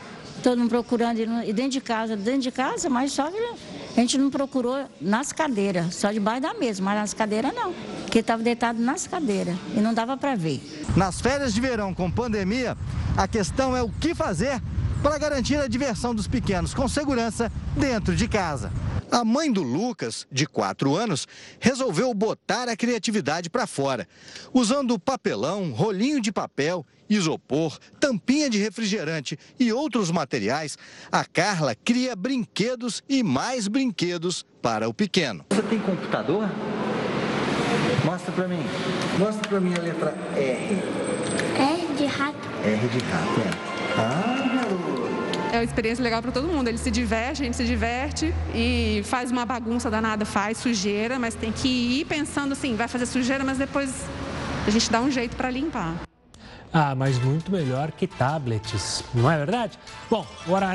todo 0.43 0.59
mundo 0.59 0.69
procurando, 0.69 1.19
e 1.43 1.51
dentro 1.51 1.71
de 1.71 1.81
casa, 1.81 2.15
dentro 2.15 2.41
de 2.41 2.51
casa, 2.51 2.87
mas 2.87 3.13
só 3.13 3.31
que 3.31 3.37
a 3.39 3.99
gente 3.99 4.15
não 4.15 4.29
procurou 4.29 4.85
nas 5.01 5.31
cadeiras, 5.31 5.95
só 5.95 6.11
debaixo 6.11 6.43
da 6.43 6.53
mesa, 6.53 6.83
mas 6.83 6.99
nas 6.99 7.13
cadeiras 7.15 7.51
não, 7.51 7.73
porque 8.03 8.19
estava 8.19 8.43
deitado 8.43 8.79
nas 8.79 9.07
cadeiras 9.07 9.57
e 9.75 9.79
não 9.79 9.91
dava 9.91 10.15
para 10.15 10.35
ver. 10.35 10.61
Nas 10.95 11.19
férias 11.19 11.51
de 11.51 11.59
verão 11.59 11.95
com 11.95 12.11
pandemia, 12.11 12.77
a 13.17 13.27
questão 13.27 13.75
é 13.75 13.81
o 13.81 13.89
que 13.89 14.13
fazer 14.13 14.61
para 15.01 15.17
garantir 15.17 15.57
a 15.57 15.67
diversão 15.67 16.13
dos 16.13 16.27
pequenos 16.27 16.73
com 16.73 16.87
segurança 16.87 17.51
dentro 17.75 18.15
de 18.15 18.27
casa. 18.27 18.71
A 19.11 19.23
mãe 19.23 19.51
do 19.51 19.63
Lucas, 19.63 20.27
de 20.29 20.45
4 20.45 20.95
anos, 20.95 21.27
resolveu 21.59 22.13
botar 22.13 22.67
a 22.67 22.75
criatividade 22.75 23.49
para 23.49 23.65
fora. 23.65 24.07
Usando 24.53 24.99
papelão, 24.99 25.71
rolinho 25.71 26.19
de 26.19 26.31
papel, 26.31 26.85
isopor, 27.09 27.77
tampinha 27.99 28.49
de 28.49 28.57
refrigerante 28.57 29.39
e 29.57 29.71
outros 29.71 30.11
materiais, 30.11 30.77
a 31.09 31.23
Carla 31.23 31.73
cria 31.73 32.15
brinquedos 32.15 33.01
e 33.07 33.23
mais 33.23 33.67
brinquedos 33.69 34.45
para 34.61 34.89
o 34.89 34.93
pequeno. 34.93 35.45
Você 35.49 35.61
tem 35.63 35.79
computador? 35.79 36.49
Mostra 38.03 38.31
para 38.33 38.47
mim. 38.47 38.63
Mostra 39.17 39.47
para 39.47 39.59
mim 39.59 39.73
a 39.73 39.81
letra 39.81 40.13
R. 40.35 40.83
R 41.57 41.95
de 41.97 42.05
rato. 42.05 42.37
R 42.63 42.87
de 42.89 42.99
rato, 43.05 43.41
é. 43.41 43.77
Ah, 43.99 44.56
é 45.57 45.61
uma 45.61 45.65
experiência 45.65 46.03
legal 46.03 46.21
para 46.21 46.31
todo 46.31 46.47
mundo. 46.47 46.67
Ele 46.67 46.77
se 46.77 46.91
diverte, 46.91 47.41
a 47.41 47.45
gente 47.45 47.57
se 47.57 47.65
diverte 47.65 48.33
e 48.53 49.01
faz 49.05 49.31
uma 49.31 49.45
bagunça 49.45 49.89
danada, 49.89 50.25
faz 50.25 50.57
sujeira, 50.57 51.17
mas 51.17 51.35
tem 51.35 51.51
que 51.51 51.67
ir 51.67 52.05
pensando 52.05 52.53
assim, 52.53 52.75
vai 52.75 52.87
fazer 52.87 53.05
sujeira, 53.05 53.43
mas 53.43 53.57
depois 53.57 54.05
a 54.65 54.69
gente 54.69 54.91
dá 54.91 55.01
um 55.01 55.09
jeito 55.09 55.35
para 55.35 55.49
limpar. 55.49 55.95
Ah, 56.71 56.93
mas 56.93 57.17
muito 57.17 57.51
melhor 57.51 57.91
que 57.91 58.05
tablets, 58.05 59.03
não 59.13 59.31
é 59.31 59.37
verdade? 59.37 59.79
Bom, 60.09 60.25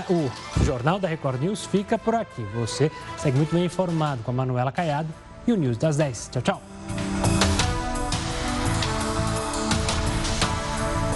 o 0.09 0.65
Jornal 0.65 0.99
da 0.99 1.07
Record 1.07 1.41
News 1.41 1.67
fica 1.67 1.99
por 1.99 2.15
aqui. 2.15 2.43
Você 2.55 2.91
segue 3.19 3.37
muito 3.37 3.55
bem 3.55 3.67
informado 3.67 4.23
com 4.23 4.31
a 4.31 4.35
Manuela 4.35 4.73
Caiado 4.73 5.09
e 5.47 5.53
o 5.53 5.57
News 5.57 5.77
das 5.77 5.97
10. 5.97 6.31
Tchau, 6.33 6.43
tchau. 6.43 7.22